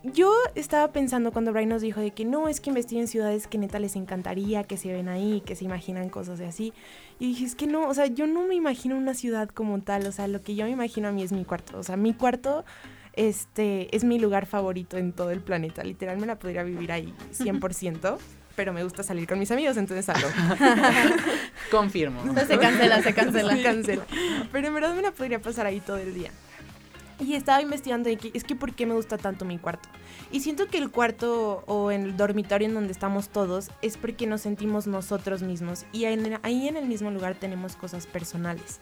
yo 0.04 0.34
estaba 0.56 0.92
pensando 0.92 1.32
cuando 1.32 1.52
Brian 1.52 1.70
nos 1.70 1.82
dijo 1.82 2.00
de 2.00 2.12
que 2.12 2.26
no, 2.26 2.48
es 2.48 2.60
que 2.60 2.70
investiguen 2.70 3.08
ciudades 3.08 3.48
que 3.48 3.58
neta 3.58 3.80
les 3.80 3.96
encantaría, 3.96 4.64
que 4.64 4.78
se 4.78 4.92
ven 4.92 5.10
ahí, 5.10 5.42
que 5.46 5.56
se 5.56 5.66
imaginan 5.66 6.10
cosas 6.10 6.40
de 6.40 6.48
así. 6.48 6.74
Y 7.20 7.28
dije, 7.28 7.46
es 7.46 7.56
que 7.56 7.68
no, 7.68 7.88
o 7.88 7.94
sea, 7.94 8.08
yo 8.08 8.28
no 8.28 8.44
me 8.44 8.56
imagino 8.56 8.98
una 8.98 9.14
ciudad 9.14 9.50
como 9.50 9.80
tal, 9.82 10.08
o 10.08 10.12
sea, 10.12 10.28
lo 10.28 10.42
que 10.42 10.56
yo 10.56 10.66
me 10.66 10.72
imagino 10.72 11.08
a 11.08 11.12
mí 11.12 11.24
es 11.24 11.32
mi 11.32 11.46
cuarto. 11.46 11.78
O 11.78 11.84
sea, 11.84 11.98
mi 11.98 12.14
cuarto 12.14 12.66
este, 13.14 13.96
es 13.96 14.04
mi 14.04 14.20
lugar 14.20 14.46
favorito 14.46 14.98
en 14.98 15.14
todo 15.14 15.32
el 15.32 15.42
planeta. 15.42 15.84
Literal 15.84 16.18
me 16.18 16.26
la 16.28 16.40
podría 16.40 16.64
vivir 16.64 16.92
ahí 16.92 17.14
100%. 17.34 18.18
pero 18.56 18.74
me 18.74 18.84
gusta 18.84 19.02
salir 19.02 19.28
con 19.28 19.40
mis 19.40 19.50
amigos, 19.52 19.78
entonces 19.78 20.06
salgo. 20.06 20.28
Confirmo. 21.72 22.22
Se 22.46 22.60
cancela, 22.60 23.02
se 23.02 23.14
cancela. 23.14 23.56
Se 23.56 23.64
cancela. 23.64 24.04
Pero 24.52 24.68
en 24.68 24.74
verdad 24.74 24.94
me 24.94 25.02
la 25.02 25.12
podría 25.12 25.40
pasar 25.40 25.66
ahí 25.66 25.80
todo 25.80 25.98
el 25.98 26.14
día. 26.14 26.32
Y 27.22 27.36
estaba 27.36 27.62
investigando 27.62 28.10
de 28.10 28.18
que 28.18 28.32
es 28.34 28.44
que 28.44 28.56
por 28.56 28.74
qué 28.74 28.86
me 28.86 28.96
gusta 28.96 29.18
tanto 29.18 29.46
mi 29.46 29.60
cuarto. 29.60 29.88
Y 30.32 30.40
siento 30.40 30.68
que 30.68 30.80
el 30.80 30.90
cuarto 30.90 31.64
o 31.68 31.92
el 31.92 32.18
dormitorio 32.18 32.68
en 32.68 32.74
donde 32.74 32.92
estamos 32.92 33.30
todos 33.30 33.70
es 33.82 33.98
porque 33.98 34.26
nos 34.26 34.42
sentimos 34.42 34.88
nosotros 34.88 35.44
mismos 35.44 35.86
y 35.92 36.06
ahí 36.06 36.68
en 36.68 36.78
el 36.78 36.88
mismo 36.88 37.12
lugar 37.12 37.36
tenemos 37.36 37.76
cosas 37.76 38.08
personales. 38.08 38.80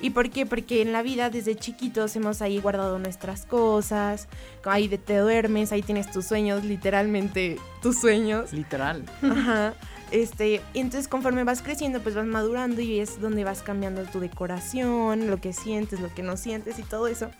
¿Y 0.00 0.10
por 0.10 0.30
qué? 0.30 0.46
Porque 0.46 0.82
en 0.82 0.92
la 0.92 1.02
vida 1.02 1.30
desde 1.30 1.54
chiquitos 1.56 2.16
hemos 2.16 2.42
ahí 2.42 2.58
guardado 2.58 2.98
nuestras 2.98 3.46
cosas, 3.46 4.28
ahí 4.64 4.88
te 4.88 5.18
duermes, 5.18 5.72
ahí 5.72 5.82
tienes 5.82 6.10
tus 6.10 6.26
sueños, 6.26 6.64
literalmente 6.64 7.58
tus 7.82 8.00
sueños. 8.00 8.52
Literal. 8.52 9.04
Ajá. 9.22 9.74
Este, 10.10 10.60
y 10.74 10.78
entonces 10.78 11.08
conforme 11.08 11.44
vas 11.44 11.62
creciendo, 11.62 12.00
pues 12.00 12.14
vas 12.14 12.26
madurando 12.26 12.80
y 12.80 13.00
es 13.00 13.20
donde 13.20 13.44
vas 13.44 13.62
cambiando 13.62 14.04
tu 14.04 14.20
decoración, 14.20 15.28
lo 15.28 15.40
que 15.40 15.52
sientes, 15.52 16.00
lo 16.00 16.12
que 16.14 16.22
no 16.22 16.36
sientes 16.36 16.78
y 16.78 16.82
todo 16.82 17.08
eso. 17.08 17.30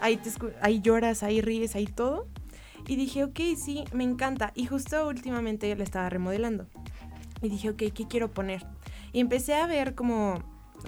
Ahí, 0.00 0.16
te 0.16 0.30
ahí 0.60 0.80
lloras, 0.80 1.22
ahí 1.22 1.40
ríes, 1.40 1.74
ahí 1.74 1.86
todo. 1.86 2.28
Y 2.86 2.96
dije, 2.96 3.24
ok, 3.24 3.40
sí, 3.56 3.84
me 3.92 4.04
encanta. 4.04 4.52
Y 4.54 4.66
justo 4.66 5.06
últimamente 5.06 5.74
la 5.74 5.84
estaba 5.84 6.08
remodelando. 6.08 6.66
Y 7.42 7.48
dije, 7.48 7.70
ok, 7.70 7.78
¿qué 7.94 8.06
quiero 8.08 8.30
poner? 8.30 8.66
Y 9.12 9.20
empecé 9.20 9.54
a 9.54 9.66
ver 9.66 9.94
como 9.94 10.42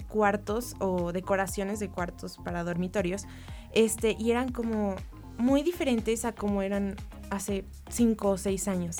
cuartos 0.08 0.76
o 0.78 1.12
decoraciones 1.12 1.80
de 1.80 1.88
cuartos 1.88 2.38
para 2.38 2.64
dormitorios. 2.64 3.24
Este, 3.72 4.16
y 4.18 4.30
eran 4.30 4.50
como 4.50 4.96
muy 5.38 5.62
diferentes 5.62 6.24
a 6.24 6.32
como 6.32 6.62
eran 6.62 6.96
hace 7.30 7.64
5 7.88 8.28
o 8.30 8.38
6 8.38 8.68
años. 8.68 8.96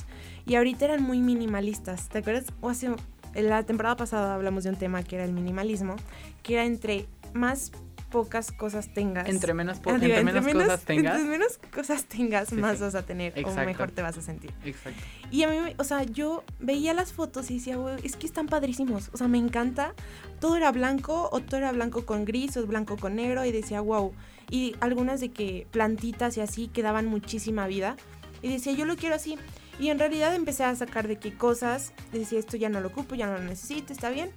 Y 0.46 0.54
ahorita 0.54 0.86
eran 0.86 1.02
muy 1.02 1.20
minimalistas. 1.20 2.08
¿Te 2.08 2.18
acuerdas? 2.18 2.46
O 2.60 2.68
hace, 2.68 2.94
en 3.34 3.48
la 3.48 3.62
temporada 3.64 3.96
pasada 3.96 4.34
hablamos 4.34 4.64
de 4.64 4.70
un 4.70 4.76
tema 4.76 5.02
que 5.02 5.16
era 5.16 5.24
el 5.24 5.32
minimalismo, 5.32 5.96
que 6.42 6.54
era 6.54 6.64
entre 6.64 7.06
más 7.34 7.72
pocas 8.10 8.52
cosas 8.52 8.92
tengas. 8.92 9.28
Entre 9.28 9.54
menos, 9.54 9.78
po- 9.80 9.90
Ah, 9.90 9.94
entre 9.94 10.08
digo, 10.08 10.22
menos 10.24 10.46
cosas 10.52 10.82
tengas. 10.84 11.16
Entre 11.16 11.30
menos 11.38 11.58
cosas 11.74 12.04
tengas, 12.04 12.48
Sí, 12.48 12.56
más 12.56 12.76
sí. 12.78 12.82
vas 12.82 12.94
a 12.94 13.02
tener 13.02 13.32
Exacto. 13.38 13.62
o 13.62 13.64
mejor 13.64 13.90
te 13.92 14.02
vas 14.02 14.18
a 14.18 14.22
sentir. 14.22 14.52
Exacto. 14.64 15.00
Y 15.30 15.44
a 15.44 15.48
mí, 15.48 15.56
o 15.78 15.84
sea, 15.84 16.02
yo 16.02 16.44
veía 16.58 16.92
las 16.92 17.12
fotos 17.12 17.50
y 17.50 17.54
decía, 17.58 17.76
"Güey, 17.76 17.96
es 18.04 18.16
que 18.16 18.26
están 18.26 18.46
padrísimos. 18.46 19.08
O 19.12 19.16
sea, 19.16 19.28
me 19.28 19.38
encanta. 19.38 19.94
Todo 20.40 20.56
era 20.56 20.70
blanco, 20.72 21.28
o 21.32 21.40
todo 21.40 21.56
era 21.58 21.72
blanco 21.72 22.04
con 22.04 22.24
gris, 22.24 22.56
o 22.56 22.66
blanco 22.66 22.96
con 22.96 23.14
negro. 23.16 23.44
Y 23.44 23.52
decía, 23.52 23.80
wow. 23.80 24.12
Y 24.50 24.74
algunas 24.80 25.20
de 25.20 25.30
que 25.30 25.66
plantitas 25.70 26.36
y 26.36 26.40
así 26.40 26.68
que 26.68 26.82
daban 26.82 27.06
muchísima 27.06 27.66
vida. 27.68 27.96
Y 28.42 28.48
decía, 28.52 28.72
yo 28.72 28.84
lo 28.84 28.96
quiero 28.96 29.14
así. 29.14 29.38
Y 29.78 29.88
en 29.88 29.98
realidad 29.98 30.34
empecé 30.34 30.64
a 30.64 30.74
sacar 30.74 31.08
de 31.08 31.16
qué 31.18 31.32
cosas. 31.34 31.92
Decía, 32.12 32.38
esto 32.38 32.56
ya 32.56 32.68
no 32.68 32.80
lo 32.80 32.88
ocupo, 32.88 33.14
ya 33.14 33.26
no 33.26 33.34
lo 33.34 33.44
necesito, 33.44 33.92
está 33.92 34.10
bien. 34.10 34.30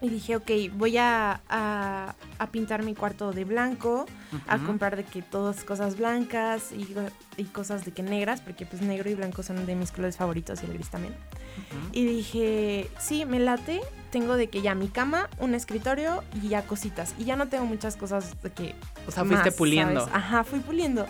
Y 0.00 0.10
dije, 0.10 0.36
ok, 0.36 0.50
voy 0.74 0.98
a, 0.98 1.40
a, 1.48 2.14
a 2.38 2.46
pintar 2.48 2.82
mi 2.82 2.94
cuarto 2.94 3.32
de 3.32 3.44
blanco, 3.44 4.04
a 4.46 4.56
Ujú. 4.56 4.66
comprar 4.66 4.96
de 4.96 5.04
que 5.04 5.22
todas 5.22 5.64
cosas 5.64 5.96
blancas 5.96 6.72
y, 6.72 6.94
y 7.40 7.44
cosas 7.44 7.84
de 7.86 7.92
que 7.92 8.02
negras, 8.02 8.40
porque 8.42 8.66
pues 8.66 8.82
negro 8.82 9.08
y 9.08 9.14
blanco 9.14 9.42
son 9.42 9.64
de 9.64 9.74
mis 9.74 9.92
colores 9.92 10.16
favoritos 10.16 10.62
y 10.62 10.66
el 10.66 10.74
gris 10.74 10.90
también. 10.90 11.14
Ujú. 11.14 11.88
Y 11.92 12.04
dije, 12.04 12.90
sí, 12.98 13.24
me 13.24 13.38
late, 13.38 13.80
tengo 14.10 14.36
de 14.36 14.48
que 14.48 14.60
ya 14.60 14.74
mi 14.74 14.88
cama, 14.88 15.30
un 15.38 15.54
escritorio 15.54 16.22
y 16.42 16.48
ya 16.48 16.66
cositas. 16.66 17.14
Y 17.18 17.24
ya 17.24 17.36
no 17.36 17.48
tengo 17.48 17.64
muchas 17.64 17.96
cosas 17.96 18.40
de 18.42 18.50
que... 18.50 18.74
O 19.06 19.10
sea, 19.10 19.24
fuiste 19.24 19.50
más, 19.50 19.54
puliendo. 19.54 20.00
¿sabes? 20.00 20.14
Ajá, 20.14 20.44
fui 20.44 20.60
puliendo. 20.60 21.06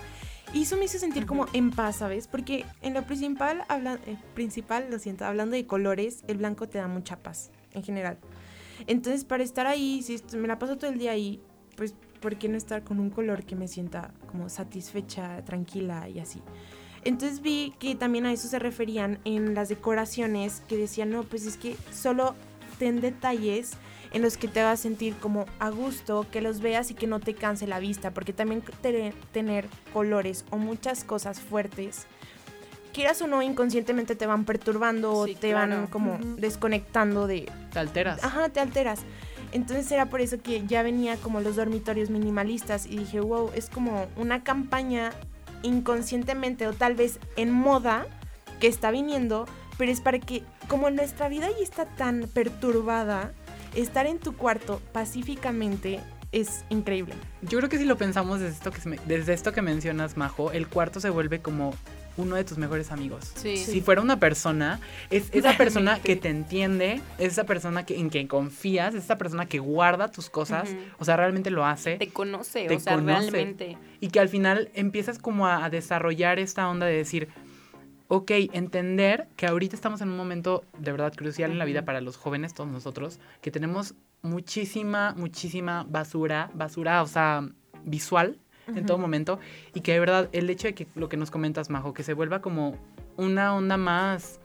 Y 0.53 0.63
eso 0.63 0.77
me 0.77 0.85
hizo 0.85 0.99
sentir 0.99 1.27
como 1.27 1.47
en 1.53 1.73
paz, 1.73 1.97
¿sabes? 1.97 2.29
Porque 2.29 2.65
en 2.81 2.95
lo 2.95 3.03
principal, 3.03 3.65
habla, 3.69 3.99
eh, 4.07 4.17
principal, 4.35 4.87
lo 4.89 5.01
siento, 5.01 5.25
hablando 5.25 5.57
de 5.57 5.67
colores, 5.67 6.23
el 6.29 6.37
blanco 6.37 6.69
te 6.69 6.79
da 6.79 6.87
mucha 6.87 7.17
paz, 7.17 7.51
en 7.73 7.83
general. 7.83 8.19
Entonces, 8.87 9.25
para 9.25 9.43
estar 9.43 9.67
ahí, 9.67 10.03
si 10.03 10.21
me 10.37 10.49
la 10.49 10.59
paso 10.59 10.77
todo 10.77 10.91
el 10.91 10.99
día 10.99 11.13
ahí, 11.13 11.41
pues, 11.77 11.95
¿por 12.21 12.37
qué 12.37 12.49
no 12.49 12.57
estar 12.57 12.85
con 12.85 13.01
un 13.01 13.11
color 13.11 13.45
que 13.45 13.57
me 13.57 13.69
sienta 13.69 14.13
como 14.31 14.49
satisfecha, 14.49 15.45
tranquila 15.45 16.09
y 16.09 16.21
así? 16.21 16.41
Entonces 17.05 17.41
vi 17.43 17.75
que 17.79 17.95
también 17.95 18.25
a 18.25 18.33
eso 18.33 18.49
se 18.49 18.59
referían 18.59 19.19
en 19.25 19.55
las 19.55 19.69
decoraciones, 19.69 20.63
que 20.69 20.77
decían, 20.79 21.11
no, 21.11 21.23
pues 21.23 21.45
es 21.45 21.57
que 21.59 21.77
solo 21.93 22.35
ten 22.79 23.01
detalles 23.01 23.73
en 24.13 24.23
los 24.23 24.37
que 24.39 24.49
te 24.49 24.63
vas 24.63 24.81
a 24.81 24.83
sentir 24.83 25.15
como 25.17 25.45
a 25.59 25.69
gusto, 25.71 26.27
que 26.31 26.41
los 26.41 26.61
veas 26.61 26.91
y 26.91 26.95
que 26.95 27.07
no 27.07 27.21
te 27.21 27.35
canse 27.35 27.67
la 27.67 27.79
vista, 27.79 28.13
porque 28.13 28.33
también 28.33 28.63
te- 28.81 29.13
tener 29.33 29.67
colores 29.93 30.45
o 30.51 30.57
muchas 30.57 31.05
cosas 31.05 31.41
fuertes, 31.41 32.07
quieras 32.95 33.21
o 33.21 33.27
no, 33.27 33.43
inconscientemente 33.43 34.17
te 34.17 34.27
van 34.27 34.47
perturbando 34.47 35.13
o 35.13 35.27
Sí, 35.27 35.35
te 35.35 35.51
claro. 35.51 35.77
van 35.77 35.87
como 35.89 36.19
desconectando 36.39 37.27
de, 37.27 37.51
Te 37.73 37.79
alteras. 37.79 38.25
Ajá, 38.25 38.49
te 38.49 38.61
alteras. 38.61 39.01
Entonces 39.53 39.91
era 39.93 40.07
por 40.07 40.21
eso 40.21 40.39
que 40.43 40.65
ya 40.67 40.83
venía 40.83 41.17
como 41.17 41.41
los 41.41 41.57
dormitorios 41.57 42.09
minimalistas 42.09 42.87
y 42.87 42.97
dije, 42.97 43.21
wow, 43.21 43.51
es 43.55 43.69
como 43.69 44.07
una 44.17 44.43
campaña 44.43 45.13
inconscientemente 45.63 46.67
o 46.67 46.73
tal 46.73 46.95
vez 46.95 47.19
en 47.37 47.51
moda 47.53 48.07
que 48.61 48.67
está 48.67 48.91
viniendo, 48.91 49.47
pero 49.77 49.93
es 49.93 50.01
para 50.01 50.19
que 50.19 50.43
como 50.69 50.91
nuestra 50.91 51.29
vida 51.29 51.49
ya 51.51 51.63
está 51.63 51.85
tan 51.87 52.29
perturbada, 52.33 53.33
estar 53.75 54.07
en 54.07 54.19
tu 54.19 54.37
cuarto 54.37 54.81
pacíficamente 54.93 56.01
es 56.33 56.65
increíble. 56.69 57.15
Yo 57.43 57.59
creo 57.59 57.69
que 57.71 57.79
si 57.79 57.85
lo 57.85 57.97
pensamos 57.97 58.41
desde 58.41 58.55
esto 58.55 58.73
que, 58.73 58.99
desde 59.07 59.33
esto 59.33 59.53
que 59.53 59.63
mencionas, 59.63 60.17
Majo, 60.17 60.51
el 60.51 60.69
cuarto 60.69 61.01
se 61.01 61.11
vuelve 61.11 61.41
como 61.41 61.75
uno 62.17 62.37
de 62.37 62.45
tus 62.45 62.59
mejores 62.59 62.93
amigos. 62.93 63.33
Sí. 63.37 63.57
Si 63.57 63.81
fuera 63.81 64.01
una 64.01 64.19
persona, 64.21 64.81
es 65.11 65.29
esa 65.33 65.57
persona 65.57 66.01
que 66.01 66.17
te 66.17 66.29
entiende, 66.29 67.01
es 67.19 67.33
esa 67.33 67.45
persona 67.45 67.85
que, 67.85 67.99
en 67.99 68.09
quien 68.11 68.29
confías, 68.29 68.95
es 68.95 69.05
esa 69.05 69.19
persona 69.19 69.47
que 69.47 69.59
guarda 69.59 70.11
tus 70.11 70.31
cosas, 70.31 70.71
o 70.99 71.05
sea, 71.05 71.17
realmente 71.17 71.51
lo 71.51 71.65
hace. 71.65 71.97
Te 71.97 72.09
conoce, 72.09 72.67
Te 72.67 72.77
o 72.77 72.81
sea, 72.81 72.95
conoce. 72.95 73.31
realmente. 73.31 73.79
Y 74.01 74.09
que 74.09 74.21
al 74.21 74.29
final 74.29 74.71
empiezas 74.75 75.19
como 75.19 75.47
a, 75.47 75.65
a 75.65 75.71
desarrollar 75.71 76.39
esta 76.39 76.69
onda 76.69 76.87
de 76.87 76.97
decir, 76.97 77.29
ok, 78.09 78.31
entender 78.53 79.29
que 79.37 79.47
ahorita 79.47 79.75
estamos 79.75 80.01
en 80.01 80.09
un 80.09 80.17
momento 80.17 80.65
de 80.79 80.93
verdad 80.93 81.13
crucial 81.15 81.51
en 81.51 81.59
la 81.59 81.65
vida 81.65 81.85
para 81.85 82.01
los 82.01 82.17
jóvenes, 82.17 82.55
todos 82.55 82.71
nosotros, 82.71 83.19
que 83.41 83.51
tenemos 83.51 83.95
muchísima, 84.23 85.15
muchísima 85.17 85.85
basura, 85.89 86.51
basura, 86.55 87.03
o 87.03 87.07
sea, 87.07 87.49
visual 87.85 88.39
en 88.67 88.87
todo 88.87 88.99
momento 88.99 89.39
y 89.75 89.81
que 89.81 89.93
de 89.93 90.01
verdad 90.01 90.29
el 90.33 90.49
hecho 90.51 90.69
de 90.69 90.75
que 90.75 90.87
lo 90.95 91.09
que 91.09 91.17
nos 91.17 91.31
comentas, 91.31 91.71
Majo, 91.71 91.95
que 91.95 92.03
se 92.03 92.15
vuelva 92.15 92.41
como 92.41 92.77
una 93.17 93.55
onda 93.55 93.77
más 93.77 94.41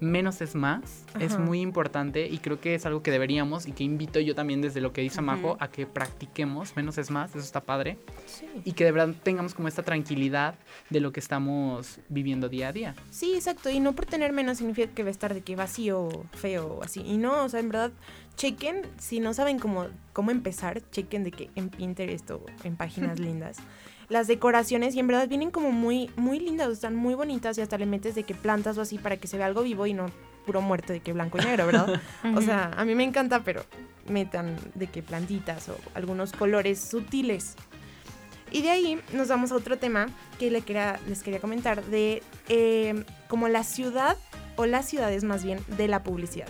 menos 0.00 0.40
es 0.40 0.54
más, 0.54 1.04
es 1.20 1.38
muy 1.38 1.60
importante 1.60 2.26
y 2.28 2.38
creo 2.38 2.60
que 2.60 2.74
es 2.74 2.84
algo 2.86 3.02
que 3.02 3.10
deberíamos 3.10 3.66
y 3.66 3.72
que 3.72 3.84
invito 3.84 4.20
yo 4.20 4.34
también 4.34 4.60
desde 4.60 4.80
lo 4.80 4.92
que 4.92 5.00
dice 5.00 5.20
Majo 5.22 5.56
a 5.60 5.68
que 5.68 5.86
practiquemos, 5.86 6.76
menos 6.76 6.98
es 6.98 7.10
más, 7.10 7.30
eso 7.30 7.38
está 7.40 7.60
padre, 7.62 7.98
Sí. 8.26 8.46
y 8.64 8.72
que 8.72 8.84
de 8.84 8.92
verdad 8.92 9.14
tengamos 9.22 9.54
como 9.54 9.68
esta 9.68 9.82
tranquilidad 9.82 10.56
de 10.90 11.00
lo 11.00 11.12
que 11.12 11.20
estamos 11.20 11.98
viviendo 12.08 12.48
día 12.48 12.68
a 12.68 12.72
día. 12.72 12.94
Sí, 13.10 13.34
exacto. 13.34 13.70
Y 13.70 13.80
no 13.80 13.94
por 13.94 14.06
tener 14.06 14.32
menos 14.32 14.58
significa 14.58 14.88
que 14.92 15.02
va 15.02 15.08
a 15.08 15.12
estar 15.12 15.32
de 15.34 15.40
que 15.42 15.56
vacío, 15.56 16.08
feo 16.32 16.80
así. 16.82 17.00
Y 17.00 17.16
no, 17.16 17.44
o 17.44 17.48
sea, 17.48 17.60
en 17.60 17.68
verdad, 17.68 17.92
chequen, 18.36 18.82
si 18.98 19.20
no 19.20 19.32
saben 19.34 19.58
cómo, 19.58 19.86
cómo 20.12 20.30
empezar, 20.30 20.82
chequen 20.90 21.24
de 21.24 21.30
que 21.30 21.50
en 21.54 21.68
Pinterest 21.70 22.30
o 22.30 22.44
en 22.64 22.76
páginas 22.76 23.18
lindas. 23.20 23.58
Las 24.08 24.26
decoraciones 24.26 24.94
y 24.94 25.00
en 25.00 25.06
verdad 25.06 25.28
vienen 25.28 25.50
como 25.50 25.72
muy, 25.72 26.10
muy 26.16 26.38
lindas, 26.40 26.68
están 26.68 26.94
muy 26.94 27.14
bonitas 27.14 27.56
y 27.58 27.60
hasta 27.62 27.78
le 27.78 27.86
metes 27.86 28.14
de 28.14 28.24
que 28.24 28.34
plantas 28.34 28.76
o 28.78 28.80
así 28.82 28.98
para 28.98 29.16
que 29.16 29.26
se 29.28 29.36
vea 29.36 29.46
algo 29.46 29.62
vivo 29.62 29.86
y 29.86 29.94
no 29.94 30.06
puro 30.46 30.60
muerto 30.60 30.92
de 30.92 31.00
que 31.00 31.12
blanco 31.14 31.38
y 31.40 31.44
negro, 31.44 31.66
¿verdad? 31.66 32.00
o 32.36 32.42
sea, 32.42 32.70
a 32.76 32.84
mí 32.84 32.94
me 32.94 33.04
encanta, 33.04 33.42
pero 33.44 33.64
metan 34.08 34.56
de 34.74 34.88
que 34.88 35.02
plantitas 35.02 35.68
o 35.70 35.76
algunos 35.94 36.32
colores 36.32 36.78
sutiles. 36.80 37.54
Y 38.50 38.60
de 38.62 38.70
ahí 38.70 39.00
nos 39.12 39.28
vamos 39.28 39.50
a 39.52 39.56
otro 39.56 39.78
tema 39.78 40.06
que 40.38 40.50
le 40.50 40.60
quería- 40.60 41.00
les 41.08 41.22
quería 41.22 41.40
comentar 41.40 41.82
de 41.86 42.22
eh, 42.48 43.04
como 43.28 43.48
la 43.48 43.64
ciudad 43.64 44.16
o 44.56 44.66
las 44.66 44.86
ciudades 44.86 45.24
más 45.24 45.42
bien 45.44 45.58
de 45.76 45.88
la 45.88 46.02
publicidad. 46.04 46.46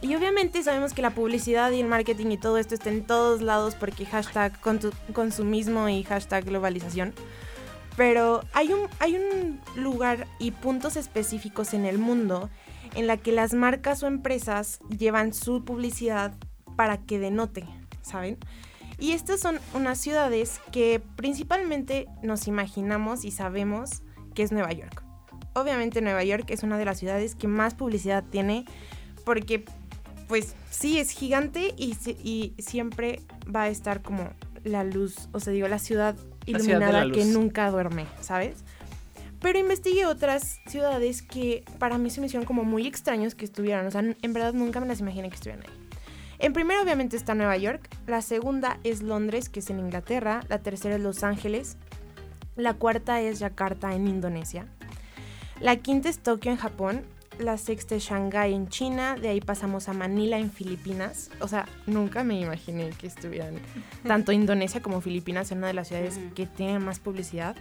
Y 0.00 0.14
obviamente 0.14 0.62
sabemos 0.62 0.94
que 0.94 1.02
la 1.02 1.10
publicidad 1.10 1.72
y 1.72 1.80
el 1.80 1.86
marketing 1.86 2.26
y 2.30 2.36
todo 2.36 2.58
esto 2.58 2.74
está 2.74 2.90
en 2.90 3.04
todos 3.04 3.42
lados 3.42 3.74
porque 3.74 4.06
hashtag 4.06 4.52
consumismo 5.12 5.88
y 5.88 6.04
hashtag 6.04 6.44
globalización. 6.44 7.12
Pero 7.96 8.44
hay 8.52 8.72
un, 8.72 8.88
hay 9.00 9.16
un 9.16 9.60
lugar 9.74 10.28
y 10.38 10.52
puntos 10.52 10.96
específicos 10.96 11.74
en 11.74 11.84
el 11.84 11.98
mundo 11.98 12.48
en 12.94 13.08
la 13.08 13.16
que 13.16 13.32
las 13.32 13.54
marcas 13.54 14.04
o 14.04 14.06
empresas 14.06 14.78
llevan 14.96 15.34
su 15.34 15.64
publicidad 15.64 16.32
para 16.76 16.98
que 16.98 17.18
denote, 17.18 17.66
¿saben? 18.02 18.38
Y 19.00 19.12
estas 19.12 19.40
son 19.40 19.58
unas 19.74 19.98
ciudades 19.98 20.60
que 20.70 21.00
principalmente 21.16 22.06
nos 22.22 22.46
imaginamos 22.46 23.24
y 23.24 23.32
sabemos 23.32 24.02
que 24.34 24.44
es 24.44 24.52
Nueva 24.52 24.72
York. 24.72 25.04
Obviamente 25.54 26.00
Nueva 26.00 26.22
York 26.22 26.44
es 26.50 26.62
una 26.62 26.78
de 26.78 26.84
las 26.84 26.98
ciudades 26.98 27.34
que 27.34 27.48
más 27.48 27.74
publicidad 27.74 28.24
tiene 28.24 28.64
porque 29.24 29.64
pues 30.28 30.54
sí 30.70 30.98
es 30.98 31.10
gigante 31.10 31.74
y, 31.76 31.94
si- 31.94 32.16
y 32.22 32.54
siempre 32.62 33.20
va 33.54 33.62
a 33.62 33.68
estar 33.68 34.02
como 34.02 34.30
la 34.64 34.84
luz, 34.84 35.28
o 35.32 35.40
sea, 35.40 35.52
digo, 35.52 35.66
la 35.68 35.78
ciudad 35.78 36.14
iluminada 36.46 36.92
la 36.92 37.14
que 37.14 37.24
nunca 37.24 37.70
duerme, 37.70 38.06
¿sabes? 38.20 38.58
Pero 39.40 39.58
investigué 39.58 40.04
otras 40.04 40.60
ciudades 40.66 41.22
que 41.22 41.64
para 41.78 41.96
mí 41.96 42.10
se 42.10 42.20
me 42.20 42.26
hicieron 42.26 42.44
como 42.44 42.64
muy 42.64 42.86
extraños 42.86 43.34
que 43.36 43.44
estuvieran. 43.44 43.86
O 43.86 43.90
sea, 43.92 44.00
en 44.00 44.32
verdad 44.32 44.52
nunca 44.52 44.80
me 44.80 44.86
las 44.86 44.98
imaginé 45.00 45.28
que 45.28 45.36
estuvieran 45.36 45.64
ahí. 45.64 45.72
En 46.40 46.52
primero 46.52 46.82
obviamente 46.82 47.16
está 47.16 47.34
Nueva 47.34 47.56
York, 47.56 47.88
la 48.06 48.20
segunda 48.22 48.78
es 48.84 49.00
Londres, 49.02 49.48
que 49.48 49.60
es 49.60 49.70
en 49.70 49.78
Inglaterra, 49.78 50.40
la 50.48 50.58
tercera 50.60 50.96
es 50.96 51.00
Los 51.02 51.22
Ángeles, 51.24 51.76
la 52.56 52.74
cuarta 52.74 53.20
es 53.20 53.38
Yakarta 53.38 53.94
en 53.94 54.06
Indonesia, 54.08 54.66
la 55.60 55.76
quinta 55.76 56.08
es 56.08 56.18
Tokio 56.20 56.50
en 56.52 56.56
Japón, 56.58 57.02
la 57.38 57.56
sexta 57.56 57.94
es 57.94 58.04
Shanghái 58.04 58.54
en 58.54 58.68
China, 58.68 59.16
de 59.16 59.28
ahí 59.28 59.40
pasamos 59.40 59.88
a 59.88 59.92
Manila 59.92 60.38
en 60.38 60.50
Filipinas. 60.50 61.30
O 61.40 61.48
sea, 61.48 61.66
nunca 61.86 62.24
me 62.24 62.40
imaginé 62.40 62.90
que 62.90 63.06
estuvieran 63.06 63.60
tanto 64.06 64.32
Indonesia 64.32 64.82
como 64.82 65.00
Filipinas 65.00 65.50
en 65.52 65.58
una 65.58 65.68
de 65.68 65.74
las 65.74 65.88
ciudades 65.88 66.18
que 66.34 66.46
tienen 66.46 66.84
más 66.84 66.98
publicidad. 66.98 67.56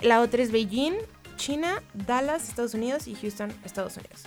La 0.00 0.20
otra 0.20 0.42
es 0.42 0.52
Beijing, 0.52 0.94
China, 1.36 1.82
Dallas, 1.94 2.48
Estados 2.48 2.74
Unidos 2.74 3.06
y 3.06 3.14
Houston, 3.14 3.52
Estados 3.64 3.96
Unidos. 3.96 4.24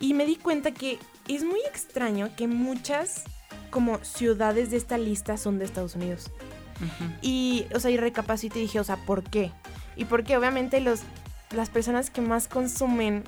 Y 0.00 0.14
me 0.14 0.26
di 0.26 0.36
cuenta 0.36 0.72
que 0.72 0.98
es 1.28 1.44
muy 1.44 1.60
extraño 1.68 2.30
que 2.36 2.48
muchas 2.48 3.24
como 3.70 4.02
ciudades 4.04 4.70
de 4.70 4.76
esta 4.76 4.98
lista 4.98 5.36
son 5.36 5.58
de 5.58 5.64
Estados 5.64 5.94
Unidos. 5.94 6.30
Y, 7.20 7.66
o 7.74 7.78
sea, 7.78 7.92
y 7.92 7.96
recapacité 7.96 8.58
y 8.58 8.62
dije, 8.62 8.80
o 8.80 8.84
sea, 8.84 8.96
¿por 8.96 9.22
qué? 9.22 9.52
Y 9.94 10.06
porque 10.06 10.36
obviamente 10.36 10.80
los, 10.80 11.02
las 11.52 11.70
personas 11.70 12.10
que 12.10 12.20
más 12.20 12.48
consumen 12.48 13.22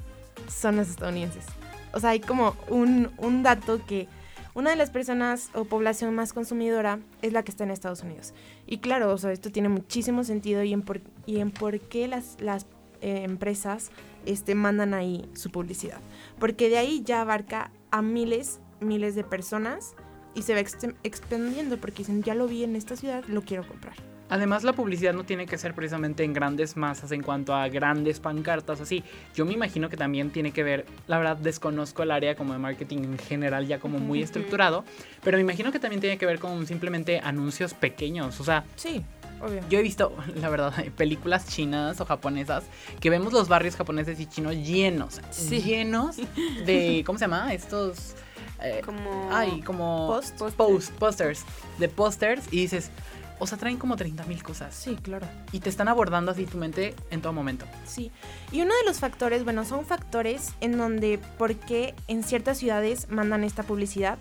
son 0.49 0.77
los 0.77 0.89
estadounidenses. 0.89 1.45
O 1.93 2.01
sea, 2.01 2.11
hay 2.11 2.21
como 2.21 2.57
un, 2.69 3.11
un 3.19 3.43
dato 3.43 3.85
que 3.87 4.09
una 4.55 4.71
de 4.71 4.77
las 4.77 4.91
personas 4.91 5.51
o 5.55 5.65
población 5.65 6.15
más 6.15 6.33
consumidora 6.33 7.01
es 7.23 7.33
la 7.33 7.43
que 7.43 7.51
está 7.51 7.65
en 7.65 7.71
Estados 7.71 8.03
Unidos. 8.03 8.35
Y 8.67 8.79
claro, 8.79 9.13
o 9.13 9.19
sea, 9.19 9.33
esto 9.33 9.51
tiene 9.51 9.69
muchísimo 9.69 10.23
sentido 10.25 10.63
y 10.63 10.73
en 10.73 10.83
por, 10.83 11.01
y 11.27 11.39
en 11.41 11.51
por 11.51 11.81
qué 11.81 12.07
las, 12.09 12.37
las 12.41 12.67
eh, 13.01 13.23
empresas 13.25 13.91
este, 14.27 14.55
mandan 14.55 14.95
ahí 14.95 15.29
su 15.35 15.51
publicidad. 15.51 15.99
Porque 16.39 16.69
de 16.69 16.79
ahí 16.79 17.03
ya 17.05 17.21
abarca 17.21 17.71
a 17.91 18.01
miles, 18.01 18.61
miles 18.81 19.15
de 19.15 19.25
personas 19.25 19.95
y 20.35 20.43
se 20.43 20.55
va 20.55 20.61
exten- 20.61 20.97
expandiendo 21.03 21.77
porque 21.79 21.99
dicen, 21.99 22.23
ya 22.23 22.35
lo 22.35 22.47
vi 22.47 22.65
en 22.65 22.77
esta 22.77 22.97
ciudad, 22.97 23.25
lo 23.27 23.43
quiero 23.43 23.67
comprar. 23.67 23.95
Además, 24.31 24.65
la 24.65 24.73
publicidad 24.73 25.13
no 25.13 25.25
tiene 25.25 25.45
que 25.47 25.59
ser 25.59 25.75
precisamente 25.75 26.25
en 26.25 26.33
grandes 26.33 26.77
masas 26.77 27.13
en 27.13 27.23
cuanto 27.23 27.55
a 27.55 27.69
grandes 27.69 28.21
pancartas, 28.21 28.81
así. 28.81 29.05
Yo 29.35 29.45
me 29.45 29.53
imagino 29.53 29.91
que 29.91 29.97
también 29.99 30.31
tiene 30.31 30.51
que 30.53 30.63
ver, 30.63 30.87
la 31.07 31.19
verdad 31.19 31.37
desconozco 31.37 32.03
el 32.03 32.11
área 32.11 32.35
como 32.35 32.55
de 32.55 32.59
marketing 32.59 32.99
en 33.05 33.19
general 33.19 33.67
ya 33.67 33.79
como 33.79 33.99
muy 33.99 34.23
estructurado, 34.23 34.85
pero 35.23 35.37
me 35.37 35.43
imagino 35.43 35.71
que 35.73 35.79
también 35.79 36.01
tiene 36.01 36.17
que 36.17 36.25
ver 36.27 36.39
con 36.39 36.67
simplemente 36.67 37.21
anuncios 37.21 37.75
pequeños, 37.75 38.41
o 38.41 38.45
sea, 38.45 38.65
Sí, 38.77 39.03
obvio. 39.43 39.61
yo 39.69 39.79
he 39.79 39.83
visto, 39.83 40.17
la 40.37 40.49
verdad, 40.49 40.73
películas 40.97 41.47
chinas 41.47 42.01
o 42.01 42.07
japonesas 42.07 42.65
que 43.01 43.11
vemos 43.11 43.31
los 43.33 43.49
barrios 43.49 43.77
japoneses 43.77 44.19
y 44.21 44.27
chinos 44.27 44.55
llenos, 44.57 45.21
Sí. 45.31 45.61
llenos 45.61 46.17
de, 46.65 47.03
¿cómo 47.07 47.19
se 47.19 47.25
llama? 47.27 47.53
Estos... 47.53 48.15
eh, 48.63 48.81
Como... 48.85 49.29
Ay, 49.31 49.61
como 49.61 50.09
Post- 50.09 50.55
post, 50.57 50.91
posters, 50.93 51.45
de 51.79 51.89
posters 51.91 52.47
y 52.51 52.57
dices, 52.63 52.91
o 53.39 53.47
sea, 53.47 53.59
traen 53.59 53.77
como 53.79 53.97
30 53.97 54.25
mil 54.25 54.43
cosas 54.43 54.75
Sí, 54.75 54.97
claro. 54.97 55.27
y 55.53 55.61
te 55.61 55.69
están 55.69 55.89
abordando 55.89 56.31
así 56.31 56.47
tu 56.47 56.59
mente 56.59 56.95
en 57.11 57.21
todo 57.21 57.33
momento. 57.33 57.67
Sí. 57.85 58.11
Y 58.53 58.61
uno 58.63 58.73
de 58.75 58.85
los 58.87 59.01
factores, 59.01 59.45
bueno, 59.45 59.65
son 59.65 59.85
factores 59.85 60.53
en 60.61 60.79
donde, 60.79 61.19
por 61.39 61.55
qué 61.57 61.95
en 62.09 62.23
ciertas 62.23 62.59
ciudades 62.59 63.09
mandan 63.11 63.45
esta 63.45 63.63
publicidad. 63.63 64.19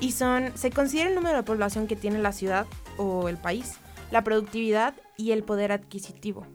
Y 0.00 0.12
son, 0.12 0.52
se 0.56 0.70
considera 0.70 1.08
el 1.08 1.14
número 1.16 1.36
de 1.38 1.42
población 1.42 1.86
que 1.86 1.96
tiene 1.96 2.18
la 2.20 2.32
ciudad 2.32 2.66
o 2.98 3.28
el 3.28 3.36
país, 3.36 3.74
la 4.10 4.22
productividad 4.22 4.94
y 5.16 5.32
el 5.32 5.42
poder 5.42 5.72
adquisitivo. 5.72 6.46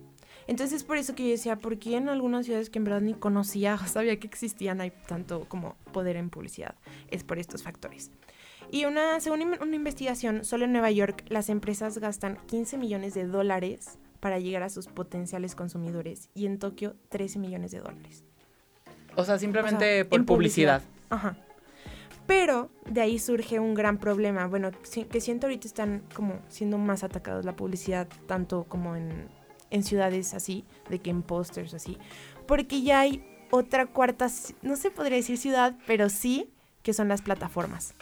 Entonces 0.47 0.78
es 0.78 0.84
por 0.84 0.97
eso 0.97 1.16
que 1.16 1.24
yo 1.24 1.30
decía, 1.30 1.56
¿por 1.58 1.78
qué 1.80 1.95
en 1.95 2.10
algunas 2.10 2.45
ciudades 2.45 2.70
que 2.70 2.80
en 2.80 2.86
verdad 2.86 3.01
ni 3.01 3.14
conocía 3.14 3.76
o 3.82 3.88
sabía 3.88 4.20
que 4.20 4.28
existían 4.28 4.82
hay 4.82 4.91
tanto 5.08 5.45
como 5.47 5.76
poder 5.91 6.16
en 6.18 6.30
publicidad? 6.30 6.76
Es 7.10 7.24
por 7.24 7.39
estos 7.39 7.64
factores. 7.64 8.12
Y 8.74 8.86
una, 8.86 9.19
según 9.19 9.55
una 9.61 9.76
investigación, 9.76 10.43
solo 10.43 10.65
en 10.65 10.71
Nueva 10.71 10.89
York 10.89 11.26
las 11.28 11.49
empresas 11.49 11.99
gastan 11.99 12.39
15 12.47 12.80
millones 12.80 13.13
de 13.13 13.28
dólares 13.28 13.99
para 14.19 14.39
llegar 14.39 14.63
a 14.63 14.69
sus 14.69 14.88
potenciales 14.88 15.53
consumidores 15.53 16.32
y 16.34 16.47
en 16.47 16.57
Tokio 16.57 16.95
13 17.09 17.38
millones 17.38 17.69
de 17.69 17.82
dólares. 17.82 18.24
O 19.15 19.26
sea, 19.26 19.38
simplemente 19.38 20.01
O 20.01 20.05
sea, 20.05 20.09
por 20.09 20.26
publicidad. 20.26 20.82
Ajá. 21.11 21.38
Pero 22.26 22.71
de 22.89 23.01
ahí 23.01 23.19
surge 23.19 23.59
un 23.59 23.76
gran 23.76 23.99
problema, 23.99 24.47
bueno, 24.47 24.71
que 25.11 25.21
siento 25.21 25.45
ahorita 25.45 25.67
están 25.67 26.01
como 26.15 26.39
siendo 26.47 26.80
más 26.80 27.03
atacados 27.03 27.45
la 27.45 27.55
publicidad, 27.55 28.07
tanto 28.26 28.63
como 28.63 28.95
en, 28.95 29.28
en 29.69 29.84
ciudades 29.84 30.34
así, 30.34 30.65
de 30.89 30.97
que 30.97 31.11
en 31.11 31.21
pósters 31.21 31.76
así, 31.76 31.99
porque 32.47 32.82
ya 32.82 33.01
hay 33.01 33.24
otra 33.51 33.86
cuarta, 33.86 34.32
no 34.63 34.78
se 34.78 34.89
podría 34.89 35.17
decir 35.17 35.38
ciudad, 35.38 35.78
pero 35.86 36.09
sí 36.09 36.49
que 36.82 36.93
son 36.93 37.07
las 37.07 37.21
plataformas. 37.21 37.93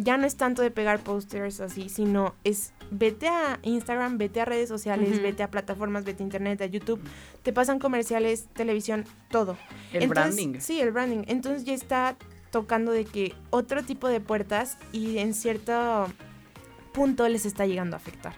Ya 0.00 0.16
no 0.16 0.26
es 0.26 0.36
tanto 0.36 0.62
de 0.62 0.70
pegar 0.70 1.00
pósters 1.00 1.58
así, 1.60 1.88
sino 1.88 2.34
es 2.44 2.72
vete 2.92 3.26
a 3.28 3.58
Instagram, 3.62 4.16
vete 4.16 4.40
a 4.40 4.44
redes 4.44 4.68
sociales, 4.68 5.20
vete 5.20 5.42
a 5.42 5.50
plataformas, 5.50 6.04
vete 6.04 6.22
a 6.22 6.24
internet, 6.24 6.62
a 6.62 6.66
YouTube, 6.66 7.00
te 7.42 7.52
pasan 7.52 7.80
comerciales, 7.80 8.46
televisión, 8.54 9.04
todo. 9.30 9.58
El 9.92 10.04
Entonces, 10.04 10.36
branding. 10.36 10.60
Sí, 10.60 10.80
el 10.80 10.92
branding. 10.92 11.24
Entonces 11.26 11.64
ya 11.64 11.74
está 11.74 12.16
tocando 12.52 12.92
de 12.92 13.04
que 13.06 13.34
otro 13.50 13.82
tipo 13.82 14.08
de 14.08 14.20
puertas 14.20 14.78
y 14.92 15.18
en 15.18 15.34
cierto 15.34 16.06
punto 16.92 17.28
les 17.28 17.44
está 17.44 17.66
llegando 17.66 17.96
a 17.96 17.98
afectar. 17.98 18.34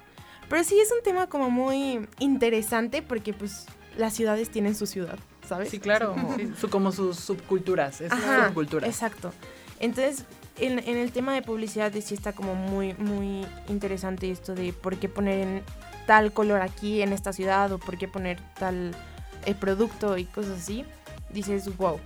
Pero 0.49 0.65
sí 0.65 0.81
es 0.81 0.91
un 0.91 1.03
tema 1.05 1.29
como 1.29 1.51
muy 1.51 2.09
interesante 2.19 3.03
porque 3.03 3.33
pues 3.35 3.67
las 3.97 4.15
ciudades 4.15 4.51
tienen 4.51 4.75
su 4.75 4.87
ciudad, 4.87 5.19
¿sabes? 5.47 5.69
Sí, 5.69 5.79
claro. 5.79 6.17
Sí, 6.37 6.51
su- 6.59 6.71
como 6.71 6.91
sus 6.91 7.17
subculturas. 7.19 8.01
Es 8.01 8.11
Ajá, 8.11 8.49
subcultura. 8.49 8.87
Exacto. 8.87 9.33
Entonces, 9.79 10.25
en, 10.59 10.78
en 10.78 10.96
el 10.96 11.12
tema 11.12 11.34
de 11.34 11.42
publicidad 11.42 11.92
sí 12.01 12.14
está 12.14 12.32
como 12.32 12.55
muy, 12.55 12.94
muy 12.94 13.46
interesante 13.68 14.30
esto 14.30 14.55
de 14.55 14.72
por 14.72 14.96
qué 14.96 15.09
poner 15.09 15.38
en 15.46 15.62
tal 16.07 16.32
color 16.32 16.61
aquí 16.62 17.03
en 17.03 17.12
esta 17.12 17.32
ciudad 17.32 17.72
o 17.72 17.78
por 17.78 17.96
qué 17.98 18.09
poner 18.09 18.38
tal 18.59 18.94
eh, 19.46 19.55
producto 19.55 20.16
y 20.18 20.24
cosas 20.24 20.59
así. 20.59 20.84
Dices, 21.32 21.76
wow. 21.76 22.01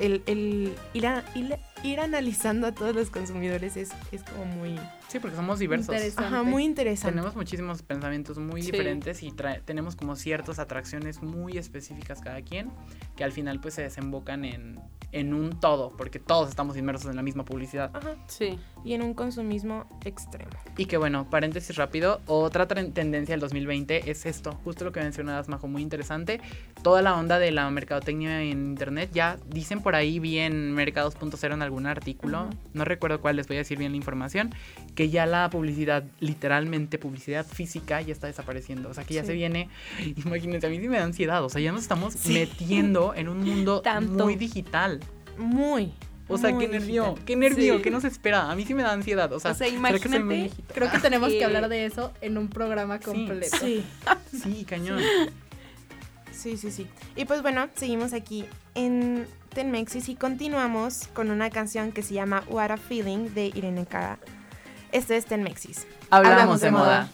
el, 0.00 0.22
el 0.26 0.74
ir, 0.94 1.06
a- 1.06 1.24
ir- 1.34 1.58
ir 1.82 2.00
analizando 2.00 2.66
a 2.66 2.72
todos 2.72 2.94
los 2.96 3.10
consumidores 3.10 3.76
es, 3.76 3.90
es 4.10 4.22
como 4.22 4.46
muy, 4.46 4.80
Sí, 5.08 5.20
porque 5.20 5.36
somos 5.36 5.58
diversos. 5.60 5.94
Interesante. 5.94 6.24
ajá, 6.34 6.42
muy 6.42 6.64
interesante. 6.64 7.12
Tenemos 7.14 7.36
muchísimos 7.36 7.82
pensamientos 7.82 8.38
muy 8.38 8.62
Sí. 8.62 8.72
diferentes 8.72 9.22
y 9.22 9.32
tenemos 9.64 9.94
como 9.94 10.16
ciertas 10.16 10.58
atracciones 10.58 11.22
muy 11.22 11.58
específicas 11.58 12.20
cada 12.20 12.40
quien 12.42 12.70
que 13.16 13.22
al 13.22 13.30
final 13.32 13.60
pues 13.60 13.74
se 13.74 13.82
desembocan 13.82 14.44
en, 14.44 14.80
en 15.14 15.32
un 15.32 15.58
todo, 15.60 15.92
porque 15.96 16.18
todos 16.18 16.48
estamos 16.48 16.76
inmersos 16.76 17.08
en 17.10 17.16
la 17.16 17.22
misma 17.22 17.44
publicidad. 17.44 17.90
Ajá, 17.94 18.14
Sí. 18.26 18.58
y 18.84 18.92
en 18.94 19.02
un 19.02 19.14
consumismo 19.14 19.86
extremo. 20.04 20.50
Y 20.76 20.86
que 20.86 20.96
bueno, 20.96 21.30
paréntesis 21.30 21.76
rápido, 21.76 22.20
otra 22.26 22.66
tendencia 22.68 23.32
del 23.32 23.40
2020 23.40 24.10
es 24.10 24.26
esto, 24.26 24.52
justo 24.64 24.84
lo 24.84 24.92
que 24.92 25.00
mencionabas, 25.00 25.48
Majo, 25.48 25.68
muy 25.68 25.80
interesante. 25.82 26.40
Toda 26.82 27.00
la 27.00 27.14
onda 27.16 27.38
de 27.38 27.50
la 27.50 27.70
mercadotecnia 27.70 28.42
en 28.42 28.58
internet, 28.70 29.10
ya 29.12 29.38
dicen 29.48 29.80
por 29.82 29.94
ahí 29.94 30.18
bien 30.18 30.72
Mercados.0 30.74 31.54
en 31.54 31.62
algún 31.62 31.86
artículo, 31.86 32.50
no 32.74 32.84
recuerdo 32.84 33.20
cuál, 33.20 33.36
les 33.36 33.46
voy 33.48 33.56
a 33.56 33.60
decir 33.60 33.78
bien 33.78 33.92
la 33.92 33.96
información, 33.96 34.54
que 34.94 35.08
ya 35.08 35.24
la 35.26 35.48
publicidad, 35.50 36.04
literalmente 36.20 36.98
publicidad 36.98 37.46
física, 37.46 38.00
ya 38.02 38.12
está 38.12 38.26
desapareciendo. 38.26 38.88
O 38.90 38.94
sea, 38.94 39.04
que 39.04 39.14
ya 39.14 39.22
Sí. 39.22 39.28
se 39.28 39.32
viene, 39.34 39.68
imagínense, 40.26 40.66
a 40.66 40.70
mí 40.70 40.78
sí 40.80 40.88
me 40.88 40.98
da 40.98 41.04
ansiedad, 41.04 41.42
o 41.44 41.48
sea, 41.48 41.60
ya 41.60 41.72
nos 41.72 41.82
estamos 41.82 42.16
metiendo 42.26 43.14
en 43.14 43.28
un 43.28 43.38
mundo 43.44 43.80
Tanto. 43.84 44.24
muy 44.24 44.36
digital. 44.36 45.00
Muy. 45.38 45.92
O 46.26 46.38
sea, 46.38 46.50
muy 46.50 46.64
qué 46.66 46.72
nervio, 46.72 47.02
digital. 47.04 47.24
qué 47.26 47.36
nervio, 47.36 47.76
Sí. 47.76 47.82
qué 47.82 47.90
nos 47.90 48.04
espera. 48.04 48.50
A 48.50 48.54
mí 48.56 48.64
sí 48.64 48.72
me 48.72 48.82
da 48.82 48.92
ansiedad. 48.92 49.30
O 49.32 49.38
sea, 49.40 49.50
O 49.50 49.54
sea, 49.54 49.68
¿será 49.68 49.92
que 49.92 50.08
soy 50.08 50.22
muy 50.22 50.34
imagínate-? 50.36 50.72
Creo 50.74 50.90
que 50.90 50.98
tenemos 50.98 51.30
Sí. 51.30 51.38
que 51.38 51.44
hablar 51.44 51.68
de 51.68 51.84
eso 51.84 52.12
en 52.22 52.38
un 52.38 52.48
programa 52.48 52.98
completo. 53.00 53.56
Sí. 53.60 53.84
Sí, 54.42 54.64
cañón. 54.64 55.00
Sí, 56.32 56.56
sí, 56.56 56.70
sí. 56.70 56.86
Y 57.16 57.24
pues 57.26 57.42
bueno, 57.42 57.68
seguimos 57.74 58.12
aquí 58.12 58.44
en 58.74 59.26
Tenmexis 59.50 60.08
y 60.08 60.16
continuamos 60.16 61.08
con 61.14 61.30
una 61.30 61.48
canción 61.50 61.92
que 61.92 62.02
se 62.02 62.14
llama 62.14 62.42
What 62.48 62.70
a 62.72 62.76
Feeling 62.76 63.32
de 63.34 63.46
Irene 63.54 63.86
Cara. 63.86 64.18
Esto 64.92 65.14
es 65.14 65.26
Tenmexis. 65.26 65.86
Hablamos, 66.10 66.60
de, 66.60 66.70
moda. 66.70 67.08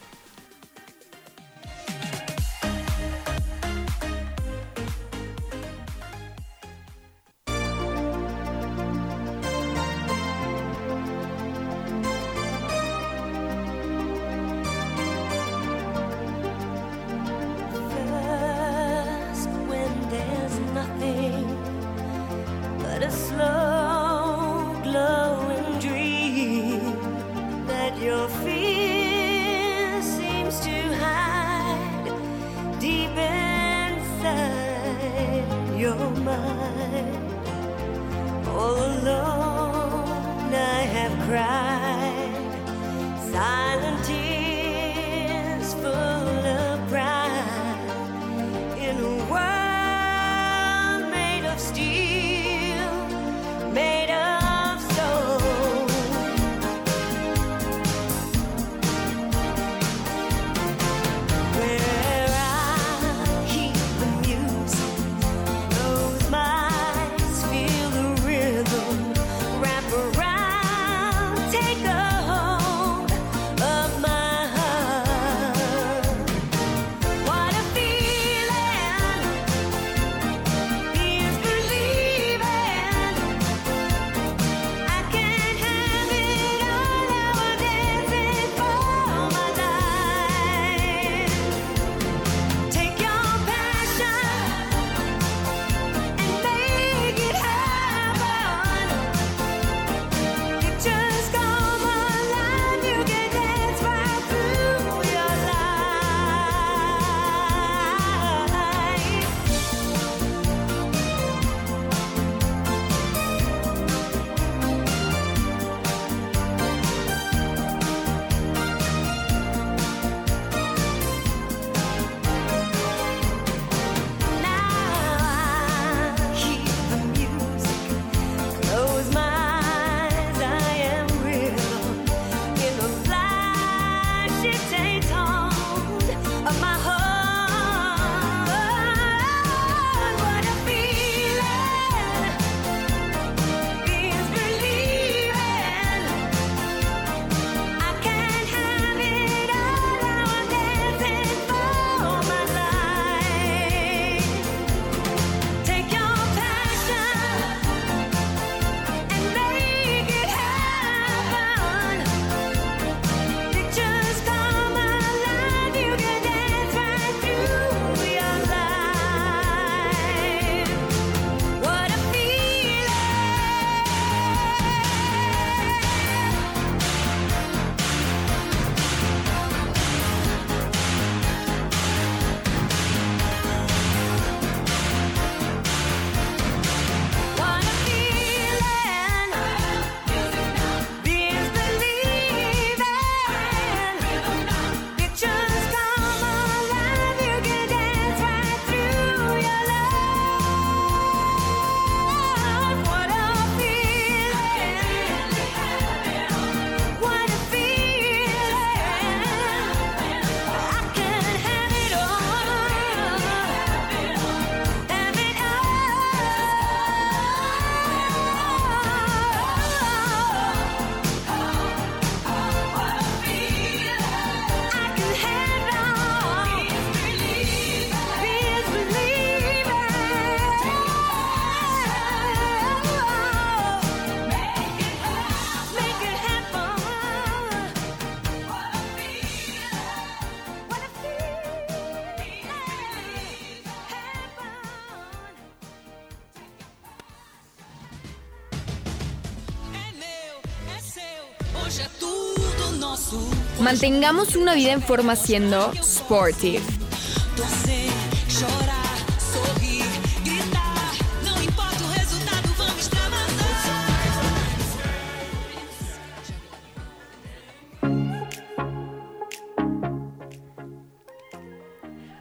Mantengamos 253.71 254.35
una 254.35 254.55
vida 254.55 254.73
en 254.73 254.83
forma 254.83 255.15
siendo 255.15 255.73
sportive. 255.81 256.61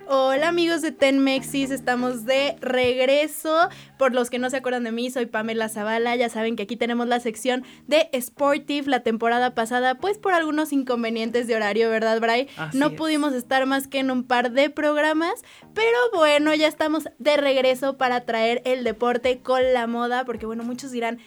Hola 0.07 0.49
amigos 0.49 0.83
de 0.83 0.91
Tenmexis, 0.91 1.71
estamos 1.71 2.25
de 2.25 2.57
regreso. 2.61 3.69
Por 3.99 4.15
los 4.15 4.29
que 4.29 4.39
no 4.39 4.49
se 4.49 4.55
acuerdan 4.55 4.85
de 4.85 4.93
mí, 4.93 5.11
soy 5.11 5.25
Pamela 5.25 5.67
Zavala. 5.67 6.15
Ya 6.15 6.29
saben 6.29 6.55
que 6.55 6.63
aquí 6.63 6.77
tenemos 6.77 7.05
la 7.09 7.19
sección 7.19 7.65
de 7.85 8.09
Sportive 8.17 8.89
la 8.89 9.01
temporada 9.01 9.53
pasada, 9.53 9.95
pues 9.95 10.17
por 10.17 10.31
algunos 10.31 10.71
inconvenientes 10.71 11.47
de 11.47 11.57
horario, 11.57 11.89
¿verdad, 11.89 12.21
Bray? 12.21 12.47
Así 12.55 12.77
no 12.77 12.87
es. 12.87 12.93
pudimos 12.93 13.33
estar 13.33 13.65
más 13.65 13.89
que 13.89 13.99
en 13.99 14.09
un 14.09 14.23
par 14.23 14.53
de 14.53 14.69
programas, 14.69 15.43
pero 15.73 15.97
bueno, 16.15 16.55
ya 16.55 16.67
estamos 16.67 17.09
de 17.17 17.35
regreso 17.35 17.97
para 17.97 18.21
traer 18.21 18.61
el 18.63 18.85
deporte 18.85 19.39
con 19.39 19.73
la 19.73 19.85
moda, 19.85 20.23
porque 20.23 20.45
bueno, 20.45 20.63
muchos 20.63 20.91
dirán, 20.91 21.19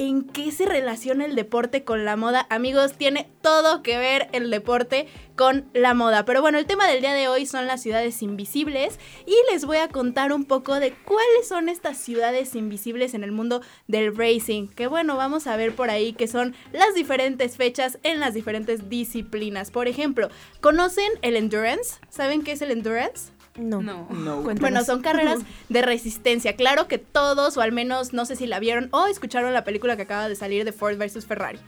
¿En 0.00 0.22
qué 0.22 0.52
se 0.52 0.64
relaciona 0.64 1.24
el 1.24 1.34
deporte 1.34 1.82
con 1.82 2.04
la 2.04 2.14
moda? 2.14 2.46
Amigos, 2.50 2.92
tiene 2.92 3.28
todo 3.42 3.82
que 3.82 3.98
ver 3.98 4.28
el 4.30 4.48
deporte 4.48 5.08
con 5.34 5.68
la 5.74 5.92
moda. 5.92 6.24
Pero 6.24 6.40
bueno, 6.40 6.56
el 6.56 6.66
tema 6.66 6.86
del 6.86 7.00
día 7.00 7.14
de 7.14 7.26
hoy 7.26 7.46
son 7.46 7.66
las 7.66 7.82
ciudades 7.82 8.22
invisibles 8.22 9.00
y 9.26 9.34
les 9.50 9.64
voy 9.64 9.78
a 9.78 9.88
contar 9.88 10.32
un 10.32 10.44
poco 10.44 10.78
de 10.78 10.92
cuáles 10.92 11.48
son 11.48 11.68
estas 11.68 11.98
ciudades 11.98 12.54
invisibles 12.54 13.12
en 13.14 13.24
el 13.24 13.32
mundo 13.32 13.60
del 13.88 14.16
racing. 14.16 14.68
Que 14.68 14.86
bueno, 14.86 15.16
vamos 15.16 15.48
a 15.48 15.56
ver 15.56 15.74
por 15.74 15.90
ahí 15.90 16.12
que 16.12 16.28
son 16.28 16.54
las 16.72 16.94
diferentes 16.94 17.56
fechas 17.56 17.98
en 18.04 18.20
las 18.20 18.34
diferentes 18.34 18.88
disciplinas. 18.88 19.72
Por 19.72 19.88
ejemplo, 19.88 20.28
¿conocen 20.60 21.10
el 21.22 21.34
endurance? 21.34 21.96
¿Saben 22.08 22.44
qué 22.44 22.52
es 22.52 22.62
el 22.62 22.70
endurance? 22.70 23.32
No. 23.58 23.82
No. 23.82 24.06
No. 24.10 24.42
Cuéntanos. 24.42 24.60
Bueno, 24.60 24.84
son 24.84 25.02
carreras 25.02 25.40
de 25.68 25.82
resistencia. 25.82 26.54
Claro 26.56 26.88
que 26.88 26.98
todos, 26.98 27.56
o 27.56 27.60
al 27.60 27.72
menos 27.72 28.12
no 28.12 28.24
sé 28.24 28.36
si 28.36 28.46
la 28.46 28.58
vieron 28.60 28.88
o 28.92 29.06
escucharon 29.06 29.52
la 29.52 29.64
película 29.64 29.96
que 29.96 30.02
acaba 30.02 30.28
de 30.28 30.36
salir 30.36 30.64
de 30.64 30.72
Ford 30.72 30.96
vs. 30.96 31.26
Ferrari. 31.26 31.58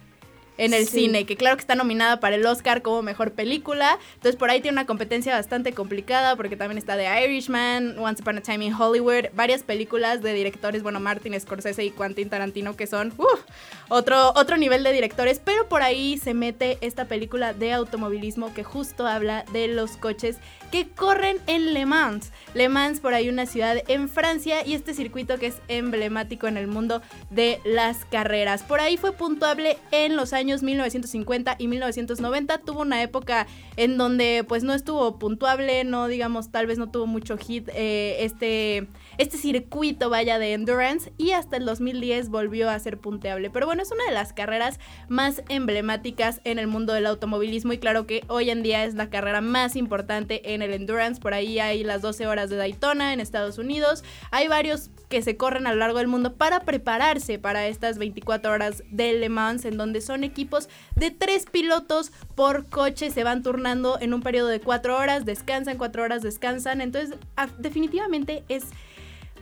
En 0.59 0.75
el 0.75 0.85
Sí. 0.87 1.05
cine, 1.05 1.25
que 1.25 1.37
claro 1.37 1.57
que 1.57 1.63
está 1.63 1.75
nominada 1.75 2.21
para 2.21 2.35
el 2.35 2.45
Oscar 2.45 2.83
como 2.83 3.01
mejor 3.01 3.33
película. 3.33 3.99
Entonces 4.17 4.37
por 4.37 4.51
ahí 4.51 4.61
tiene 4.61 4.75
una 4.75 4.85
competencia 4.85 5.35
bastante 5.35 5.73
complicada 5.73 6.37
porque 6.37 6.55
también 6.55 6.77
está 6.77 6.99
The 6.99 7.25
Irishman, 7.25 7.99
Once 7.99 8.21
Upon 8.21 8.37
a 8.37 8.41
Time 8.43 8.67
in 8.67 8.75
Hollywood, 8.75 9.31
varias 9.33 9.63
películas 9.63 10.21
de 10.21 10.35
directores, 10.35 10.83
bueno, 10.83 11.01
Martin 11.01 11.39
Scorsese 11.41 11.83
y 11.83 11.91
Quentin 11.91 12.29
Tarantino 12.29 12.77
que 12.77 12.87
son 12.87 13.15
uf, 13.17 13.41
otro, 13.89 14.35
otro 14.37 14.59
nivel 14.59 14.83
de 14.83 14.93
directores, 14.93 15.41
pero 15.43 15.67
por 15.67 15.81
ahí 15.81 16.19
se 16.19 16.35
mete 16.35 16.77
esta 16.83 17.07
película 17.07 17.55
de 17.55 17.73
automovilismo 17.73 18.53
que 18.53 18.63
justo 18.63 19.07
habla 19.07 19.47
de 19.55 19.67
los 19.69 19.97
coches 19.97 20.37
que 20.71 20.89
corren 20.89 21.39
en 21.47 21.75
Le 21.75 21.87
Mans. 21.87 22.33
Le 22.55 22.69
Mans 22.69 23.01
por 23.01 23.15
ahí 23.15 23.29
una 23.29 23.47
ciudad 23.47 23.77
en 23.89 24.09
Francia 24.09 24.67
y 24.67 24.75
este 24.75 24.95
circuito 24.95 25.39
que 25.39 25.47
es 25.47 25.57
emblemático 25.69 26.47
en 26.47 26.57
el 26.57 26.67
mundo 26.67 27.03
de 27.31 27.61
las 27.65 28.05
carreras. 28.05 28.63
Por 28.63 28.81
ahí 28.81 28.97
fue 28.97 29.13
puntuable 29.13 29.79
en 29.91 30.17
los 30.17 30.33
años 30.33 30.63
1950 30.63 31.57
y 31.59 31.69
1990. 31.69 32.59
Tuvo 32.59 32.81
una 32.81 33.03
época 33.03 33.47
en 33.77 33.97
donde 33.97 34.45
pues 34.47 34.63
no 34.63 34.75
estuvo 34.75 35.19
puntuable, 35.19 35.85
no 35.85 36.09
digamos 36.09 36.51
tal 36.51 36.67
vez 36.67 36.79
no 36.79 36.91
tuvo 36.91 37.07
mucho 37.07 37.37
hit 37.37 37.69
eh, 37.75 38.19
este, 38.21 38.89
este 39.19 39.37
circuito 39.37 40.11
vaya 40.11 40.39
de 40.39 40.53
endurance 40.53 41.13
y 41.19 41.33
hasta 41.33 41.57
el 41.57 41.65
2010 41.65 42.29
volvió 42.29 42.71
a 42.71 42.79
ser 42.79 42.99
punteable. 42.99 43.51
Pero 43.51 43.67
bueno, 43.67 43.83
es 43.83 43.91
una 43.91 44.05
de 44.05 44.13
las 44.13 44.33
carreras 44.33 44.79
más 45.09 45.43
emblemáticas 45.49 46.41
en 46.45 46.59
el 46.59 46.67
mundo 46.67 46.93
del 46.93 47.07
automovilismo 47.07 47.73
y 47.73 47.79
claro 47.79 48.07
que 48.07 48.25
hoy 48.29 48.51
en 48.51 48.63
día 48.63 48.85
es 48.85 48.95
la 48.95 49.11
carrera 49.11 49.41
más 49.41 49.77
importante 49.77 50.55
en 50.55 50.63
el 50.63 50.73
endurance. 50.73 51.21
Por 51.21 51.35
ahí 51.35 51.59
hay 51.59 51.85
las 51.85 52.03
12 52.03 52.27
horas 52.27 52.51
de 52.51 52.57
Daytona 52.57 53.13
en 53.13 53.21
Estados 53.21 53.59
Unidos. 53.59 54.05
Hay 54.31 54.49
varios 54.49 54.91
que 55.09 55.23
se 55.23 55.37
corren 55.37 55.67
a 55.67 55.73
lo 55.73 55.79
largo 55.79 55.99
del 55.99 56.07
mundo 56.07 56.35
para 56.35 56.61
prepararse 56.61 57.39
para 57.39 57.67
estas 57.67 57.99
24 57.99 58.53
horas 58.53 58.85
de 58.91 59.13
Le 59.15 59.29
Mans 59.29 59.65
en 59.65 59.77
donde 59.77 60.01
son 60.01 60.25
equipos 60.25 60.69
de 60.95 61.11
tres 61.11 61.47
pilotos 61.47 62.13
por 62.35 62.69
coche, 62.69 63.11
se 63.11 63.25
van 63.25 63.43
turnando 63.43 63.99
en 64.01 64.15
un 64.15 64.23
periodo 64.23 64.49
de 64.49 64.61
4 64.61 64.97
horas, 64.97 65.25
descansan 65.25 65.79
4 65.79 66.03
horas, 66.03 66.23
descansan. 66.23 66.81
Entonces, 66.81 67.17
definitivamente 67.59 68.45
es 68.49 68.65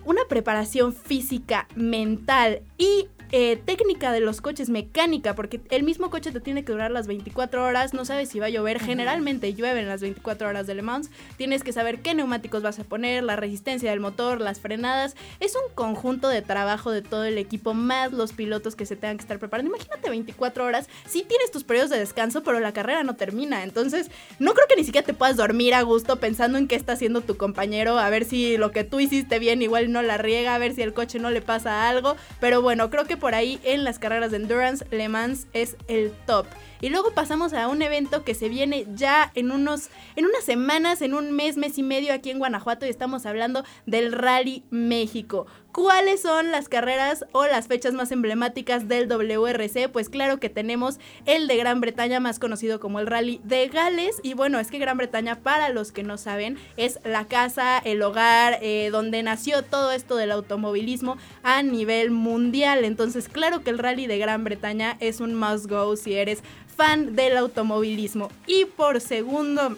una 0.08 0.24
preparación 0.26 0.94
física, 0.94 1.68
mental 1.76 2.62
y 2.78 3.08
eh, 3.30 3.60
técnica 3.64 4.12
de 4.12 4.20
los 4.20 4.40
coches, 4.40 4.70
mecánica, 4.70 5.34
porque 5.34 5.60
el 5.70 5.82
mismo 5.82 6.10
coche 6.10 6.32
te 6.32 6.40
tiene 6.40 6.64
que 6.64 6.72
durar 6.72 6.90
las 6.90 7.06
24 7.06 7.64
horas, 7.64 7.92
no 7.94 8.04
sabes 8.04 8.28
si 8.28 8.38
va 8.38 8.46
a 8.46 8.50
llover, 8.50 8.80
generalmente 8.80 9.52
llueve 9.54 9.80
en 9.80 9.88
las 9.88 10.00
24 10.00 10.48
horas 10.48 10.66
de 10.66 10.74
Le 10.74 10.82
Mans, 10.82 11.10
tienes 11.36 11.62
que 11.62 11.72
saber 11.72 12.00
qué 12.00 12.14
neumáticos 12.14 12.62
vas 12.62 12.78
a 12.78 12.84
poner, 12.84 13.22
la 13.22 13.36
resistencia 13.36 13.90
del 13.90 14.00
motor, 14.00 14.40
las 14.40 14.60
frenadas, 14.60 15.14
es 15.40 15.54
un 15.56 15.74
conjunto 15.74 16.28
de 16.28 16.42
trabajo 16.42 16.90
de 16.90 17.02
todo 17.02 17.24
el 17.24 17.38
equipo, 17.38 17.74
más 17.74 18.12
los 18.12 18.32
pilotos 18.32 18.76
que 18.76 18.86
se 18.86 18.96
tengan 18.96 19.18
que 19.18 19.22
estar 19.22 19.38
preparando. 19.38 19.74
Imagínate 19.74 20.08
24 20.08 20.64
horas, 20.64 20.88
sí 21.06 21.24
tienes 21.28 21.50
tus 21.50 21.64
periodos 21.64 21.90
de 21.90 21.98
descanso, 21.98 22.42
pero 22.42 22.60
la 22.60 22.72
carrera 22.72 23.02
no 23.02 23.16
termina, 23.16 23.62
entonces 23.62 24.10
no 24.38 24.54
creo 24.54 24.66
que 24.68 24.76
ni 24.76 24.84
siquiera 24.84 25.06
te 25.06 25.14
puedas 25.14 25.36
dormir 25.36 25.74
a 25.74 25.82
gusto 25.82 26.16
pensando 26.16 26.56
en 26.56 26.66
qué 26.66 26.76
está 26.76 26.92
haciendo 26.92 27.20
tu 27.20 27.36
compañero, 27.36 27.98
a 27.98 28.08
ver 28.08 28.24
si 28.24 28.56
lo 28.56 28.70
que 28.70 28.84
tú 28.84 29.00
hiciste 29.00 29.38
bien 29.38 29.60
igual 29.60 29.92
no 29.92 30.02
la 30.02 30.16
riega, 30.16 30.54
a 30.54 30.58
ver 30.58 30.74
si 30.74 30.82
el 30.82 30.94
coche 30.94 31.18
no 31.18 31.30
le 31.30 31.42
pasa 31.42 31.88
algo, 31.88 32.16
pero 32.40 32.62
bueno, 32.62 32.90
creo 32.90 33.04
que 33.04 33.17
por 33.18 33.34
ahí 33.34 33.60
en 33.64 33.84
las 33.84 33.98
carreras 33.98 34.30
de 34.30 34.38
endurance 34.38 34.84
Le 34.90 35.08
Mans 35.08 35.46
es 35.52 35.76
el 35.88 36.12
top. 36.26 36.46
Y 36.80 36.90
luego 36.90 37.12
pasamos 37.12 37.52
a 37.52 37.68
un 37.68 37.82
evento 37.82 38.24
que 38.24 38.34
se 38.34 38.48
viene 38.48 38.86
ya 38.94 39.32
en 39.34 39.50
unos 39.50 39.88
en 40.16 40.26
unas 40.26 40.44
semanas, 40.44 41.02
en 41.02 41.14
un 41.14 41.32
mes, 41.32 41.56
mes 41.56 41.78
y 41.78 41.82
medio 41.82 42.12
aquí 42.12 42.30
en 42.30 42.38
Guanajuato 42.38 42.86
y 42.86 42.88
estamos 42.88 43.26
hablando 43.26 43.64
del 43.86 44.12
Rally 44.12 44.64
México. 44.70 45.46
¿Cuáles 45.72 46.22
son 46.22 46.50
las 46.50 46.68
carreras 46.68 47.24
o 47.30 47.46
las 47.46 47.68
fechas 47.68 47.92
más 47.92 48.10
emblemáticas 48.10 48.88
del 48.88 49.06
WRC? 49.06 49.88
Pues 49.88 50.08
claro 50.08 50.40
que 50.40 50.48
tenemos 50.48 50.98
el 51.24 51.46
de 51.46 51.56
Gran 51.56 51.80
Bretaña, 51.80 52.20
más 52.20 52.38
conocido 52.38 52.80
como 52.80 52.98
el 52.98 53.06
Rally 53.06 53.40
de 53.44 53.68
Gales. 53.68 54.16
Y 54.24 54.34
bueno, 54.34 54.58
es 54.58 54.72
que 54.72 54.78
Gran 54.78 54.96
Bretaña, 54.96 55.36
para 55.36 55.68
los 55.68 55.92
que 55.92 56.02
no 56.02 56.18
saben, 56.18 56.58
es 56.76 56.98
la 57.04 57.26
casa, 57.26 57.78
el 57.78 58.02
hogar, 58.02 58.58
eh, 58.60 58.88
donde 58.90 59.22
nació 59.22 59.62
todo 59.62 59.92
esto 59.92 60.16
del 60.16 60.32
automovilismo 60.32 61.16
a 61.42 61.62
nivel 61.62 62.10
mundial. 62.10 62.84
Entonces, 62.84 63.28
claro 63.28 63.62
que 63.62 63.70
el 63.70 63.78
Rally 63.78 64.06
de 64.08 64.18
Gran 64.18 64.42
Bretaña 64.42 64.96
es 64.98 65.20
un 65.20 65.34
must 65.34 65.66
go 65.66 65.94
si 65.96 66.14
eres 66.14 66.42
fan 66.78 67.16
del 67.16 67.36
automovilismo. 67.36 68.30
Y 68.46 68.64
por 68.66 69.00
segundo 69.00 69.76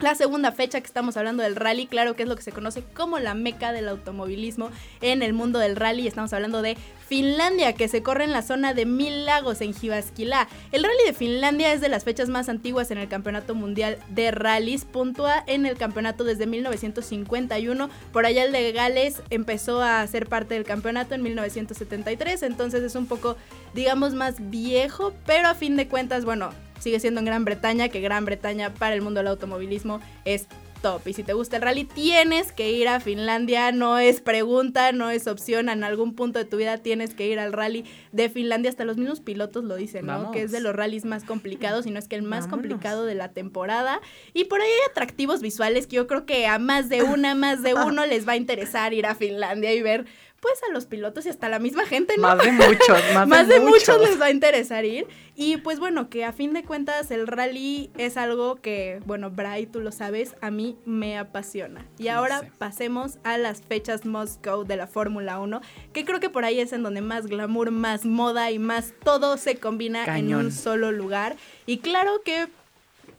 la 0.00 0.14
segunda 0.14 0.50
fecha 0.52 0.80
que 0.80 0.86
estamos 0.86 1.16
hablando 1.16 1.42
del 1.42 1.54
rally, 1.54 1.86
claro 1.86 2.16
que 2.16 2.24
es 2.24 2.28
lo 2.28 2.34
que 2.34 2.42
se 2.42 2.50
conoce 2.50 2.82
como 2.82 3.18
la 3.20 3.34
meca 3.34 3.72
del 3.72 3.88
automovilismo 3.88 4.70
en 5.02 5.22
el 5.22 5.34
mundo 5.34 5.58
del 5.58 5.76
rally. 5.76 6.08
Estamos 6.08 6.32
hablando 6.32 6.62
de 6.62 6.76
Finlandia, 7.14 7.74
que 7.74 7.86
se 7.86 8.02
corre 8.02 8.24
en 8.24 8.32
la 8.32 8.42
zona 8.42 8.74
de 8.74 8.86
Mil 8.86 9.24
Lagos, 9.24 9.60
en 9.60 9.72
Jyväskylä. 9.72 10.48
El 10.72 10.82
rally 10.82 11.04
de 11.06 11.12
Finlandia 11.12 11.72
es 11.72 11.80
de 11.80 11.88
las 11.88 12.02
fechas 12.02 12.28
más 12.28 12.48
antiguas 12.48 12.90
en 12.90 12.98
el 12.98 13.06
Campeonato 13.06 13.54
Mundial 13.54 13.98
de 14.08 14.32
Rallys. 14.32 14.84
Puntúa 14.84 15.44
en 15.46 15.64
el 15.64 15.76
campeonato 15.76 16.24
desde 16.24 16.48
1951. 16.48 17.88
Por 18.12 18.26
allá 18.26 18.42
el 18.42 18.50
de 18.50 18.72
Gales 18.72 19.22
empezó 19.30 19.80
a 19.80 20.04
ser 20.08 20.26
parte 20.26 20.54
del 20.54 20.64
campeonato 20.64 21.14
en 21.14 21.22
1973. 21.22 22.42
Entonces 22.42 22.82
es 22.82 22.96
un 22.96 23.06
poco, 23.06 23.36
digamos, 23.74 24.14
más 24.14 24.50
viejo, 24.50 25.14
pero 25.24 25.46
a 25.46 25.54
fin 25.54 25.76
de 25.76 25.86
cuentas, 25.86 26.24
bueno, 26.24 26.50
sigue 26.80 26.98
siendo 26.98 27.20
en 27.20 27.26
Gran 27.26 27.44
Bretaña, 27.44 27.90
que 27.90 28.00
Gran 28.00 28.24
Bretaña 28.24 28.74
para 28.74 28.96
el 28.96 29.02
mundo 29.02 29.20
del 29.20 29.28
automovilismo 29.28 30.00
es 30.24 30.48
top. 30.84 31.08
Y 31.08 31.14
si 31.14 31.22
te 31.22 31.32
gusta 31.32 31.56
el 31.56 31.62
rally, 31.62 31.84
tienes 31.84 32.52
que 32.52 32.70
ir 32.70 32.88
a 32.88 33.00
Finlandia. 33.00 33.72
No 33.72 33.98
es 33.98 34.20
pregunta, 34.20 34.92
no 34.92 35.08
es 35.08 35.26
opción. 35.26 35.70
En 35.70 35.82
algún 35.82 36.14
punto 36.14 36.38
de 36.38 36.44
tu 36.44 36.58
vida 36.58 36.76
tienes 36.76 37.14
que 37.14 37.26
ir 37.26 37.38
al 37.38 37.54
rally 37.54 37.86
de 38.12 38.28
Finlandia. 38.28 38.68
Hasta 38.68 38.84
los 38.84 38.98
mismos 38.98 39.20
pilotos 39.20 39.64
lo 39.64 39.76
dicen, 39.76 40.04
¿no? 40.04 40.12
Vamos. 40.12 40.32
Que 40.32 40.42
es 40.42 40.52
de 40.52 40.60
los 40.60 40.76
rallies 40.76 41.06
más 41.06 41.24
complicados, 41.24 41.86
y 41.86 41.90
no 41.90 41.98
es 41.98 42.06
que 42.06 42.16
el 42.16 42.22
más 42.22 42.44
Vámonos. 42.44 42.50
complicado 42.50 43.06
de 43.06 43.14
la 43.14 43.32
temporada. 43.32 44.02
Y 44.34 44.44
por 44.44 44.60
ahí 44.60 44.68
hay 44.68 44.90
atractivos 44.90 45.40
visuales 45.40 45.86
que 45.86 45.96
yo 45.96 46.06
creo 46.06 46.26
que 46.26 46.46
a 46.46 46.58
más 46.58 46.90
de 46.90 47.02
una, 47.02 47.34
más 47.34 47.62
de 47.62 47.72
uno 47.86 48.04
les 48.04 48.28
va 48.28 48.32
a 48.32 48.36
interesar 48.36 48.92
ir 48.92 49.06
a 49.06 49.14
Finlandia 49.14 49.72
y 49.72 49.80
ver. 49.80 50.04
Pues 50.44 50.62
a 50.68 50.70
los 50.74 50.84
pilotos 50.84 51.24
y 51.24 51.30
hasta 51.30 51.48
la 51.48 51.58
misma 51.58 51.86
gente, 51.86 52.16
¿no? 52.18 52.24
Más 52.24 52.44
de 52.44 52.52
muchos, 52.52 53.02
más, 53.14 53.26
más 53.28 53.48
de, 53.48 53.54
de 53.54 53.60
muchos 53.60 53.96
muchos 53.96 54.10
les 54.10 54.20
va 54.20 54.26
a 54.26 54.30
interesar 54.30 54.84
ir. 54.84 55.06
Y 55.36 55.56
pues 55.56 55.78
bueno, 55.78 56.10
que 56.10 56.22
a 56.26 56.34
fin 56.34 56.52
de 56.52 56.64
cuentas 56.64 57.10
el 57.10 57.26
rally 57.26 57.90
es 57.96 58.18
algo 58.18 58.56
que, 58.56 59.00
bueno, 59.06 59.30
Bray, 59.30 59.64
tú 59.64 59.80
lo 59.80 59.90
sabes, 59.90 60.36
a 60.42 60.50
mí 60.50 60.76
me 60.84 61.16
apasiona. 61.16 61.86
Y 61.96 62.08
ahora 62.08 62.40
sé. 62.40 62.52
pasemos 62.58 63.18
a 63.24 63.38
las 63.38 63.62
fechas 63.62 64.02
go 64.04 64.64
de 64.64 64.76
la 64.76 64.86
Fórmula 64.86 65.40
1, 65.40 65.62
que 65.94 66.04
creo 66.04 66.20
que 66.20 66.28
por 66.28 66.44
ahí 66.44 66.60
es 66.60 66.74
en 66.74 66.82
donde 66.82 67.00
más 67.00 67.26
glamour, 67.26 67.70
más 67.70 68.04
moda 68.04 68.50
y 68.50 68.58
más 68.58 68.92
todo 69.02 69.38
se 69.38 69.56
combina 69.56 70.04
en 70.18 70.34
un 70.34 70.52
solo 70.52 70.92
lugar. 70.92 71.36
Y 71.64 71.78
claro 71.78 72.20
que 72.22 72.48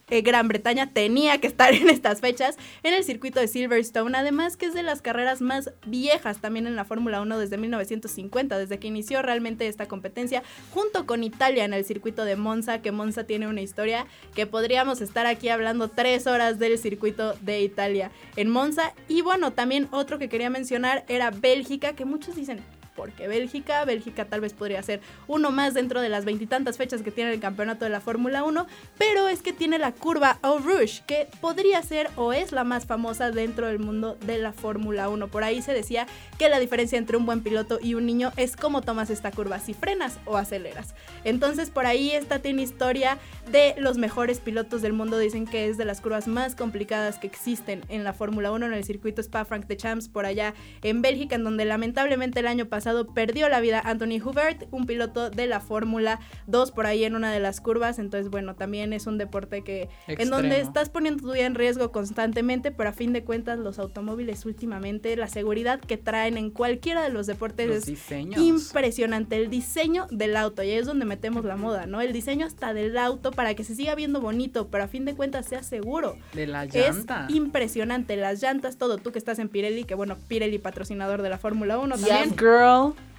eh, 0.10 0.22
Gran 0.22 0.48
Bretaña 0.48 0.92
tenía 0.92 1.40
que 1.40 1.48
estar 1.48 1.74
en 1.74 1.90
estas 1.90 2.22
fechas 2.22 2.58
en 2.84 2.94
el 2.94 3.04
circuito 3.04 3.40
de 3.40 3.48
Silverstone, 3.48 4.18
además 4.18 4.58
que 4.58 4.68
es 4.68 4.74
de 4.74 4.84
las 4.84 5.02
carreras 5.02 5.42
más 5.42 5.72
viejas 5.86 6.40
también 6.40 6.68
en 6.68 6.76
la 6.76 6.86
Fórmula 6.86 7.22
1 7.22 7.38
desde 7.38 7.58
1950, 7.58 8.58
desde 8.58 8.80
que 8.80 8.88
inició 8.88 9.22
realmente 9.22 9.68
esta 9.68 9.88
competencia, 9.88 10.44
junto 10.72 11.06
con 11.06 11.24
Italia 11.24 11.66
en 11.66 11.74
el 11.74 11.86
circuito 11.86 12.26
de 12.26 12.36
Monza, 12.36 12.82
que 12.82 12.92
Monza 12.92 13.26
tiene 13.26 13.48
una 13.48 13.62
historia 13.62 14.06
que 14.34 14.46
podríamos 14.46 15.02
estar 15.02 15.26
aquí 15.26 15.50
hablando 15.50 15.90
tres 15.90 16.28
horas 16.28 16.60
del 16.60 16.78
circuito 16.78 17.34
de 17.42 17.62
Italia 17.62 18.12
en 18.36 18.50
Monza. 18.50 18.94
Y 19.08 19.22
bueno, 19.22 19.54
también 19.54 19.88
otro 19.92 20.20
que 20.20 20.30
quería 20.30 20.50
mencionar 20.50 21.06
era 21.08 21.32
Bélgica, 21.32 21.94
que 21.94 22.06
muchos 22.06 22.36
dicen, 22.36 22.62
porque 22.96 23.28
Bélgica, 23.28 23.84
Bélgica 23.86 24.26
tal 24.26 24.42
vez 24.42 24.54
podría 24.54 24.82
ser 24.82 25.02
uno 25.28 25.52
más 25.52 25.74
dentro 25.74 26.02
de 26.02 26.10
las 26.10 26.26
veintitantas 26.26 26.78
fechas 26.78 27.02
que 27.02 27.12
tiene 27.12 27.34
el 27.34 27.40
campeonato 27.40 27.86
de 27.86 27.92
la 27.92 28.02
Fórmula 28.02 28.44
1, 28.44 28.66
pero 28.98 29.28
es 29.28 29.42
que 29.42 29.54
tiene 29.54 29.78
la 29.78 29.92
curva 29.92 30.40
Eau 30.44 30.60
Rouge, 30.60 31.04
que 31.06 31.28
podría 31.42 31.82
ser 31.84 32.10
o 32.16 32.34
es 32.34 32.52
la 32.52 32.64
más 32.64 32.86
famosa 32.86 33.32
dentro 33.32 33.68
del 33.68 33.80
mundo 33.80 34.18
de 34.26 34.38
la 34.38 34.54
Fórmula 34.54 35.10
1. 35.10 35.28
Por 35.28 35.44
ahí 35.44 35.62
se 35.62 35.74
decía 35.74 36.08
que 36.38 36.50
la 36.50 36.60
diferencia 36.60 36.98
entre 36.98 37.18
un 37.18 37.26
buen 37.26 37.42
piloto 37.42 37.80
y 37.82 37.96
un 37.96 38.06
niño 38.06 38.32
es 38.38 38.56
cómo 38.56 38.82
tomas 38.82 39.10
esta 39.10 39.32
curva, 39.32 39.60
si 39.60 39.74
frenas 39.74 40.18
o 40.26 40.38
aceleras. 40.38 40.96
Entonces 41.24 41.70
por 41.70 41.86
ahí 41.86 42.12
esta 42.12 42.40
tiene 42.40 42.62
historia 42.62 43.18
de 43.52 43.76
los 43.78 43.98
mejores 43.98 44.40
pilotos 44.40 44.82
del 44.82 44.94
mundo, 44.94 45.18
dicen 45.18 45.46
que 45.46 45.68
es 45.68 45.78
de 45.78 45.86
las 45.86 46.02
curvas 46.02 46.28
más 46.28 46.56
complicadas 46.56 47.20
que 47.20 47.28
existen 47.28 47.84
en 47.90 48.04
la 48.04 48.14
Fórmula 48.14 48.52
1 48.52 48.68
en 48.68 48.74
el 48.74 48.84
circuito 48.84 49.22
Spa-Francorchamps 49.22 50.08
por 50.08 50.26
allá 50.26 50.54
en 50.82 51.02
Bélgica, 51.02 51.36
en 51.36 51.44
donde 51.44 51.66
lamentablemente 51.66 52.40
el 52.40 52.48
año 52.48 52.66
pasado 52.66 52.85
perdió 53.14 53.50
la 53.50 53.60
vida 53.60 53.80
Anthony 53.84 54.22
Hubert, 54.24 54.68
un 54.72 54.86
piloto 54.86 55.30
de 55.30 55.48
la 55.48 55.60
Fórmula 55.60 56.20
2 56.48 56.72
por 56.72 56.86
ahí 56.86 57.04
en 57.04 57.16
una 57.16 57.32
de 57.32 57.40
las 57.40 57.62
curvas. 57.62 58.00
Entonces, 58.00 58.30
bueno, 58.30 58.56
también 58.56 58.94
es 58.94 59.08
un 59.08 59.18
deporte 59.18 59.64
que 59.64 59.90
en 60.08 60.30
donde 60.30 60.48
Extremo. 60.50 60.68
estás 60.70 60.90
poniendo 60.90 61.24
tu 61.24 61.34
vida 61.34 61.46
en 61.46 61.56
riesgo 61.56 61.92
constantemente, 61.92 62.72
pero 62.72 62.90
a 62.90 62.94
fin 62.94 63.14
de 63.14 63.24
cuentas 63.24 63.60
los 63.60 63.80
automóviles 63.80 64.46
últimamente, 64.46 65.16
la 65.16 65.28
seguridad 65.28 65.80
que 65.80 65.98
traen 65.98 66.38
en 66.38 66.50
cualquiera 66.52 67.02
de 67.04 67.10
los 67.10 67.28
deportes 67.28 67.68
Los 67.68 67.78
es 67.80 67.86
diseños. 67.86 68.40
impresionante. 68.42 69.36
El 69.38 69.50
diseño 69.50 70.08
del 70.12 70.36
auto, 70.36 70.64
y 70.64 70.70
ahí 70.72 70.78
es 70.78 70.86
donde 70.86 71.06
metemos 71.06 71.46
la 71.46 71.56
moda, 71.56 71.86
¿no? 71.86 72.02
El 72.02 72.14
diseño 72.14 72.46
hasta 72.46 72.74
del 72.74 72.98
auto 72.98 73.32
para 73.32 73.54
que 73.56 73.64
se 73.64 73.76
siga 73.76 73.96
viendo 73.96 74.22
bonito, 74.22 74.68
pero 74.70 74.84
a 74.84 74.88
fin 74.88 75.06
de 75.06 75.16
cuentas 75.16 75.46
sea 75.46 75.64
seguro. 75.64 76.18
De 76.34 76.48
la 76.48 76.66
Es 76.66 76.74
llanta. 76.74 77.26
impresionante, 77.30 78.16
las 78.18 78.42
llantas, 78.42 78.78
todo. 78.78 78.98
Tú 78.98 79.12
que 79.12 79.20
estás 79.20 79.40
en 79.40 79.50
Pirelli, 79.50 79.84
que 79.86 79.96
bueno, 79.96 80.18
Pirelli 80.28 80.58
patrocinador 80.60 81.22
de 81.22 81.30
la 81.30 81.38
Fórmula 81.38 81.78
1 81.80 81.96
también. 81.96 82.24
Yes, 82.26 82.34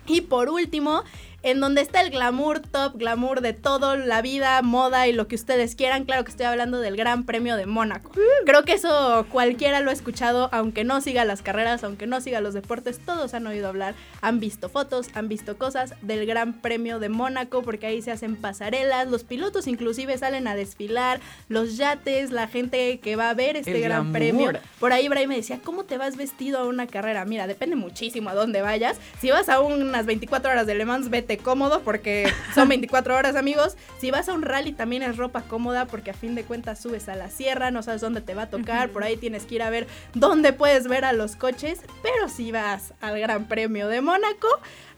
Y 0.06 0.20
por 0.22 0.48
último, 0.48 1.02
en 1.46 1.60
donde 1.60 1.80
está 1.80 2.00
el 2.00 2.10
glamour, 2.10 2.58
top 2.58 2.96
glamour 2.96 3.40
de 3.40 3.52
todo, 3.52 3.96
la 3.96 4.20
vida, 4.20 4.60
moda 4.62 5.06
y 5.06 5.12
lo 5.12 5.28
que 5.28 5.36
ustedes 5.36 5.76
quieran. 5.76 6.04
Claro 6.04 6.24
que 6.24 6.32
estoy 6.32 6.46
hablando 6.46 6.80
del 6.80 6.96
Gran 6.96 7.24
Premio 7.24 7.56
de 7.56 7.66
Mónaco. 7.66 8.10
Creo 8.44 8.64
que 8.64 8.72
eso 8.72 9.24
cualquiera 9.30 9.78
lo 9.78 9.90
ha 9.90 9.92
escuchado, 9.92 10.48
aunque 10.50 10.82
no 10.82 11.00
siga 11.00 11.24
las 11.24 11.42
carreras, 11.42 11.84
aunque 11.84 12.08
no 12.08 12.20
siga 12.20 12.40
los 12.40 12.52
deportes, 12.52 12.98
todos 12.98 13.32
han 13.32 13.46
oído 13.46 13.68
hablar, 13.68 13.94
han 14.22 14.40
visto 14.40 14.68
fotos, 14.68 15.06
han 15.14 15.28
visto 15.28 15.56
cosas 15.56 15.94
del 16.02 16.26
Gran 16.26 16.52
Premio 16.52 16.98
de 16.98 17.10
Mónaco, 17.10 17.62
porque 17.62 17.86
ahí 17.86 18.02
se 18.02 18.10
hacen 18.10 18.34
pasarelas, 18.34 19.06
los 19.06 19.22
pilotos 19.22 19.68
inclusive 19.68 20.18
salen 20.18 20.48
a 20.48 20.56
desfilar, 20.56 21.20
los 21.48 21.76
yates, 21.76 22.32
la 22.32 22.48
gente 22.48 22.98
que 22.98 23.14
va 23.14 23.30
a 23.30 23.34
ver 23.34 23.56
este 23.56 23.70
El 23.70 23.82
Gran 23.82 24.12
glamour. 24.12 24.52
Premio. 24.52 24.52
Por 24.80 24.92
ahí 24.92 25.08
Brian 25.08 25.28
me 25.28 25.36
decía, 25.36 25.60
¿cómo 25.62 25.84
te 25.84 25.96
vas 25.96 26.16
vestido 26.16 26.58
a 26.58 26.64
una 26.64 26.88
carrera? 26.88 27.24
Mira, 27.24 27.46
depende 27.46 27.76
muchísimo 27.76 28.30
a 28.30 28.34
dónde 28.34 28.62
vayas. 28.62 28.98
Si 29.20 29.30
vas 29.30 29.48
a 29.48 29.60
unas 29.60 30.06
24 30.06 30.50
horas 30.50 30.66
de 30.66 30.74
Le 30.74 30.84
Mans, 30.84 31.08
vete 31.08 31.35
cómodo 31.38 31.80
porque 31.82 32.32
son 32.54 32.68
24 32.70 33.16
horas, 33.16 33.36
amigos. 33.36 33.76
Si 33.98 34.10
vas 34.10 34.28
a 34.28 34.34
un 34.34 34.42
rally, 34.42 34.72
también 34.72 35.02
es 35.02 35.16
ropa 35.16 35.42
cómoda 35.42 35.86
porque 35.86 36.10
a 36.10 36.14
fin 36.14 36.34
de 36.34 36.44
cuentas 36.44 36.80
subes 36.80 37.08
a 37.08 37.16
la 37.16 37.30
sierra, 37.30 37.70
no 37.70 37.82
sabes 37.82 38.00
dónde 38.00 38.20
te 38.20 38.34
va 38.34 38.42
a 38.42 38.50
tocar. 38.50 38.90
Por 38.90 39.04
ahí 39.04 39.16
tienes 39.16 39.44
que 39.44 39.56
ir 39.56 39.62
a 39.62 39.70
ver 39.70 39.86
dónde 40.14 40.52
puedes 40.52 40.88
ver 40.88 41.04
a 41.04 41.12
los 41.12 41.36
coches. 41.36 41.80
Pero 42.02 42.28
si 42.28 42.52
vas 42.52 42.94
al 43.00 43.18
Gran 43.18 43.46
Premio 43.48 43.88
de 43.88 44.00
Mónaco, 44.00 44.48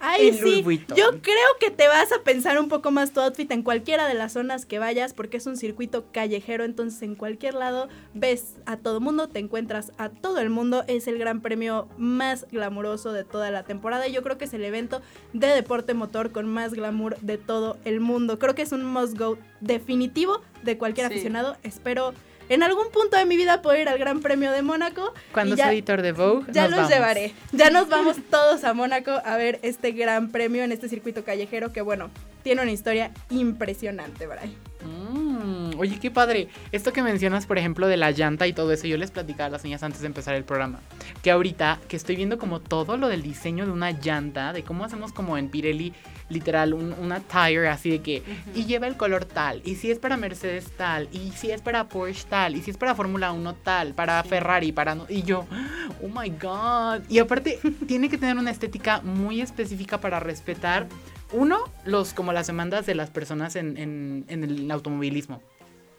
ahí 0.00 0.32
sí, 0.32 0.64
yo 0.94 1.20
creo 1.22 1.48
que 1.60 1.70
te 1.70 1.88
vas 1.88 2.12
a 2.12 2.22
pensar 2.22 2.58
un 2.60 2.68
poco 2.68 2.90
más 2.90 3.12
tu 3.12 3.20
outfit 3.20 3.50
en 3.50 3.62
cualquiera 3.62 4.06
de 4.06 4.14
las 4.14 4.32
zonas 4.32 4.66
que 4.66 4.78
vayas 4.78 5.14
porque 5.14 5.38
es 5.38 5.46
un 5.46 5.56
circuito 5.56 6.06
callejero, 6.12 6.64
entonces 6.64 7.02
en 7.02 7.14
cualquier 7.14 7.54
lado 7.54 7.88
ves 8.14 8.56
a 8.66 8.76
todo 8.76 9.00
mundo, 9.00 9.28
te 9.28 9.38
encuentras 9.38 9.92
a 9.98 10.08
todo 10.08 10.38
el 10.38 10.50
mundo, 10.50 10.84
es 10.86 11.06
el 11.08 11.18
gran 11.18 11.40
premio 11.40 11.88
más 11.96 12.46
glamuroso 12.50 13.12
de 13.12 13.24
toda 13.24 13.50
la 13.50 13.64
temporada 13.64 14.06
y 14.06 14.12
yo 14.12 14.22
creo 14.22 14.38
que 14.38 14.44
es 14.44 14.54
el 14.54 14.64
evento 14.64 15.02
de 15.32 15.48
deporte 15.48 15.94
motor 15.94 16.27
con 16.32 16.46
más 16.46 16.72
glamour 16.74 17.16
de 17.20 17.38
todo 17.38 17.78
el 17.84 18.00
mundo. 18.00 18.38
Creo 18.38 18.54
que 18.54 18.62
es 18.62 18.72
un 18.72 18.84
must 18.84 19.16
go 19.18 19.38
definitivo 19.60 20.40
de 20.62 20.76
cualquier 20.78 21.06
Sí. 21.08 21.14
aficionado. 21.14 21.56
Espero 21.62 22.12
en 22.48 22.62
algún 22.62 22.90
punto 22.90 23.16
de 23.16 23.26
mi 23.26 23.36
vida 23.36 23.60
poder 23.62 23.80
ir 23.82 23.88
al 23.88 23.98
Gran 23.98 24.20
Premio 24.20 24.50
de 24.52 24.62
Mónaco. 24.62 25.12
Cuando 25.32 25.54
ya- 25.56 25.64
sea 25.64 25.72
editor 25.72 26.00
de 26.02 26.12
Vogue, 26.12 26.46
ya 26.52 26.62
nos 26.62 26.70
los 26.70 26.78
vamos. 26.80 26.92
llevaré. 26.92 27.34
Ya 27.52 27.70
nos 27.70 27.88
vamos 27.88 28.16
todos 28.30 28.64
a 28.64 28.72
Mónaco 28.74 29.10
a 29.24 29.36
ver 29.36 29.58
este 29.62 29.92
gran 29.92 30.30
premio 30.30 30.62
en 30.64 30.72
este 30.72 30.88
circuito 30.88 31.24
callejero 31.24 31.72
que, 31.72 31.82
bueno, 31.82 32.10
tiene 32.42 32.62
una 32.62 32.72
historia 32.72 33.10
impresionante, 33.30 34.26
Bray. 34.26 34.56
Mm, 34.84 35.78
oye, 35.78 35.98
qué 36.00 36.10
padre. 36.10 36.48
Esto 36.72 36.92
que 36.92 37.02
mencionas, 37.02 37.46
por 37.46 37.58
ejemplo, 37.58 37.86
de 37.88 37.96
la 37.96 38.10
llanta 38.10 38.46
y 38.46 38.52
todo 38.52 38.72
eso, 38.72 38.86
yo 38.86 38.96
les 38.96 39.10
platicaba 39.10 39.46
a 39.46 39.50
las 39.50 39.64
niñas 39.64 39.82
antes 39.82 40.00
de 40.00 40.06
empezar 40.06 40.34
el 40.34 40.44
programa. 40.44 40.80
Que 41.22 41.30
ahorita 41.30 41.78
que 41.88 41.96
estoy 41.96 42.16
viendo 42.16 42.38
como 42.38 42.60
todo 42.60 42.96
lo 42.96 43.08
del 43.08 43.22
diseño 43.22 43.66
de 43.66 43.72
una 43.72 43.90
llanta, 43.90 44.52
de 44.52 44.62
cómo 44.62 44.84
hacemos 44.84 45.12
como 45.12 45.36
en 45.36 45.48
Pirelli, 45.48 45.92
literal, 46.28 46.74
un- 46.74 46.92
una 47.00 47.20
tire 47.20 47.68
así 47.68 47.90
de 47.90 48.00
que, 48.02 48.22
y 48.54 48.66
lleva 48.66 48.86
el 48.86 48.96
color 48.96 49.24
tal, 49.24 49.62
y 49.64 49.76
si 49.76 49.90
es 49.90 49.98
para 49.98 50.16
Mercedes 50.18 50.70
tal, 50.76 51.08
y 51.10 51.30
si 51.32 51.50
es 51.50 51.62
para 51.62 51.88
Porsche 51.88 52.26
tal, 52.28 52.54
y 52.54 52.60
si 52.62 52.70
es 52.70 52.76
para 52.76 52.94
Fórmula 52.94 53.32
1 53.32 53.54
tal, 53.54 53.94
para 53.94 54.22
Ferrari, 54.24 54.70
para... 54.72 54.94
no- 54.94 55.06
y 55.08 55.22
yo, 55.22 55.46
oh 56.02 56.08
my 56.08 56.28
god. 56.30 57.00
Y 57.08 57.18
aparte, 57.18 57.58
tiene 57.88 58.08
que 58.10 58.18
tener 58.18 58.36
una 58.36 58.50
estética 58.50 59.00
muy 59.00 59.40
específica 59.40 59.98
para 59.98 60.20
respetar 60.20 60.86
uno, 61.32 61.58
los, 61.84 62.14
como 62.14 62.32
las 62.32 62.46
demandas 62.46 62.86
de 62.86 62.94
las 62.94 63.10
personas 63.10 63.56
en, 63.56 63.76
en- 63.76 64.24
el 64.44 64.70
automovilismo. 64.70 65.42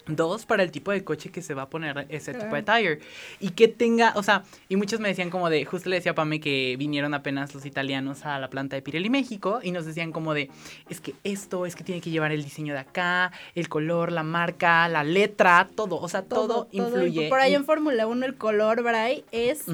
Dos, 0.10 0.46
para 0.46 0.64
el 0.64 0.72
tipo 0.72 0.92
de 0.92 1.04
coche 1.04 1.30
que 1.32 1.42
se 1.42 1.54
va 1.54 1.64
a 1.64 1.70
poner 1.70 2.06
ese 2.10 2.34
tipo 2.34 2.56
de 2.56 2.64
tire. 2.64 3.00
Y 3.40 3.52
que 3.52 3.68
tenga, 3.68 4.14
o 4.16 4.24
sea, 4.24 4.44
y 4.68 4.76
muchos 4.76 5.00
me 5.00 5.08
decían 5.08 5.30
como 5.30 5.50
de, 5.50 5.66
justo 5.66 5.90
le 5.90 5.98
decía 5.98 6.14
a 6.14 6.16
Pame 6.16 6.40
que 6.40 6.76
vinieron 6.78 7.14
apenas 7.14 7.54
los 7.54 7.66
italianos 7.66 8.26
a 8.26 8.40
la 8.40 8.50
planta 8.50 8.76
de 8.76 8.82
Pirelli 8.82 9.10
México 9.10 9.60
y 9.64 9.72
nos 9.72 9.86
decían 9.86 10.12
como 10.12 10.34
de, 10.34 10.50
es 10.90 11.02
que 11.02 11.16
esto, 11.24 11.66
es 11.66 11.76
que 11.76 11.84
tiene 11.84 12.02
que 12.02 12.10
llevar 12.10 12.32
el 12.32 12.44
diseño 12.44 12.74
de 12.74 12.80
acá, 12.80 13.32
el 13.56 13.70
color, 13.70 14.12
la 14.12 14.24
marca, 14.24 14.88
la 14.88 15.04
letra, 15.04 15.68
todo, 15.76 16.00
o 16.00 16.10
sea, 16.10 16.24
todo, 16.24 16.68
influye. 16.72 17.30
Por 17.30 17.40
ahí 17.40 17.56
en 17.56 17.66
Fórmula 17.66 18.08
1 18.08 18.26
el 18.26 18.36
color, 18.36 18.84
Bray, 18.84 19.24
es 19.32 19.66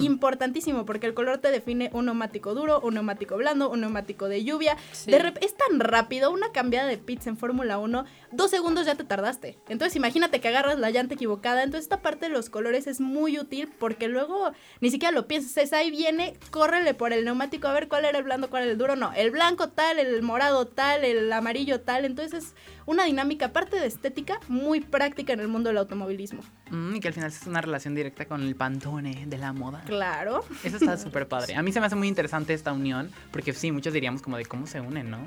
importantísimo 0.00 0.86
porque 0.86 1.06
el 1.06 1.14
color 1.14 1.38
te 1.38 1.50
define 1.50 1.90
un 1.92 2.06
neumático 2.06 2.54
duro, 2.54 2.80
un 2.80 2.94
neumático 2.94 3.36
blando, 3.36 3.70
un 3.70 3.80
neumático 3.80 4.28
de 4.28 4.44
lluvia. 4.44 4.76
Sí. 4.92 5.10
De 5.10 5.20
es 5.40 5.54
tan 5.54 5.80
rápido, 5.80 6.30
una 6.30 6.50
cambiada 6.52 6.88
de 6.88 6.98
pits 6.98 7.26
en 7.26 7.36
Fórmula 7.36 7.78
1, 7.78 8.04
dos 8.32 8.50
segundos 8.50 8.86
ya 8.86 8.94
te 8.94 9.04
tardaste. 9.04 9.58
Entonces 9.68 9.96
imagínate 9.96 10.40
que 10.40 10.48
agarras 10.48 10.78
la 10.78 10.90
llanta 10.90 11.14
equivocada. 11.14 11.62
Entonces 11.62 11.84
esta 11.84 12.02
parte 12.02 12.26
de 12.26 12.32
los 12.32 12.50
colores 12.50 12.86
es 12.86 13.00
muy 13.00 13.38
útil 13.38 13.68
porque 13.78 14.08
luego 14.08 14.52
ni 14.80 14.90
siquiera 14.90 15.12
lo 15.12 15.26
piensas. 15.26 15.56
Es 15.56 15.72
ahí 15.72 15.90
viene, 15.90 16.34
córrele 16.50 16.94
por 16.94 17.12
el 17.12 17.24
neumático 17.24 17.68
a 17.68 17.72
ver 17.72 17.88
cuál 17.88 18.04
era 18.04 18.18
el 18.18 18.24
blando, 18.24 18.50
cuál 18.50 18.64
era 18.64 18.72
el 18.72 18.78
duro. 18.78 18.96
No, 18.96 19.12
el 19.12 19.30
blanco 19.30 19.68
tal, 19.68 19.98
el 19.98 20.22
morado 20.22 20.66
tal, 20.66 21.04
el 21.04 21.32
amarillo 21.32 21.80
tal. 21.80 22.04
Entonces 22.04 22.44
es 22.44 22.54
una 22.86 23.04
dinámica, 23.04 23.46
aparte 23.46 23.78
de 23.78 23.86
estética, 23.86 24.40
muy 24.48 24.80
práctica 24.80 25.32
en 25.32 25.40
el 25.40 25.48
mundo 25.48 25.68
del 25.68 25.78
automovilismo. 25.78 26.42
Mm, 26.70 26.96
y 26.96 27.00
que 27.00 27.08
al 27.08 27.14
final 27.14 27.30
es 27.30 27.46
una 27.46 27.60
relación 27.60 27.94
directa 27.94 28.26
con 28.26 28.42
el 28.42 28.54
pantone 28.56 29.26
de 29.26 29.38
la 29.38 29.52
moda. 29.52 29.82
Claro. 29.86 30.44
Eso 30.64 30.76
está 30.76 30.96
súper 30.98 31.28
padre. 31.28 31.54
A 31.54 31.62
mí 31.62 31.72
se 31.72 31.80
me 31.80 31.86
hace 31.86 31.96
muy 31.96 32.08
interesante 32.08 32.54
esta 32.54 32.72
unión, 32.72 33.10
porque 33.30 33.52
sí, 33.52 33.72
muchos 33.72 33.92
diríamos 33.92 34.22
como 34.22 34.36
de 34.36 34.46
cómo 34.46 34.66
se 34.66 34.80
unen, 34.80 35.10
¿no? 35.10 35.18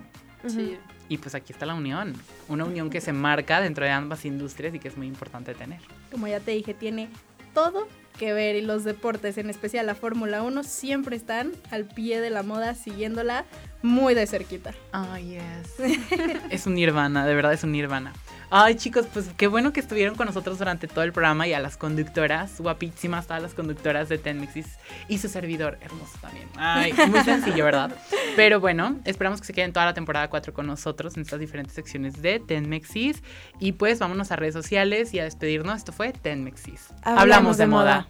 Sí. 0.47 0.77
Y 1.09 1.17
pues 1.17 1.35
aquí 1.35 1.53
está 1.53 1.65
la 1.65 1.75
unión. 1.75 2.13
Una 2.47 2.65
unión 2.65 2.89
que 2.89 3.01
se 3.01 3.13
marca 3.13 3.61
dentro 3.61 3.85
de 3.85 3.91
ambas 3.91 4.25
industrias 4.25 4.73
y 4.73 4.79
que 4.79 4.87
es 4.87 4.97
muy 4.97 5.07
importante 5.07 5.53
tener. 5.53 5.79
como 6.11 6.27
ya 6.27 6.39
te 6.39 6.51
dije, 6.51 6.73
tiene 6.73 7.09
todo 7.53 7.87
que 8.17 8.33
ver 8.33 8.55
y 8.55 8.61
los 8.61 8.83
deportes, 8.83 9.37
en 9.37 9.49
especial 9.49 9.85
la 9.85 9.95
Fórmula 9.95 10.43
1, 10.43 10.63
siempre 10.63 11.15
están 11.15 11.51
al 11.71 11.85
pie 11.85 12.21
de 12.21 12.29
la 12.29 12.43
moda 12.43 12.75
siguiéndola 12.75 13.45
muy 13.83 14.15
de 14.15 14.25
cerquita. 14.25 14.73
Ay, 14.91 15.37
yes. 15.37 15.99
es 16.49 16.65
un 16.65 16.73
nirvana, 16.73 17.27
de 17.27 17.35
verdad 17.35 17.53
es 17.53 17.63
un 17.63 17.71
nirvana. 17.71 18.13
Ay, 18.49 18.75
chicos, 18.75 19.07
pues 19.11 19.29
qué 19.35 19.47
bueno 19.47 19.73
que 19.73 19.79
estuvieron 19.79 20.15
con 20.15 20.27
nosotros 20.27 20.59
durante 20.59 20.87
todo 20.87 21.03
el 21.03 21.11
programa 21.11 21.47
y 21.47 21.53
a 21.53 21.59
las 21.59 21.75
conductoras, 21.75 22.61
guapísimas, 22.61 23.25
todas 23.25 23.41
las 23.41 23.55
conductoras 23.55 24.09
de 24.09 24.19
Tenmexis 24.19 24.67
y 25.07 25.17
su 25.17 25.27
servidor, 25.27 25.79
hermoso 25.81 26.19
también. 26.21 26.47
Ay, 26.55 26.93
muy 27.07 27.19
sencillo, 27.25 27.65
¿verdad? 27.65 27.95
Pero 28.35 28.59
bueno, 28.59 28.99
esperamos 29.05 29.41
que 29.41 29.47
se 29.47 29.53
queden 29.53 29.73
toda 29.73 29.87
la 29.87 29.93
temporada 29.95 30.29
4 30.29 30.53
con 30.53 30.67
nosotros 30.67 31.15
en 31.17 31.23
estas 31.23 31.39
diferentes 31.39 31.73
secciones 31.73 32.21
de 32.21 32.39
Tenmexis. 32.39 33.23
Y 33.59 33.71
pues 33.71 33.97
vámonos 33.97 34.31
a 34.31 34.35
redes 34.35 34.53
sociales 34.53 35.13
y 35.15 35.19
a 35.19 35.23
despedirnos. 35.23 35.77
Esto 35.77 35.91
fue 35.91 36.13
Tenmexis. 36.13 36.93
Hablamos 37.01 37.57
de 37.57 37.65
moda. 37.65 38.07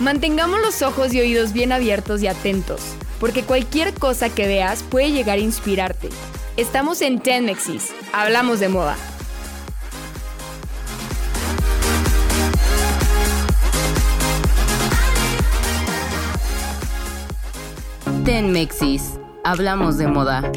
Mantengamos 0.00 0.62
los 0.62 0.80
ojos 0.80 1.12
y 1.12 1.20
oídos 1.20 1.52
bien 1.52 1.72
abiertos 1.72 2.22
y 2.22 2.26
atentos, 2.26 2.80
porque 3.20 3.42
cualquier 3.42 3.92
cosa 3.92 4.30
que 4.30 4.46
veas 4.46 4.82
puede 4.82 5.12
llegar 5.12 5.36
a 5.36 5.42
inspirarte. 5.42 6.08
Estamos 6.56 7.02
en 7.02 7.20
Tenmexis, 7.20 7.92
hablamos 8.10 8.60
de 8.60 8.70
moda. 8.70 8.96
Tenmexis, 18.24 19.18
hablamos 19.44 19.98
de 19.98 20.06
moda. 20.06 20.50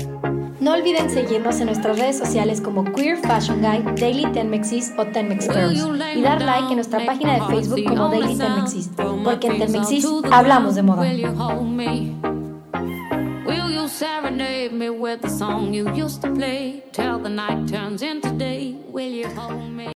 No 0.63 0.71
olviden 0.71 1.09
seguirnos 1.09 1.59
en 1.59 1.65
nuestras 1.65 1.99
redes 1.99 2.17
sociales 2.17 2.61
como 2.61 2.85
Queer 2.85 3.17
Fashion 3.17 3.61
Guide, 3.61 3.83
Daily 3.99 4.31
Tenmexis 4.31 4.93
o 4.97 5.05
Tenmex 5.05 5.49
Girls 5.49 5.85
y 6.15 6.21
dar 6.21 6.41
like 6.41 6.69
en 6.69 6.75
nuestra 6.75 7.05
página 7.05 7.33
de 7.33 7.41
Facebook 7.47 7.83
como 7.83 8.07
Daily 8.07 8.37
Tenmexis, 8.37 8.89
porque 9.25 9.47
en 9.47 9.59
Tenmexis 9.59 10.07
hablamos 10.31 10.75
de 10.75 10.83
moda. 10.83 11.05